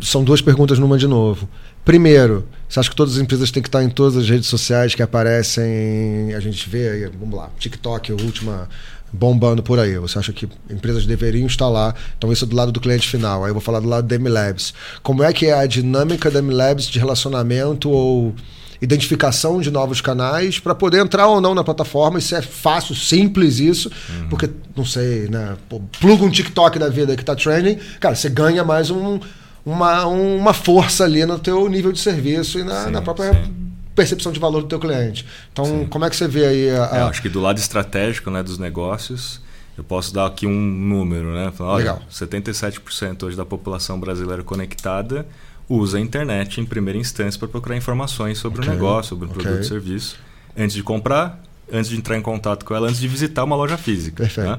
são 0.00 0.22
duas 0.22 0.40
perguntas 0.40 0.78
numa 0.78 0.96
de 0.98 1.08
novo. 1.08 1.48
Primeiro, 1.84 2.46
você 2.68 2.78
acha 2.80 2.90
que 2.90 2.96
todas 2.96 3.14
as 3.16 3.20
empresas 3.20 3.50
têm 3.50 3.62
que 3.62 3.68
estar 3.68 3.82
em 3.82 3.88
todas 3.88 4.16
as 4.16 4.28
redes 4.28 4.46
sociais 4.48 4.94
que 4.94 5.02
aparecem? 5.02 6.32
A 6.36 6.40
gente 6.40 6.68
vê 6.68 6.88
aí, 6.88 7.10
vamos 7.18 7.36
lá, 7.36 7.50
TikTok, 7.58 8.12
a 8.12 8.14
última 8.14 8.68
bombando 9.12 9.62
por 9.62 9.78
aí. 9.78 9.96
Você 9.98 10.18
acha 10.18 10.32
que 10.32 10.48
empresas 10.70 11.06
deveriam 11.06 11.46
estar 11.46 11.68
lá? 11.68 11.94
Então, 12.18 12.32
isso 12.32 12.44
é 12.44 12.48
do 12.48 12.54
lado 12.56 12.70
do 12.72 12.80
cliente 12.80 13.08
final. 13.08 13.44
Aí 13.44 13.50
eu 13.50 13.54
vou 13.54 13.60
falar 13.62 13.80
do 13.80 13.88
lado 13.88 14.06
da 14.06 14.16
MLabs. 14.18 14.74
Como 15.02 15.22
é 15.22 15.32
que 15.32 15.46
é 15.46 15.54
a 15.54 15.66
dinâmica 15.66 16.30
da 16.30 16.40
MLabs 16.42 16.86
de 16.86 16.98
relacionamento 16.98 17.88
ou 17.90 18.34
identificação 18.80 19.60
de 19.60 19.70
novos 19.70 20.00
canais 20.00 20.58
para 20.58 20.74
poder 20.74 20.98
entrar 20.98 21.26
ou 21.26 21.40
não 21.40 21.54
na 21.54 21.64
plataforma. 21.64 22.18
Isso 22.18 22.34
é 22.34 22.42
fácil, 22.42 22.94
simples 22.94 23.58
isso, 23.58 23.90
porque, 24.28 24.50
não 24.76 24.84
sei, 24.84 25.28
né? 25.28 25.56
Pô, 25.68 25.80
pluga 26.00 26.24
um 26.24 26.30
TikTok 26.30 26.78
da 26.78 26.88
vida 26.88 27.16
que 27.16 27.24
tá 27.24 27.34
trending, 27.34 27.78
cara, 28.00 28.14
você 28.14 28.28
ganha 28.28 28.64
mais 28.64 28.90
um, 28.90 29.18
uma, 29.64 30.06
uma 30.06 30.52
força 30.52 31.04
ali 31.04 31.24
no 31.24 31.38
teu 31.38 31.68
nível 31.68 31.92
de 31.92 31.98
serviço 31.98 32.58
e 32.58 32.64
na, 32.64 32.84
Sim, 32.84 32.90
na 32.90 33.02
própria 33.02 33.32
sim. 33.32 33.54
percepção 33.94 34.32
de 34.32 34.38
valor 34.38 34.62
do 34.62 34.68
teu 34.68 34.78
cliente. 34.78 35.26
Então, 35.52 35.86
como 35.86 36.04
é 36.04 36.10
que 36.10 36.16
você 36.16 36.28
vê 36.28 36.46
aí 36.46 36.70
a, 36.70 36.96
É, 36.96 37.00
acho 37.02 37.22
que 37.22 37.28
do 37.28 37.40
lado 37.40 37.58
estratégico 37.58 38.30
né, 38.30 38.42
dos 38.42 38.58
negócios, 38.58 39.40
eu 39.76 39.84
posso 39.84 40.14
dar 40.14 40.26
aqui 40.26 40.46
um 40.46 40.60
número, 40.60 41.34
né? 41.34 41.52
Falar, 41.54 41.72
olha, 41.72 41.92
Legal. 41.92 42.02
77% 42.10 43.24
hoje 43.24 43.36
da 43.36 43.44
população 43.44 43.98
brasileira 43.98 44.42
conectada 44.42 45.26
usa 45.68 45.98
a 45.98 46.00
internet 46.00 46.60
em 46.60 46.64
primeira 46.64 46.98
instância 46.98 47.38
para 47.38 47.48
procurar 47.48 47.76
informações 47.76 48.38
sobre 48.38 48.60
Ok, 48.60 48.70
o 48.70 48.72
negócio, 48.74 49.08
sobre 49.10 49.26
o 49.26 49.30
ok. 49.30 49.42
produto 49.42 49.62
e 49.64 49.66
serviço, 49.68 50.16
antes 50.56 50.74
de 50.76 50.82
comprar, 50.82 51.42
antes 51.72 51.90
de 51.90 51.96
entrar 51.96 52.16
em 52.16 52.22
contato 52.22 52.64
com 52.64 52.74
ela, 52.74 52.88
antes 52.88 53.00
de 53.00 53.08
visitar 53.08 53.42
uma 53.44 53.56
loja 53.56 53.76
física. 53.76 54.22
Perfeito. 54.22 54.48
né? 54.48 54.56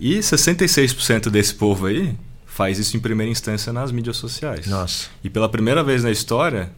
E 0.00 0.18
66% 0.18 1.28
desse 1.30 1.54
povo 1.54 1.86
aí 1.86 2.14
faz 2.46 2.78
isso 2.78 2.96
em 2.96 3.00
primeira 3.00 3.30
instância 3.30 3.72
nas 3.72 3.92
mídias 3.92 4.16
sociais. 4.16 4.66
Nossa. 4.66 5.06
E 5.22 5.30
pela 5.30 5.48
primeira 5.48 5.82
vez 5.84 6.02
na 6.02 6.10
história, 6.10 6.70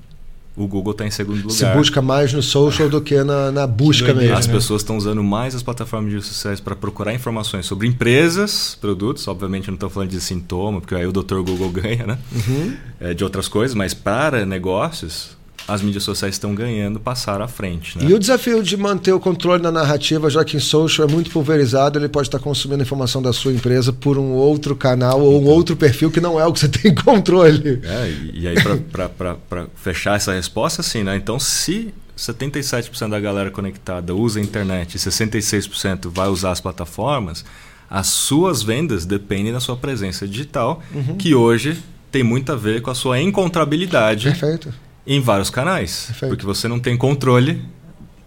o 0.56 0.68
Google 0.68 0.92
está 0.92 1.06
em 1.06 1.10
segundo 1.10 1.38
lugar. 1.38 1.50
Se 1.50 1.66
busca 1.66 2.00
mais 2.00 2.32
no 2.32 2.42
social 2.42 2.88
do 2.88 3.00
que 3.00 3.22
na, 3.24 3.50
na 3.50 3.66
busca 3.66 4.06
doideira, 4.06 4.34
mesmo. 4.34 4.38
As 4.38 4.46
né? 4.46 4.52
pessoas 4.52 4.82
estão 4.82 4.96
usando 4.96 5.22
mais 5.22 5.54
as 5.54 5.62
plataformas 5.62 6.10
de 6.10 6.16
redes 6.16 6.28
sociais 6.28 6.60
para 6.60 6.76
procurar 6.76 7.12
informações 7.12 7.66
sobre 7.66 7.88
empresas, 7.88 8.78
produtos. 8.80 9.26
Obviamente, 9.26 9.66
não 9.66 9.74
estou 9.74 9.90
falando 9.90 10.10
de 10.10 10.20
sintoma, 10.20 10.80
porque 10.80 10.94
aí 10.94 11.06
o 11.06 11.12
Dr. 11.12 11.40
Google 11.40 11.70
ganha, 11.74 12.06
né? 12.06 12.18
Uhum. 12.32 12.76
É, 13.00 13.14
de 13.14 13.24
outras 13.24 13.48
coisas, 13.48 13.74
mas 13.74 13.92
para 13.94 14.46
negócios, 14.46 15.36
as 15.66 15.80
mídias 15.80 16.02
sociais 16.02 16.34
estão 16.34 16.54
ganhando, 16.54 17.00
passaram 17.00 17.44
à 17.44 17.48
frente. 17.48 17.96
Né? 17.98 18.06
E 18.10 18.14
o 18.14 18.18
desafio 18.18 18.62
de 18.62 18.76
manter 18.76 19.12
o 19.12 19.20
controle 19.20 19.62
da 19.62 19.72
narrativa, 19.72 20.28
já 20.28 20.44
que 20.44 20.56
em 20.56 20.60
social 20.60 21.08
é 21.08 21.10
muito 21.10 21.30
pulverizado, 21.30 21.98
ele 21.98 22.08
pode 22.08 22.28
estar 22.28 22.38
consumindo 22.38 22.82
informação 22.82 23.22
da 23.22 23.32
sua 23.32 23.52
empresa 23.52 23.92
por 23.92 24.18
um 24.18 24.32
outro 24.32 24.76
canal 24.76 25.20
ou 25.20 25.42
um 25.42 25.46
outro 25.46 25.74
perfil 25.76 26.10
que 26.10 26.20
não 26.20 26.38
é 26.38 26.46
o 26.46 26.52
que 26.52 26.60
você 26.60 26.68
tem 26.68 26.94
controle. 26.94 27.80
É, 27.82 28.08
e, 28.10 28.40
e 28.42 28.48
aí, 28.48 28.56
para 28.90 29.66
fechar 29.74 30.16
essa 30.16 30.32
resposta, 30.34 30.82
assim, 30.82 31.02
né? 31.02 31.16
Então, 31.16 31.38
se 31.40 31.94
77% 32.16 33.08
da 33.10 33.18
galera 33.20 33.50
conectada 33.50 34.14
usa 34.14 34.38
a 34.38 34.42
internet 34.42 34.94
e 34.94 34.98
66% 34.98 36.08
vai 36.10 36.28
usar 36.28 36.52
as 36.52 36.60
plataformas, 36.60 37.44
as 37.90 38.06
suas 38.08 38.62
vendas 38.62 39.04
dependem 39.04 39.52
da 39.52 39.60
sua 39.60 39.76
presença 39.76 40.26
digital, 40.26 40.82
Uhum. 40.94 41.16
que 41.16 41.34
hoje 41.34 41.76
tem 42.10 42.22
muito 42.22 42.52
a 42.52 42.56
ver 42.56 42.80
com 42.82 42.90
a 42.90 42.94
sua 42.94 43.20
encontrabilidade 43.20 44.28
Perfeito. 44.30 44.72
Em 45.06 45.20
vários 45.20 45.50
canais. 45.50 46.06
Perfeito. 46.06 46.30
Porque 46.30 46.46
você 46.46 46.68
não 46.68 46.80
tem 46.80 46.96
controle 46.96 47.64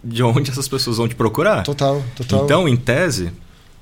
de 0.03 0.23
onde 0.23 0.51
essas 0.51 0.67
pessoas 0.67 0.97
vão 0.97 1.07
te 1.07 1.15
procurar. 1.15 1.63
Total, 1.63 2.03
total. 2.15 2.45
Então, 2.45 2.67
em 2.67 2.77
tese, 2.77 3.31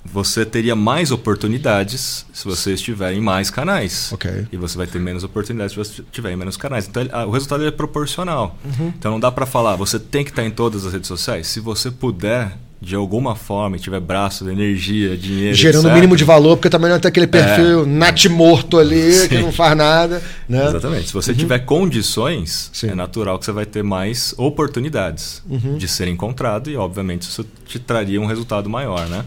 você 0.04 0.46
teria 0.46 0.76
mais 0.76 1.12
oportunidades 1.12 2.26
se 2.32 2.46
você 2.46 2.74
estiver 2.74 3.14
em 3.14 3.20
mais 3.20 3.50
canais. 3.50 4.12
Ok. 4.14 4.48
E 4.52 4.58
você 4.58 4.78
vai 4.78 4.88
ter 4.88 5.00
menos 5.00 5.24
oportunidades 5.24 5.74
se 5.74 5.78
você 5.78 6.02
estiver 6.02 6.32
em 6.32 6.36
menos 6.36 6.58
canais. 6.58 6.88
Então, 6.88 7.04
o 7.28 7.32
resultado 7.32 7.66
é 7.66 7.72
proporcional. 7.72 8.58
Então, 8.80 9.12
não 9.12 9.20
dá 9.20 9.32
para 9.32 9.46
falar, 9.46 9.76
você 9.76 10.00
tem 10.00 10.24
que 10.24 10.30
estar 10.30 10.44
em 10.44 10.52
todas 10.52 10.86
as 10.86 10.94
redes 10.94 11.08
sociais. 11.08 11.48
Se 11.48 11.60
você 11.60 11.92
puder, 11.92 12.58
de 12.82 12.96
alguma 12.96 13.36
forma, 13.36 13.78
e 13.78 13.80
tiver 13.80 14.00
braço, 14.00 14.48
energia, 14.50 15.18
dinheiro, 15.18 15.56
Gerando 15.56 15.88
o 15.88 15.94
mínimo 15.94 16.16
de 16.16 16.24
valor, 16.24 16.58
porque 16.58 16.70
também 16.70 16.90
não 16.90 17.00
tem 17.00 17.10
aquele 17.10 17.28
perfil 17.28 17.86
nat 17.86 18.26
morto 18.26 18.78
ali, 18.78 19.12
que 19.28 19.38
Sim. 19.38 19.42
não 19.42 19.52
faz 19.52 19.76
nada. 19.76 20.22
Né? 20.48 20.68
Exatamente. 20.68 21.08
Se 21.08 21.14
você 21.14 21.34
tiver 21.34 21.60
condições, 21.60 22.70
Sim. 22.74 22.90
é 22.90 22.96
natural 22.96 23.40
que 23.40 23.46
você 23.46 23.52
vai 23.52 23.66
ter 23.66 23.84
mais 23.84 24.34
oportunidades 24.38 25.42
de 25.78 25.88
ser 25.88 26.08
encontrado 26.08 26.70
e, 26.70 26.78
obviamente, 26.78 27.24
isso 27.24 27.46
te 27.66 27.80
traria 27.80 28.22
um 28.22 28.26
resultado 28.26 28.70
maior, 28.70 29.08
né? 29.08 29.26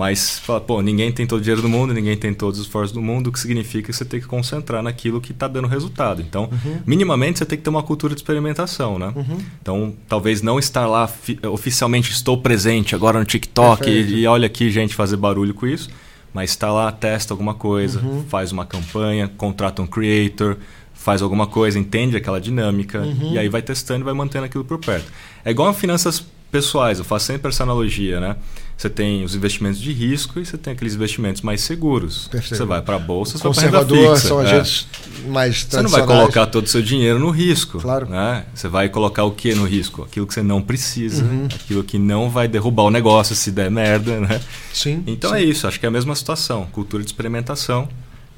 Mas, 0.00 0.38
fala, 0.38 0.62
pô, 0.62 0.80
ninguém 0.80 1.12
tem 1.12 1.26
todo 1.26 1.40
o 1.40 1.42
dinheiro 1.42 1.60
do 1.60 1.68
mundo, 1.68 1.92
ninguém 1.92 2.16
tem 2.16 2.32
todos 2.32 2.58
os 2.58 2.64
esforços 2.66 2.90
do 2.92 3.02
mundo, 3.02 3.26
o 3.26 3.32
que 3.32 3.38
significa 3.38 3.88
que 3.90 3.92
você 3.92 4.02
tem 4.02 4.18
que 4.18 4.26
concentrar 4.26 4.82
naquilo 4.82 5.20
que 5.20 5.32
está 5.32 5.46
dando 5.46 5.68
resultado. 5.68 6.22
Então, 6.22 6.48
minimamente, 6.86 7.38
você 7.38 7.44
tem 7.44 7.58
que 7.58 7.64
ter 7.64 7.68
uma 7.68 7.82
cultura 7.82 8.14
de 8.14 8.20
experimentação, 8.20 8.98
né? 8.98 9.12
Então, 9.60 9.92
talvez 10.08 10.40
não 10.40 10.58
estar 10.58 10.86
lá 10.86 11.06
fi- 11.06 11.38
oficialmente, 11.46 12.10
estou 12.10 12.38
presente 12.38 12.94
agora 12.94 13.18
no 13.18 13.26
TikTok 13.26 13.84
Perfeito. 13.84 14.10
e, 14.14 14.20
e 14.22 14.26
olha 14.26 14.46
aqui, 14.46 14.70
gente, 14.70 14.94
fazer 14.94 15.16
barulho 15.18 15.52
com 15.52 15.66
isso. 15.66 15.90
Mas 16.32 16.48
está 16.50 16.72
lá, 16.72 16.90
testa 16.90 17.34
alguma 17.34 17.52
coisa, 17.52 18.00
Uhum. 18.00 18.24
faz 18.26 18.52
uma 18.52 18.64
campanha, 18.64 19.28
contrata 19.36 19.82
um 19.82 19.86
creator, 19.86 20.56
faz 20.94 21.20
alguma 21.20 21.46
coisa, 21.46 21.78
entende 21.78 22.16
aquela 22.16 22.40
dinâmica 22.40 23.00
Uhum. 23.00 23.32
e 23.34 23.38
aí 23.38 23.48
vai 23.50 23.60
testando 23.60 24.00
e 24.00 24.04
vai 24.04 24.14
mantendo 24.14 24.44
aquilo 24.46 24.64
por 24.64 24.78
perto. 24.78 25.12
É 25.44 25.50
igual 25.50 25.68
a 25.68 25.74
finanças 25.74 26.24
pessoais, 26.50 26.98
eu 26.98 27.04
faço 27.04 27.26
sempre 27.26 27.48
essa 27.48 27.62
analogia, 27.62 28.20
né? 28.20 28.36
Você 28.76 28.88
tem 28.88 29.22
os 29.24 29.34
investimentos 29.34 29.78
de 29.78 29.92
risco 29.92 30.40
e 30.40 30.46
você 30.46 30.56
tem 30.56 30.72
aqueles 30.72 30.94
investimentos 30.94 31.42
mais 31.42 31.60
seguros. 31.60 32.28
Perfeito. 32.28 32.56
Você 32.56 32.64
vai 32.64 32.80
para 32.80 32.96
a 32.96 32.98
bolsa, 32.98 33.36
você 33.36 33.42
vai 33.42 33.52
para 33.52 33.80
Conservador 33.80 34.14
fixa. 34.16 34.28
são 34.28 34.40
é. 34.40 34.44
agentes 34.46 34.86
mais 35.28 35.66
Você 35.68 35.82
não 35.82 35.90
vai 35.90 36.06
colocar 36.06 36.46
todo 36.46 36.64
o 36.64 36.68
seu 36.68 36.80
dinheiro 36.80 37.18
no 37.18 37.28
risco. 37.28 37.78
Claro. 37.78 38.08
Né? 38.08 38.46
Você 38.54 38.68
vai 38.68 38.88
colocar 38.88 39.24
o 39.24 39.32
que 39.32 39.54
no 39.54 39.66
risco? 39.66 40.04
Aquilo 40.04 40.26
que 40.26 40.32
você 40.32 40.42
não 40.42 40.62
precisa, 40.62 41.22
Uhum. 41.22 41.44
aquilo 41.44 41.84
que 41.84 41.98
não 41.98 42.30
vai 42.30 42.48
derrubar 42.48 42.84
o 42.84 42.90
negócio 42.90 43.34
se 43.36 43.50
der 43.50 43.70
merda. 43.70 44.18
Né? 44.18 44.40
Sim. 44.72 45.04
Então 45.06 45.34
é 45.34 45.42
isso, 45.42 45.66
acho 45.66 45.78
que 45.78 45.84
é 45.84 45.88
a 45.88 45.92
mesma 45.92 46.14
situação. 46.14 46.66
Cultura 46.72 47.02
de 47.02 47.10
experimentação. 47.10 47.86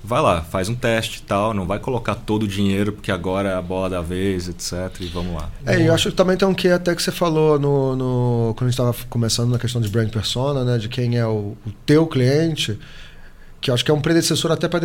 Vai 0.05 0.21
lá, 0.21 0.43
faz 0.43 0.69
um 0.69 0.75
teste 0.75 1.19
e 1.21 1.23
tal. 1.23 1.55
Não 1.55 1.65
vai 1.67 1.79
colocar 1.79 2.15
todo 2.15 2.43
o 2.43 2.49
dinheiro 2.49 2.93
porque 2.93 3.11
agora 3.13 3.51
é 3.51 3.55
a 3.55 3.63
bola 3.63 3.89
da 3.89 4.01
vez, 4.03 4.49
etc. 4.49 4.91
E 5.01 5.07
vamos 5.07 5.35
lá. 5.35 5.49
É, 5.65 5.87
eu 5.87 5.95
acho 5.95 6.11
que 6.11 6.17
também 6.17 6.37
tem 6.37 6.47
um 6.49 6.55
que 6.55 6.69
até 6.69 6.95
que 6.95 7.03
você 7.03 7.13
falou 7.13 7.59
no, 7.59 7.95
no- 7.95 8.55
quando 8.57 8.69
a 8.69 8.71
gente 8.71 8.81
estava 8.81 8.97
começando 9.09 9.51
na 9.51 9.59
questão 9.59 9.81
de 9.81 9.89
brand 9.89 10.09
persona, 10.11 10.65
né, 10.65 10.77
de 10.79 10.89
quem 10.89 11.17
é 11.19 11.27
o, 11.27 11.57
o 11.67 11.71
teu 11.87 12.07
cliente, 12.07 12.79
que 13.63 13.71
eu 13.71 13.75
acho 13.75 13.85
que 13.85 13.91
é 13.93 13.95
um 13.95 14.01
predecessor 14.01 14.51
até 14.51 14.67
para 14.67 14.81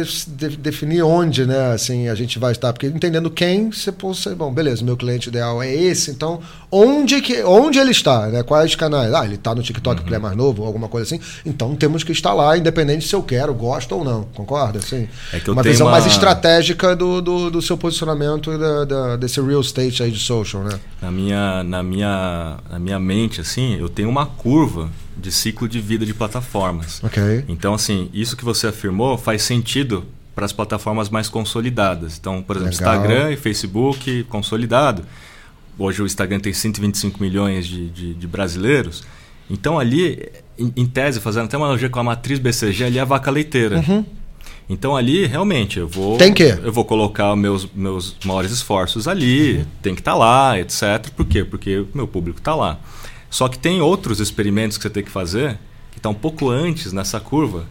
definir 0.60 1.02
onde, 1.02 1.48
né, 1.48 1.72
assim, 1.74 2.08
a 2.08 2.14
gente 2.16 2.38
vai 2.38 2.52
estar, 2.52 2.72
porque 2.72 2.86
entendendo 2.86 3.30
quem, 3.32 3.72
você 3.72 3.92
pô, 3.92 4.14
você, 4.14 4.36
bom, 4.36 4.54
beleza, 4.54 4.86
meu 4.86 4.96
cliente 4.96 5.30
ideal 5.30 5.64
é 5.64 5.74
esse, 5.74 6.12
então 6.12 6.40
onde 6.72 7.20
que 7.22 7.42
onde 7.44 7.80
ele 7.80 7.90
está, 7.90 8.28
né, 8.28 8.44
quais 8.44 8.76
canais? 8.76 9.12
Ah, 9.16 9.26
ele 9.26 9.34
está 9.34 9.56
no 9.56 9.64
TikTok 9.64 9.96
porque 9.98 10.10
ele 10.10 10.18
é 10.18 10.20
mais 10.20 10.38
novo, 10.38 10.64
alguma 10.64 10.88
coisa 10.88 11.08
assim. 11.16 11.20
Então 11.44 11.76
temos 11.76 12.04
que 12.04 12.12
estar 12.12 12.34
lá, 12.36 12.56
independente 12.56 13.08
se 13.08 13.16
eu 13.16 13.24
quero, 13.24 13.52
gosto 13.54 13.96
ou 13.96 14.04
não. 14.04 14.26
Concorda? 14.36 14.78
Assim, 14.78 15.10
É 15.34 15.40
que 15.40 15.50
eu 15.50 15.54
uma 15.54 15.64
tenho 15.64 15.74
visão 15.74 15.88
uma- 15.88 15.94
mais 15.94 16.06
estratégica 16.06 16.96
do, 16.96 17.20
do, 17.20 17.50
do 17.50 17.62
seu 17.64 17.78
posicionamento 17.80 18.56
da, 18.60 18.86
da- 18.86 19.16
desse 19.18 19.42
real 19.42 19.62
estate 19.62 20.04
aí 20.04 20.12
de 20.12 20.20
social, 20.20 20.64
né? 20.64 20.80
Na 21.02 21.10
minha, 21.10 21.64
na, 21.64 21.82
minha, 21.82 22.58
na 22.70 22.78
minha 22.78 23.00
mente, 23.00 23.42
assim, 23.42 23.76
eu 23.80 23.90
tenho 23.90 24.08
uma 24.08 24.28
curva 24.28 24.88
de 25.20 25.32
ciclo 25.32 25.68
de 25.68 25.80
vida 25.80 26.06
de 26.06 26.14
plataformas. 26.14 27.04
Ok. 27.04 27.44
Então, 27.48 27.74
assim, 27.74 28.10
isso 28.14 28.36
que 28.38 28.46
você 28.46 28.68
afirmou 28.68 29.18
faz 29.18 29.42
sentido 29.42 30.06
para 30.36 30.46
as 30.46 30.54
plataformas 30.54 31.10
mais 31.10 31.28
consolidadas. 31.28 32.18
Então, 32.20 32.44
por 32.44 32.58
exemplo, 32.58 32.78
Legal. 32.78 32.96
Instagram 32.96 33.32
e 33.32 33.38
Facebook 33.38 34.24
consolidado. 34.26 35.04
Hoje 35.80 36.02
o 36.02 36.06
Instagram 36.06 36.40
tem 36.40 36.54
125 36.54 37.22
milhões 37.22 37.66
de, 37.66 37.90
de, 37.90 38.14
de 38.14 38.28
brasileiros. 38.28 39.04
Então, 39.50 39.80
ali, 39.80 40.30
em, 40.58 40.72
em 40.76 40.86
tese, 40.86 41.20
fazendo 41.20 41.46
até 41.46 41.58
uma 41.58 41.66
analogia 41.66 41.90
com 41.90 42.00
a 42.00 42.04
matriz 42.04 42.38
BCG, 42.38 42.84
ali 42.84 42.98
é 43.00 43.02
a 43.02 43.06
vaca 43.06 43.32
leiteira. 43.32 43.84
Então, 44.70 44.96
ali, 44.96 45.26
realmente, 45.26 45.80
eu 45.80 45.88
vou... 45.88 46.14
Uhum. 46.14 46.18
Tem 46.18 46.34
que. 46.34 46.44
Eu 46.44 46.74
vou 46.74 46.84
colocar 46.84 47.36
meus, 47.36 47.68
meus 47.74 48.16
maiores 48.26 48.52
esforços 48.52 49.08
ali, 49.08 49.66
tem 49.82 49.96
que 49.96 50.02
estar 50.02 50.14
lá, 50.14 50.60
etc. 50.60 51.10
Por 51.16 51.26
quê? 51.26 51.44
Porque 51.44 51.78
o 51.78 51.88
meu 51.94 52.08
público 52.08 52.40
está 52.40 52.54
lá. 52.54 52.80
Só 53.30 53.48
que 53.48 53.58
tem 53.60 53.82
outros 53.82 54.20
experimentos 54.20 54.78
que 54.78 54.84
você 54.84 54.90
tem 54.90 55.04
que 55.04 55.12
fazer 55.12 55.58
que 55.92 56.00
está 56.00 56.10
um 56.10 56.14
pouco 56.14 56.50
antes 56.50 56.94
nessa 56.94 57.20
curva. 57.20 57.66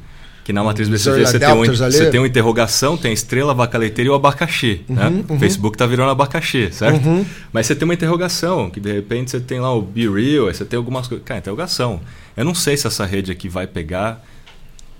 Que 0.44 0.52
na 0.52 0.62
matriz 0.62 0.88
BCG 0.88 1.26
você 1.26 1.40
tem, 1.40 1.48
um, 1.52 1.64
você 1.64 2.08
tem 2.08 2.20
uma 2.20 2.26
interrogação, 2.26 2.96
tem 2.96 3.10
a 3.10 3.14
estrela, 3.14 3.50
a 3.50 3.54
vaca 3.54 3.76
leiteira 3.76 4.08
e 4.08 4.10
o 4.12 4.14
abacaxi. 4.14 4.82
né? 4.88 5.24
O 5.28 5.36
Facebook 5.40 5.74
está 5.74 5.86
virando 5.86 6.10
abacaxi, 6.10 6.68
certo? 6.70 7.26
Mas 7.52 7.66
você 7.66 7.74
tem 7.74 7.84
uma 7.84 7.94
interrogação, 7.94 8.70
que 8.70 8.78
de 8.78 8.92
repente 8.92 9.32
você 9.32 9.40
tem 9.40 9.58
lá 9.58 9.74
o 9.74 9.82
Be 9.82 10.08
Real, 10.08 10.46
aí 10.46 10.54
você 10.54 10.64
tem 10.64 10.76
algumas 10.76 11.08
coisas. 11.08 11.26
Cara, 11.26 11.38
interrogação. 11.38 12.00
Eu 12.36 12.44
não 12.44 12.54
sei 12.54 12.76
se 12.76 12.86
essa 12.86 13.04
rede 13.04 13.32
aqui 13.32 13.48
vai 13.48 13.66
pegar 13.66 14.24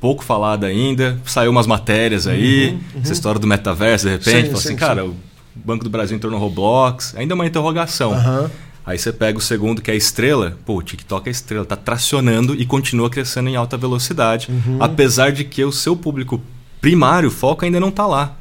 pouco 0.01 0.25
falada 0.25 0.67
ainda. 0.67 1.17
Saiu 1.25 1.53
umas 1.53 1.67
matérias 1.67 2.27
aí, 2.27 2.77
essa 3.01 3.13
história 3.13 3.41
do 3.41 3.47
metaverso, 3.47 4.07
de 4.07 4.13
repente, 4.13 4.47
Sim, 4.47 4.47
fala 4.47 4.57
sim, 4.63 4.69
assim, 4.69 4.77
cara, 4.77 5.03
sim. 5.03 5.09
o 5.09 5.17
Banco 5.55 5.85
do 5.85 5.91
Brasil 5.91 6.17
entrou 6.17 6.33
no 6.33 6.39
Roblox, 6.39 7.15
ainda 7.17 7.35
é 7.35 7.37
uma 7.37 7.47
interrogação. 7.47 8.13
Aham. 8.15 8.51
Aí 8.87 8.97
você 8.97 9.13
pega 9.13 9.37
o 9.37 9.43
segundo, 9.43 9.83
que 9.83 9.91
é 9.91 9.95
a 9.95 9.97
estrela, 9.97 10.57
pô, 10.65 10.77
o 10.77 10.83
TikTok 10.83 11.29
é 11.29 11.33
estrela, 11.33 11.65
tá 11.65 11.75
tracionando 11.75 12.55
e 12.55 12.65
continua 12.65 13.11
crescendo 13.11 13.49
em 13.49 13.57
alta 13.57 13.77
velocidade, 13.77 14.49
Uhum. 14.49 14.77
apesar 14.81 15.33
de 15.33 15.43
que 15.45 15.65
o 15.65 15.73
seu 15.73 15.97
público 15.97 16.41
primário, 16.81 17.29
o 17.29 17.33
foco 17.33 17.65
ainda 17.65 17.81
não 17.81 17.91
tá 17.91 18.07
lá. 18.07 18.37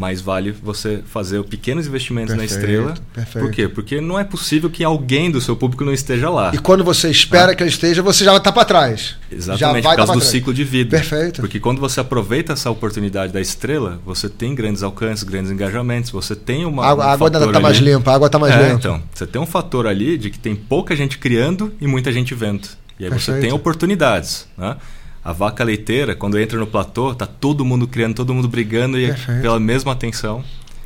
Mas 0.00 0.22
vale 0.22 0.50
você 0.50 1.02
fazer 1.04 1.44
pequenos 1.44 1.86
investimentos 1.86 2.34
Perfeito, 2.34 2.54
na 2.54 2.58
estrela. 2.58 2.94
perfeito. 3.12 3.44
Por 3.44 3.54
quê? 3.54 3.68
Porque 3.68 4.00
não 4.00 4.18
é 4.18 4.24
possível 4.24 4.70
que 4.70 4.82
alguém 4.82 5.30
do 5.30 5.42
seu 5.42 5.54
público 5.54 5.84
não 5.84 5.92
esteja 5.92 6.30
lá. 6.30 6.52
E 6.54 6.58
quando 6.58 6.82
você 6.82 7.10
espera 7.10 7.54
que 7.54 7.62
ele 7.62 7.68
esteja, 7.68 8.00
você 8.00 8.24
já 8.24 8.34
está 8.34 8.50
para 8.50 8.64
trás. 8.64 9.16
Exatamente, 9.30 9.82
vai 9.82 9.92
por 9.92 9.96
causa 9.98 9.98
tá 9.98 10.04
do 10.04 10.06
pra 10.06 10.14
trás. 10.20 10.24
ciclo 10.24 10.54
de 10.54 10.64
vida. 10.64 10.96
Perfeito. 10.96 11.42
Porque 11.42 11.60
quando 11.60 11.82
você 11.82 12.00
aproveita 12.00 12.54
essa 12.54 12.70
oportunidade 12.70 13.30
da 13.30 13.42
estrela, 13.42 14.00
você 14.02 14.26
tem 14.26 14.54
grandes 14.54 14.82
alcances, 14.82 15.22
grandes 15.22 15.52
engajamentos, 15.52 16.10
você 16.10 16.34
tem 16.34 16.64
uma. 16.64 16.82
A 16.82 16.88
água, 16.92 17.04
um 17.04 17.08
a 17.08 17.12
água 17.12 17.30
fator 17.30 17.48
está 17.48 17.60
mais 17.60 17.76
limpa, 17.76 18.10
a 18.10 18.14
água 18.14 18.26
está 18.26 18.38
mais 18.38 18.54
é, 18.54 18.62
limpa. 18.62 18.74
então, 18.76 19.02
você 19.12 19.26
tem 19.26 19.38
um 19.38 19.46
fator 19.46 19.86
ali 19.86 20.16
de 20.16 20.30
que 20.30 20.38
tem 20.38 20.56
pouca 20.56 20.96
gente 20.96 21.18
criando 21.18 21.74
e 21.78 21.86
muita 21.86 22.10
gente 22.10 22.34
vendo. 22.34 22.66
E 22.98 23.04
aí 23.04 23.10
você 23.10 23.32
Perfeito. 23.32 23.40
tem 23.40 23.52
oportunidades. 23.52 24.46
Né? 24.56 24.76
A 25.24 25.32
vaca 25.32 25.62
leiteira, 25.62 26.14
quando 26.14 26.38
entra 26.38 26.58
no 26.58 26.66
platô, 26.66 27.14
tá 27.14 27.26
todo 27.26 27.64
mundo 27.64 27.86
criando, 27.86 28.14
todo 28.14 28.32
mundo 28.32 28.48
brigando 28.48 28.98
e 28.98 29.06
Perfeito. 29.08 29.42
pela 29.42 29.60
mesma 29.60 29.92
atenção. 29.92 30.42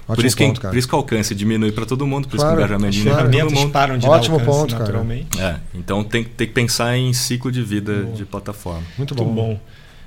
por 0.07 0.13
Ótimo 0.15 0.27
isso, 0.27 0.37
que, 0.37 0.45
ponto, 0.45 0.61
cara. 0.61 0.73
por 0.73 0.79
isso 0.79 0.89
que 0.89 0.95
o 0.95 0.99
alcance 0.99 1.35
diminui 1.35 1.71
para 1.73 1.87
todo 1.87 2.05
mundo, 2.07 2.27
por 2.29 2.37
Claro, 2.37 2.51
isso 2.51 2.57
que 2.57 2.63
o 2.63 2.67
engajamento 2.67 2.93
diminui 2.93 3.15
para 3.15 3.31
todo 3.31 3.55
mundo. 3.55 3.71
param 3.73 3.97
de 3.99 4.07
Ótimo 4.07 4.35
alcance 4.41 4.59
ponto, 4.59 4.71
cara. 4.73 4.85
naturalmente. 4.85 5.41
É, 5.41 5.57
então 5.75 6.03
tem, 6.03 6.25
tem 6.25 6.47
que 6.49 6.53
pensar 6.53 6.97
em 6.97 7.13
ciclo 7.13 7.51
de 7.53 7.63
vida 7.63 8.05
de 8.07 8.25
plataforma. 8.25 8.83
Muito 8.99 9.15
Muito 9.15 9.33
bom. 9.33 9.61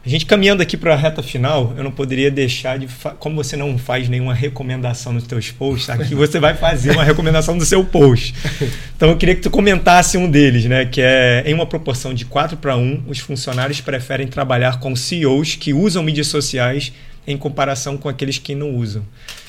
A 0.08 0.10
gente 0.10 0.26
caminhando 0.26 0.63
aqui 0.63 0.78
para 0.78 0.93
a 0.93 0.96
reta 0.96 1.22
final, 1.22 1.74
eu 1.76 1.84
não 1.84 1.91
poderia 1.91 2.32
deixar 2.32 2.80
de. 2.80 2.88
Como 3.20 3.36
você 3.36 3.58
não 3.58 3.78
faz 3.78 4.08
nenhuma 4.08 4.34
recomendação 4.34 5.12
nos 5.12 5.28
teus 5.28 5.52
posts, 5.52 5.89
aqui 5.89 6.15
você 6.15 6.39
vai 6.39 6.54
fazer 6.54 6.91
uma 6.91 7.04
recomendação 7.04 7.58
do 7.58 7.65
seu 7.65 7.84
post. 7.84 8.34
Então 8.96 9.10
eu 9.10 9.17
queria 9.17 9.36
que 9.36 9.41
tu 9.41 9.50
comentasse 9.50 10.17
um 10.17 10.32
deles, 10.32 10.63
né? 10.63 10.86
Que 10.86 11.02
é 11.02 11.43
em 11.46 11.54
uma 11.54 11.65
proporção 11.65 12.13
de 12.13 12.24
4 12.24 12.56
para 12.56 12.78
1, 12.78 13.04
os 13.06 13.20
funcionários 13.20 13.82
preferem 13.82 14.28
trabalhar 14.28 14.80
com 14.80 14.96
CEOs 14.96 15.56
que 15.56 15.74
usam 15.74 16.02
mídias 16.02 16.28
sociais 16.28 16.93
em 17.28 17.36
comparação 17.36 17.98
com 17.98 18.08
aqueles 18.08 18.38
que 18.38 18.56
não 18.56 18.78
usam. 18.78 19.04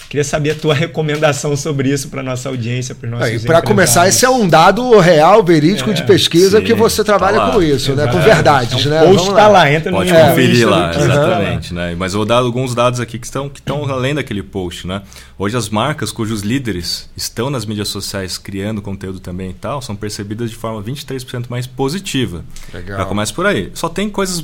Queria 0.09 0.25
saber 0.25 0.53
a 0.53 0.55
tua 0.55 0.73
recomendação 0.73 1.55
sobre 1.55 1.90
isso 1.90 2.09
para 2.09 2.23
nossa 2.23 2.49
audiência, 2.49 2.94
para 2.94 3.07
os 3.07 3.18
nossos 3.18 3.44
Para 3.44 3.61
começar, 3.61 4.09
esse 4.09 4.25
é 4.25 4.31
um 4.31 4.49
dado 4.49 4.99
real, 4.99 5.44
verídico 5.44 5.90
É, 5.90 5.92
de 5.92 6.03
pesquisa 6.05 6.61
sim, 6.61 6.64
que 6.64 6.73
você 6.73 7.05
trabalha 7.05 7.38
tá 7.38 7.51
com 7.51 7.62
isso, 7.62 7.94
né? 7.94 8.07
Com 8.07 8.16
Exato. 8.16 8.25
verdades, 8.25 8.87
Então, 8.87 8.90
né? 8.90 9.03
O 9.03 9.05
post 9.09 9.16
Vamos 9.18 9.29
está 9.29 9.49
lá, 9.49 9.71
entra 9.71 9.92
Pode 9.92 10.11
no 10.11 10.18
conferir 10.18 10.51
Insta 10.51 10.71
lá, 10.71 10.90
exatamente. 10.94 11.75
Né? 11.75 11.94
Mas 11.99 12.14
eu 12.14 12.21
vou 12.21 12.27
dar 12.27 12.37
alguns 12.37 12.75
dados 12.75 13.01
aqui 13.01 13.18
que 13.18 13.27
estão, 13.27 13.51
que 13.51 13.61
estão 13.61 13.85
além 13.90 14.14
daquele 14.14 14.42
post. 14.42 14.87
Né? 14.87 15.03
Hoje 15.38 15.59
as 15.59 15.68
marcas 15.68 16.11
cujos 16.11 16.40
líderes 16.40 17.11
estão 17.14 17.51
nas 17.51 17.66
mídias 17.66 17.88
sociais 17.88 18.38
criando 18.38 18.81
conteúdo 18.81 19.21
também 19.21 19.51
e 19.51 19.55
tal, 19.55 19.83
são 19.83 19.94
percebidas 19.94 20.49
de 20.49 20.57
forma 20.57 20.83
23% 20.83 21.47
mais 21.51 21.66
positiva. 21.66 22.42
Legal. 22.73 22.99
Já 22.99 23.05
começa 23.05 23.35
por 23.35 23.44
aí. 23.44 23.71
Só 23.75 23.90
tem 23.90 24.09
coisas 24.09 24.42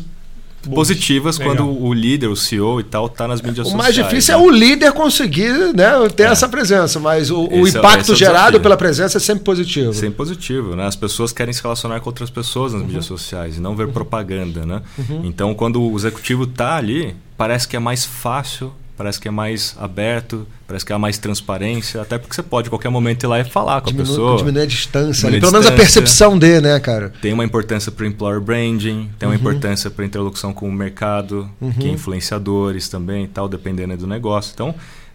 positivas 0.68 1.38
Legal. 1.38 1.56
quando 1.56 1.84
o 1.84 1.92
líder, 1.92 2.28
o 2.28 2.36
CEO 2.36 2.80
e 2.80 2.84
tal, 2.84 3.08
tá 3.08 3.26
nas 3.28 3.40
mídias 3.40 3.66
O 3.66 3.70
sociais. 3.70 3.82
mais 3.82 3.94
difícil 3.94 4.36
né? 4.38 4.44
é 4.44 4.46
o 4.46 4.50
líder 4.50 4.92
conseguir 4.92 5.52
né, 5.74 5.92
ter 6.14 6.24
essa 6.24 6.48
presença, 6.48 6.98
mas 7.00 7.30
o, 7.30 7.44
o 7.46 7.52
é- 7.52 7.60
esse 7.60 7.78
impacto 7.78 8.10
é 8.10 8.14
o 8.14 8.16
gerado 8.16 8.60
pela 8.60 8.76
presença 8.76 9.18
é 9.18 9.20
sempre 9.20 9.44
positivo. 9.44 9.92
Sempre 9.92 10.16
positivo, 10.16 10.74
né? 10.76 10.86
As 10.86 10.96
pessoas 10.96 11.32
querem 11.32 11.52
se 11.52 11.62
relacionar 11.62 12.00
com 12.00 12.08
outras 12.08 12.30
pessoas 12.30 12.72
nas 12.72 12.82
mídias 12.82 13.04
sociais 13.04 13.56
e 13.56 13.60
não 13.60 13.74
ver 13.76 13.88
propaganda, 13.88 14.64
né? 14.66 14.82
Então, 15.22 15.54
quando 15.54 15.82
o 15.82 15.96
executivo 15.96 16.46
tá 16.46 16.76
ali, 16.76 17.14
parece 17.36 17.66
que 17.68 17.76
é 17.76 17.78
mais 17.78 18.04
fácil 18.04 18.72
parece 18.96 19.20
que 19.20 19.26
é 19.28 19.30
mais 19.30 19.74
aberto, 19.78 20.46
parece 20.66 20.84
que 20.86 20.92
há 20.92 20.98
mais 20.98 21.18
transparência, 21.18 22.00
até 22.00 22.16
porque 22.18 22.34
você 22.34 22.42
pode 22.42 22.68
a 22.68 22.70
qualquer 22.70 22.88
momento 22.90 23.24
ir 23.24 23.26
lá 23.26 23.40
e 23.40 23.44
falar 23.44 23.80
com 23.80 23.88
Diminu 23.88 24.04
a 24.04 24.08
pessoa. 24.08 24.36
Diminuir 24.36 24.62
a 24.62 24.66
distância. 24.66 25.28
A 25.28 25.32
Pelo 25.32 25.52
menos 25.52 25.66
a 25.66 25.72
percepção 25.72 26.38
de, 26.38 26.60
né, 26.60 26.78
cara? 26.80 27.12
Tem 27.20 27.32
uma 27.32 27.44
importância 27.44 27.90
para 27.90 28.04
o 28.04 28.06
employer 28.06 28.40
branding, 28.40 29.10
tem 29.18 29.28
Uhum. 29.28 29.34
uma 29.34 29.40
importância 29.40 29.90
para 29.90 30.04
interlocução 30.04 30.52
com 30.52 30.68
o 30.68 30.72
mercado, 30.72 31.48
que 31.78 31.86
é 31.88 31.90
influenciadores 31.90 32.88
também 32.88 33.24
e 33.24 33.28
tal, 33.28 33.48
dependendo 33.48 33.96
do 33.96 34.06
negócio. 34.06 34.52
Então, 34.54 34.74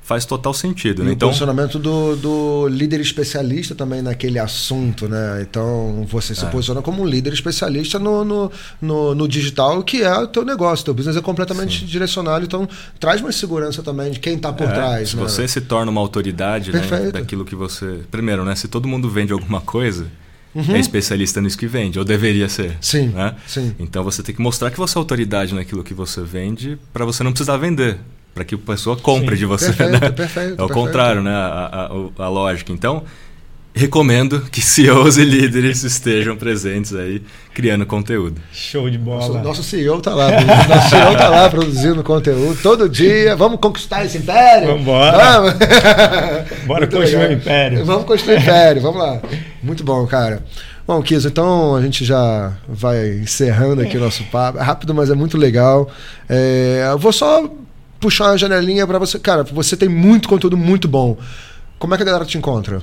faz 0.10 0.26
total 0.26 0.56
sentido. 0.56 1.04
E 1.04 1.06
Né? 1.06 1.12
o 1.12 1.14
Então, 1.14 1.30
posicionamento 1.30 1.78
do, 1.78 2.16
do 2.16 2.68
líder 2.68 3.00
especialista 3.00 3.76
também 3.76 4.02
naquele 4.02 4.40
assunto, 4.40 5.08
né? 5.08 5.46
Então 5.48 6.04
você 6.10 6.34
se 6.34 6.44
É. 6.44 6.50
posiciona 6.50 6.82
como 6.82 7.04
um 7.04 7.06
líder 7.06 7.32
especialista 7.32 8.00
no, 8.00 8.26
no, 8.26 8.52
no, 8.82 9.14
no 9.14 9.28
digital, 9.28 9.84
que 9.84 10.02
é 10.02 10.18
o 10.18 10.26
teu 10.26 10.44
negócio. 10.44 10.84
Teu 10.84 10.96
business 10.96 11.16
é 11.16 11.22
completamente 11.22 11.86
direcionado, 11.86 12.44
então 12.44 12.68
traz 13.00 13.22
mais 13.22 13.36
segurança 13.36 13.84
também 13.84 14.10
de 14.12 14.20
quem 14.20 14.34
está 14.36 14.52
por 14.52 14.68
é, 14.68 14.74
trás. 14.74 15.10
se 15.10 15.16
né? 15.16 15.22
você 15.22 15.48
se 15.48 15.62
torna 15.62 15.92
uma 15.92 16.02
autoridade 16.02 16.72
né, 16.72 16.82
daquilo 17.14 17.46
que 17.46 17.54
você. 17.56 18.00
Primeiro, 18.10 18.44
né? 18.44 18.56
Se 18.56 18.68
todo 18.68 18.88
mundo 18.88 19.08
vende 19.12 19.32
alguma 19.32 19.62
coisa, 19.62 20.08
Uhum. 20.56 20.76
é 20.76 20.80
especialista 20.80 21.40
nisso 21.40 21.56
que 21.56 21.68
vende, 21.68 22.00
ou 22.00 22.04
deveria 22.04 22.50
ser. 22.50 22.76
Sim, 22.82 23.10
né? 23.10 23.36
sim. 23.46 23.76
Então 23.78 24.04
você 24.04 24.24
tem 24.24 24.34
que 24.34 24.42
mostrar 24.42 24.72
que 24.72 24.78
você 24.80 24.98
é 24.98 25.00
autoridade 25.00 25.54
naquilo 25.54 25.84
que 25.84 25.94
você 25.94 26.22
vende 26.24 26.76
para 26.92 27.06
você 27.06 27.24
não 27.24 27.32
precisar 27.32 27.58
vender. 27.58 28.00
Para 28.40 28.46
que 28.46 28.56
a 28.56 28.58
pessoa 28.58 28.96
compre 28.96 29.36
Sim. 29.36 29.40
de 29.42 29.46
você. 29.46 29.66
Perfeito, 29.74 29.92
né? 30.02 30.10
perfeito, 30.12 30.50
É 30.52 30.54
o 30.54 30.68
perfeito. 30.68 30.74
contrário, 30.74 31.22
né? 31.22 31.30
A, 31.30 31.90
a- 32.18 32.24
a 32.24 32.30
lógica. 32.30 32.72
Então, 32.72 33.04
recomendo 33.76 34.46
que 34.50 34.62
CEOs 34.64 35.18
e 35.18 35.26
líderes 35.26 35.84
estejam 35.84 36.38
presentes 36.38 36.96
aí, 36.96 37.22
criando 37.54 37.86
conteúdo. 37.86 38.40
Show 38.54 38.90
de 38.90 38.98
bola. 38.98 39.28
Nosso, 39.28 39.40
nosso 39.44 39.64
CEO 39.64 40.00
tá 40.00 40.14
lá, 40.16 40.32
nosso 40.32 40.90
CEO 40.90 41.18
tá 41.18 41.28
lá 41.28 41.50
produzindo 41.50 42.02
conteúdo 42.02 42.58
todo 42.64 42.88
dia. 42.88 43.36
Vamos 43.36 43.60
conquistar 43.60 44.06
esse 44.06 44.18
império? 44.20 44.70
Vambora. 44.70 45.18
Vamos. 45.18 45.54
Bora 46.66 46.80
Muito 46.82 46.96
construir 46.96 47.18
legal. 47.18 47.30
um 47.30 47.34
império. 47.34 47.86
Vamos 47.86 48.06
construir 48.06 48.36
um 48.38 48.40
império, 48.40 48.82
vamos 48.82 49.02
lá. 49.02 49.20
Muito 49.62 49.84
bom, 49.84 50.08
cara. 50.08 50.44
Bom, 50.88 51.02
Kiso, 51.04 51.28
então 51.28 51.76
a 51.76 51.82
gente 51.82 52.04
já 52.06 52.54
vai 52.70 53.10
encerrando 53.20 53.82
aqui 53.82 53.98
o 53.98 54.00
nosso 54.00 54.24
papo. 54.24 54.58
É 54.58 54.62
rápido, 54.64 54.96
mas 54.96 55.10
é 55.12 55.14
muito 55.14 55.38
legal. 55.38 55.88
É, 56.28 56.88
eu 56.92 56.98
vou 56.98 57.12
só 57.14 57.48
puxar 58.00 58.26
uma 58.32 58.38
janelinha 58.38 58.86
para 58.88 58.98
você. 59.00 59.20
Cara, 59.20 59.44
você 59.44 59.76
tem 59.76 59.90
muito 59.90 60.28
conteúdo 60.30 60.56
muito 60.58 60.88
bom. 60.88 61.18
Como 61.78 61.94
é 61.94 61.98
que 61.98 62.04
a 62.04 62.06
galera 62.06 62.26
te 62.26 62.38
encontra? 62.38 62.82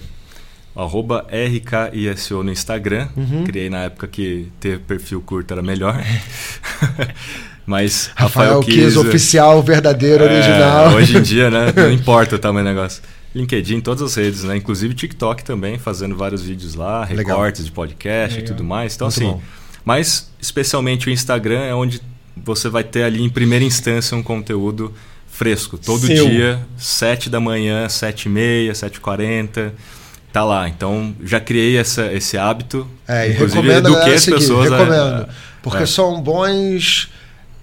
Arroba 0.75 1.27
RKISO 1.31 2.43
no 2.43 2.51
Instagram. 2.53 3.09
Uhum. 3.17 3.45
Criei 3.45 3.71
na 3.71 3.85
época 3.85 4.07
que 4.07 4.49
ter 4.61 4.79
perfil 4.81 5.21
curto 5.23 5.53
era 5.53 5.63
melhor. 5.63 5.99
Mas 7.67 8.11
Rafael, 8.15 8.59
Rafael 8.59 8.61
Kiso, 8.63 9.01
oficial, 9.01 9.63
verdadeiro, 9.63 10.25
É, 10.25 10.33
original. 10.33 10.95
Hoje 10.95 11.17
em 11.17 11.23
dia, 11.23 11.51
né? 11.51 11.73
Não 11.75 11.91
importa 11.91 12.37
o 12.37 12.39
tamanho 12.39 12.65
do 12.65 12.69
negócio. 12.69 13.03
LinkedIn, 13.35 13.81
todas 13.81 14.03
as 14.03 14.15
redes, 14.15 14.45
né? 14.45 14.57
Inclusive 14.57 14.95
TikTok 14.95 15.45
também, 15.45 15.79
fazendo 15.79 16.17
vários 16.17 16.43
vídeos 16.43 16.75
lá, 16.75 17.01
Legal. 17.01 17.17
recortes 17.17 17.65
de 17.65 17.73
podcast 17.73 18.37
Legal. 18.37 18.45
e 18.45 18.57
tudo 18.57 18.65
mais. 18.65 18.95
Então, 18.95 19.09
Muito 19.09 19.19
assim. 19.19 19.27
bom. 19.27 19.43
Mas, 19.85 20.31
especialmente 20.41 21.09
o 21.09 21.11
Instagram 21.11 21.61
é 21.61 21.75
onde 21.75 22.01
você 22.47 22.69
vai 22.69 22.85
ter 22.85 23.03
ali 23.03 23.23
em 23.23 23.29
primeira 23.29 23.65
instância 23.65 24.17
um 24.17 24.23
conteúdo 24.23 24.95
fresco. 25.29 25.77
Todo 25.77 26.07
Seu. 26.07 26.29
dia, 26.29 26.61
7 26.79 27.29
da 27.29 27.41
manhã, 27.41 27.89
7 27.89 28.27
e 28.27 28.29
meia, 28.31 28.75
7 28.75 28.95
e 28.97 29.01
40 29.01 29.75
Tá 30.33 30.45
lá. 30.45 30.69
Então, 30.69 31.17
já 31.25 31.41
criei 31.41 31.79
essa, 31.79 32.13
esse 32.13 32.37
hábito. 32.37 32.87
É, 33.09 33.27
e 33.27 33.33
recomendo 33.33 33.87
a 33.87 33.91
eduquei 33.91 34.15
as 34.15 34.21
seguir, 34.23 34.37
pessoas. 34.37 34.71
a- 34.71 34.77
recomendo. 34.79 35.23
a- 35.23 35.29
porque 35.63 35.83
é. 35.85 35.87
são 35.87 36.21
bons. 36.21 37.11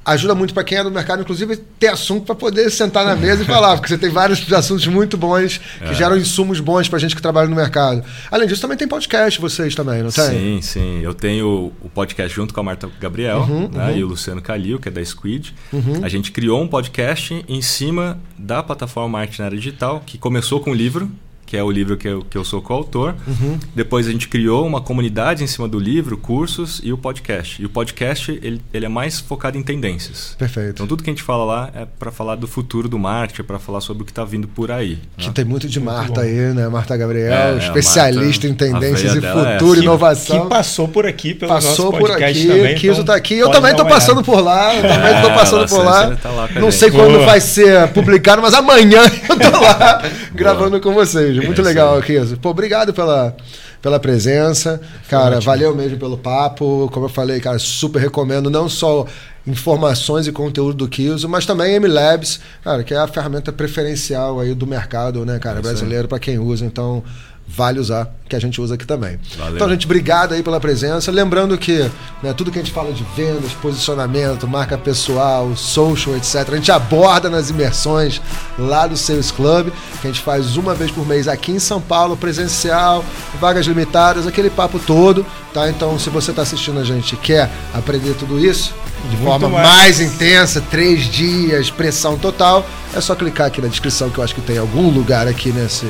Ajuda 0.06 0.36
muito 0.36 0.54
para 0.54 0.64
quem 0.64 0.78
é 0.78 0.84
do 0.84 0.92
mercado, 0.92 1.22
inclusive, 1.22 1.56
ter 1.56 1.88
assunto 1.88 2.26
para 2.26 2.36
poder 2.36 2.70
sentar 2.70 3.06
na 3.06 3.16
mesa 3.16 3.44
e 3.44 3.46
falar, 3.46 3.76
porque 3.78 3.88
você 3.88 3.98
tem 3.98 4.10
vários 4.10 4.40
assuntos 4.52 4.86
muito 4.88 5.16
bons 5.16 5.60
que 5.80 5.92
É. 5.92 5.94
geram 5.94 6.18
insumos 6.18 6.60
bons 6.60 6.90
para 6.90 7.00
gente 7.00 7.16
que 7.16 7.22
trabalha 7.22 7.48
no 7.48 7.56
mercado. 7.56 8.04
Além 8.30 8.48
disso, 8.48 8.62
também 8.62 8.78
tem 8.78 8.88
podcast, 8.88 9.40
vocês 9.40 9.74
também, 9.76 10.04
não 10.04 10.12
tem? 10.12 10.30
Sim, 10.30 10.62
sim. 10.62 11.00
Eu 11.02 11.14
tenho 11.14 11.72
o 11.82 11.90
podcast 11.90 12.36
junto 12.36 12.54
com 12.54 12.60
a 12.60 12.64
Marta 12.64 12.90
Gabriel 13.00 13.40
Uhum, 13.42 13.70
né, 13.70 13.92
uhum. 13.92 13.98
e 13.98 14.04
o 14.04 14.08
Luciano 14.08 14.42
Calil, 14.42 14.78
que 14.80 14.90
é 14.90 14.92
da 14.92 15.04
Squid. 15.04 15.56
A 16.04 16.10
gente 16.10 16.32
criou 16.32 16.62
um 16.62 16.68
podcast 16.68 17.44
em 17.48 17.62
cima 17.62 18.20
da 18.38 18.62
plataforma 18.62 19.20
Marketing 19.20 19.42
na 19.42 19.46
Área 19.46 19.58
Digital, 19.58 20.04
que 20.06 20.18
começou 20.18 20.60
com 20.60 20.72
o 20.72 20.74
livro, 20.74 21.10
que 21.54 21.58
é 21.58 21.62
o 21.64 21.70
livro 21.70 21.96
que 21.96 22.08
eu, 22.08 22.26
que 22.28 22.36
eu 22.36 22.44
sou 22.44 22.64
coautor. 22.64 23.14
Uhum. 23.28 23.60
Depois 23.76 24.08
a 24.08 24.12
gente 24.12 24.28
criou 24.28 24.66
uma 24.66 24.82
comunidade 24.82 25.44
em 25.44 25.48
cima 25.48 25.68
do 25.68 25.78
livro, 25.78 26.18
cursos 26.18 26.82
e 26.84 26.92
o 26.92 26.98
podcast. 26.98 27.62
E 27.62 27.66
o 27.68 27.70
podcast 27.70 28.32
ele, 28.42 28.60
ele 28.74 28.88
é 28.88 28.90
mais 28.90 29.20
focado 29.20 29.56
em 29.56 29.62
tendências. 29.62 30.36
Perfeito. 30.40 30.72
Então 30.72 30.88
tudo 30.88 31.04
que 31.04 31.12
a 31.12 31.14
gente 31.14 31.22
fala 31.22 31.46
lá 31.46 31.70
é 31.76 31.86
para 31.86 32.12
falar 32.12 32.38
do 32.38 32.48
futuro 32.48 32.90
do 32.90 32.98
marketing, 32.98 33.44
para 33.44 33.60
falar 33.60 33.82
sobre 33.82 34.02
o 34.02 34.06
que 34.08 34.12
está 34.12 34.26
vindo 34.26 34.48
por 34.48 34.72
aí. 34.72 34.98
Que 35.16 35.28
né? 35.28 35.32
tem 35.36 35.46
muito 35.46 35.68
de 35.70 35.80
Marta 35.80 36.14
bom. 36.14 36.22
aí, 36.22 36.34
né? 36.56 36.68
Marta 36.70 36.98
Gabriel, 36.98 37.32
É, 37.32 37.36
é, 37.36 37.54
a 37.54 37.58
especialista 37.58 38.48
Marta, 38.48 38.66
em 38.66 38.72
tendências 38.72 39.14
e 39.14 39.18
é 39.24 39.32
futuro, 39.32 39.74
assim, 39.74 39.82
inovação. 39.84 40.42
Que 40.42 40.50
passou 40.50 40.88
por 40.88 41.06
aqui 41.06 41.36
pelo 41.36 41.52
Passou 41.54 41.70
nosso 41.92 42.00
por 42.00 42.10
podcast 42.10 42.40
aqui, 42.40 42.48
também. 42.48 42.76
Kiso 42.78 42.94
então 42.94 43.06
tá 43.06 43.16
aqui. 43.16 43.36
Eu 43.36 43.52
também 43.52 43.74
uma 43.76 43.86
passando 43.86 44.18
olhada. 44.18 44.26
por 44.26 44.40
lá. 44.44 44.74
Eu 44.76 44.82
também 44.82 45.22
tô 45.22 45.28
É, 45.30 45.34
passando 45.36 45.70
por 45.70 45.86
lá. 45.86 46.16
Tá 46.16 46.30
lá 46.32 46.50
Não 46.56 46.72
gente. 46.72 46.76
sei 46.80 46.90
quando 46.90 47.14
Boa. 47.14 47.26
vai 47.28 47.40
ser 47.40 47.88
publicado, 47.90 48.42
mas 48.42 48.56
amanhã 48.56 49.04
eu 49.30 49.38
tô 49.52 49.60
lá 49.60 50.02
gravando 50.34 50.82
com 50.82 50.92
vocês. 50.96 51.43
Muito 51.46 51.62
É 51.62 51.64
legal. 51.64 52.02
Kiso. 52.02 52.38
Pô, 52.38 52.50
obrigado 52.50 52.94
pela, 52.94 53.36
pela 53.82 54.00
presença. 54.00 54.80
Cara, 55.10 55.40
valeu 55.40 55.76
mesmo 55.76 55.98
pelo 55.98 56.18
papo. 56.18 56.90
Como 56.92 57.06
eu 57.06 57.10
falei, 57.10 57.40
cara, 57.40 57.60
super 57.60 58.00
recomendo 58.00 58.50
não 58.50 58.68
só 58.70 59.06
informações 59.46 60.26
e 60.26 60.32
conteúdo 60.32 60.74
do 60.74 60.88
Kiso, 60.88 61.28
mas 61.28 61.46
também 61.46 61.78
MLabs, 61.80 62.40
cara, 62.64 62.84
que 62.84 62.94
é 62.94 62.98
a 62.98 63.08
ferramenta 63.08 63.52
preferencial 63.52 64.40
aí 64.40 64.54
do 64.54 64.66
mercado, 64.66 65.26
né, 65.26 65.38
cara, 65.38 65.60
É 65.60 65.62
brasileiro 65.62 66.08
para 66.08 66.20
quem 66.20 66.40
usa. 66.40 66.66
Então, 66.66 67.04
vale 67.48 67.80
usar, 67.80 68.10
que 68.28 68.36
a 68.36 68.40
gente 68.40 68.60
usa 68.60 68.76
aqui 68.76 68.86
também. 68.86 69.20
Valeu. 69.38 69.56
Então, 69.56 69.70
gente, 69.70 69.86
obrigado 69.86 70.34
aí 70.34 70.42
pela 70.42 70.60
presença. 70.60 71.12
Lembrando 71.12 71.58
que 71.58 71.90
né, 72.22 72.34
tudo 72.34 72.52
que 72.52 72.58
a 72.58 72.64
gente 72.64 72.74
fala 72.74 72.92
de 72.92 73.06
vendas, 73.16 73.52
posicionamento, 73.54 74.48
marca 74.48 74.78
pessoal, 74.78 75.56
social, 75.56 76.16
etc., 76.16 76.50
a 76.52 76.56
gente 76.56 76.72
aborda 76.72 77.30
nas 77.30 77.50
imersões 77.50 78.22
lá 78.58 78.88
do 78.88 78.98
Sales 78.98 79.30
Club, 79.30 79.70
que 80.02 80.08
a 80.08 80.12
gente 80.12 80.22
faz 80.22 80.58
uma 80.58 80.74
vez 80.74 80.90
por 80.90 81.06
mês 81.06 81.28
aqui 81.28 81.52
em 81.52 81.60
São 81.60 81.80
Paulo, 81.80 82.18
presencial, 82.18 83.06
vagas 83.40 83.66
limitadas, 83.68 84.26
aquele 84.26 84.50
papo 84.50 84.80
todo, 84.80 85.26
tá? 85.54 85.70
Então, 85.70 86.00
se 86.00 86.10
você 86.10 86.32
está 86.32 86.42
assistindo 86.42 86.80
a 86.80 86.84
gente 86.84 87.14
e 87.14 87.18
quer 87.18 87.50
aprender 87.74 88.14
tudo 88.16 88.40
isso 88.40 88.74
de 89.10 89.18
Muito 89.18 89.26
forma 89.26 89.50
mais. 89.50 89.68
mais 89.68 90.00
intensa, 90.00 90.62
três 90.72 91.02
dias, 91.06 91.70
pressão 91.70 92.18
total, 92.18 92.66
é 92.96 93.02
só 93.02 93.14
clicar 93.16 93.48
aqui 93.48 93.62
na 93.62 93.68
descrição 93.68 94.10
que 94.10 94.18
eu 94.18 94.24
acho 94.24 94.34
que 94.34 94.42
tem 94.42 94.58
algum 94.58 94.90
lugar 94.90 95.28
aqui 95.28 95.52
nesse, 95.52 95.88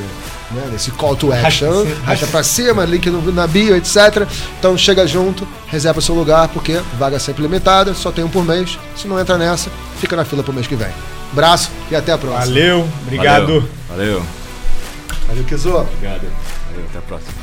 né, 0.54 0.70
nesse 0.72 0.91
call 0.91 1.16
to 1.16 1.32
action. 1.32 1.86
Arrasta 2.04 2.28
pra 2.28 2.43
cima. 2.43 2.86
Link 2.86 3.10
no, 3.10 3.32
na 3.32 3.47
bio, 3.47 3.76
etc. 3.76 4.28
Então 4.60 4.78
chega 4.78 5.06
junto, 5.08 5.47
reserva 5.68 6.01
seu 6.01 6.16
lugar, 6.16 6.47
porque 6.49 6.80
vaga 6.97 7.20
sempre 7.20 7.43
limitada, 7.43 7.93
só 7.93 8.12
tem 8.12 8.24
um 8.24 8.30
por 8.30 8.43
mês. 8.43 8.78
Se 8.95 9.08
não 9.08 9.20
entra 9.20 9.38
nessa, 9.38 9.70
fica 9.99 10.16
na 10.16 10.26
fila 10.26 10.43
pro 10.43 10.54
mês 10.54 10.68
que 10.68 10.76
vem. 10.76 10.91
Abraço 11.32 11.72
e 11.89 11.95
até 11.95 12.12
a 12.12 12.18
próxima. 12.18 12.45
Valeu, 12.45 12.88
obrigado. 13.06 13.45
Valeu. 13.89 14.20
Valeu. 14.20 14.26
Valeu, 15.28 15.43
Kizo. 15.45 15.76
Obrigado. 15.76 16.28
Valeu, 16.70 16.86
até 16.89 16.99
a 16.99 17.01
próxima. 17.01 17.43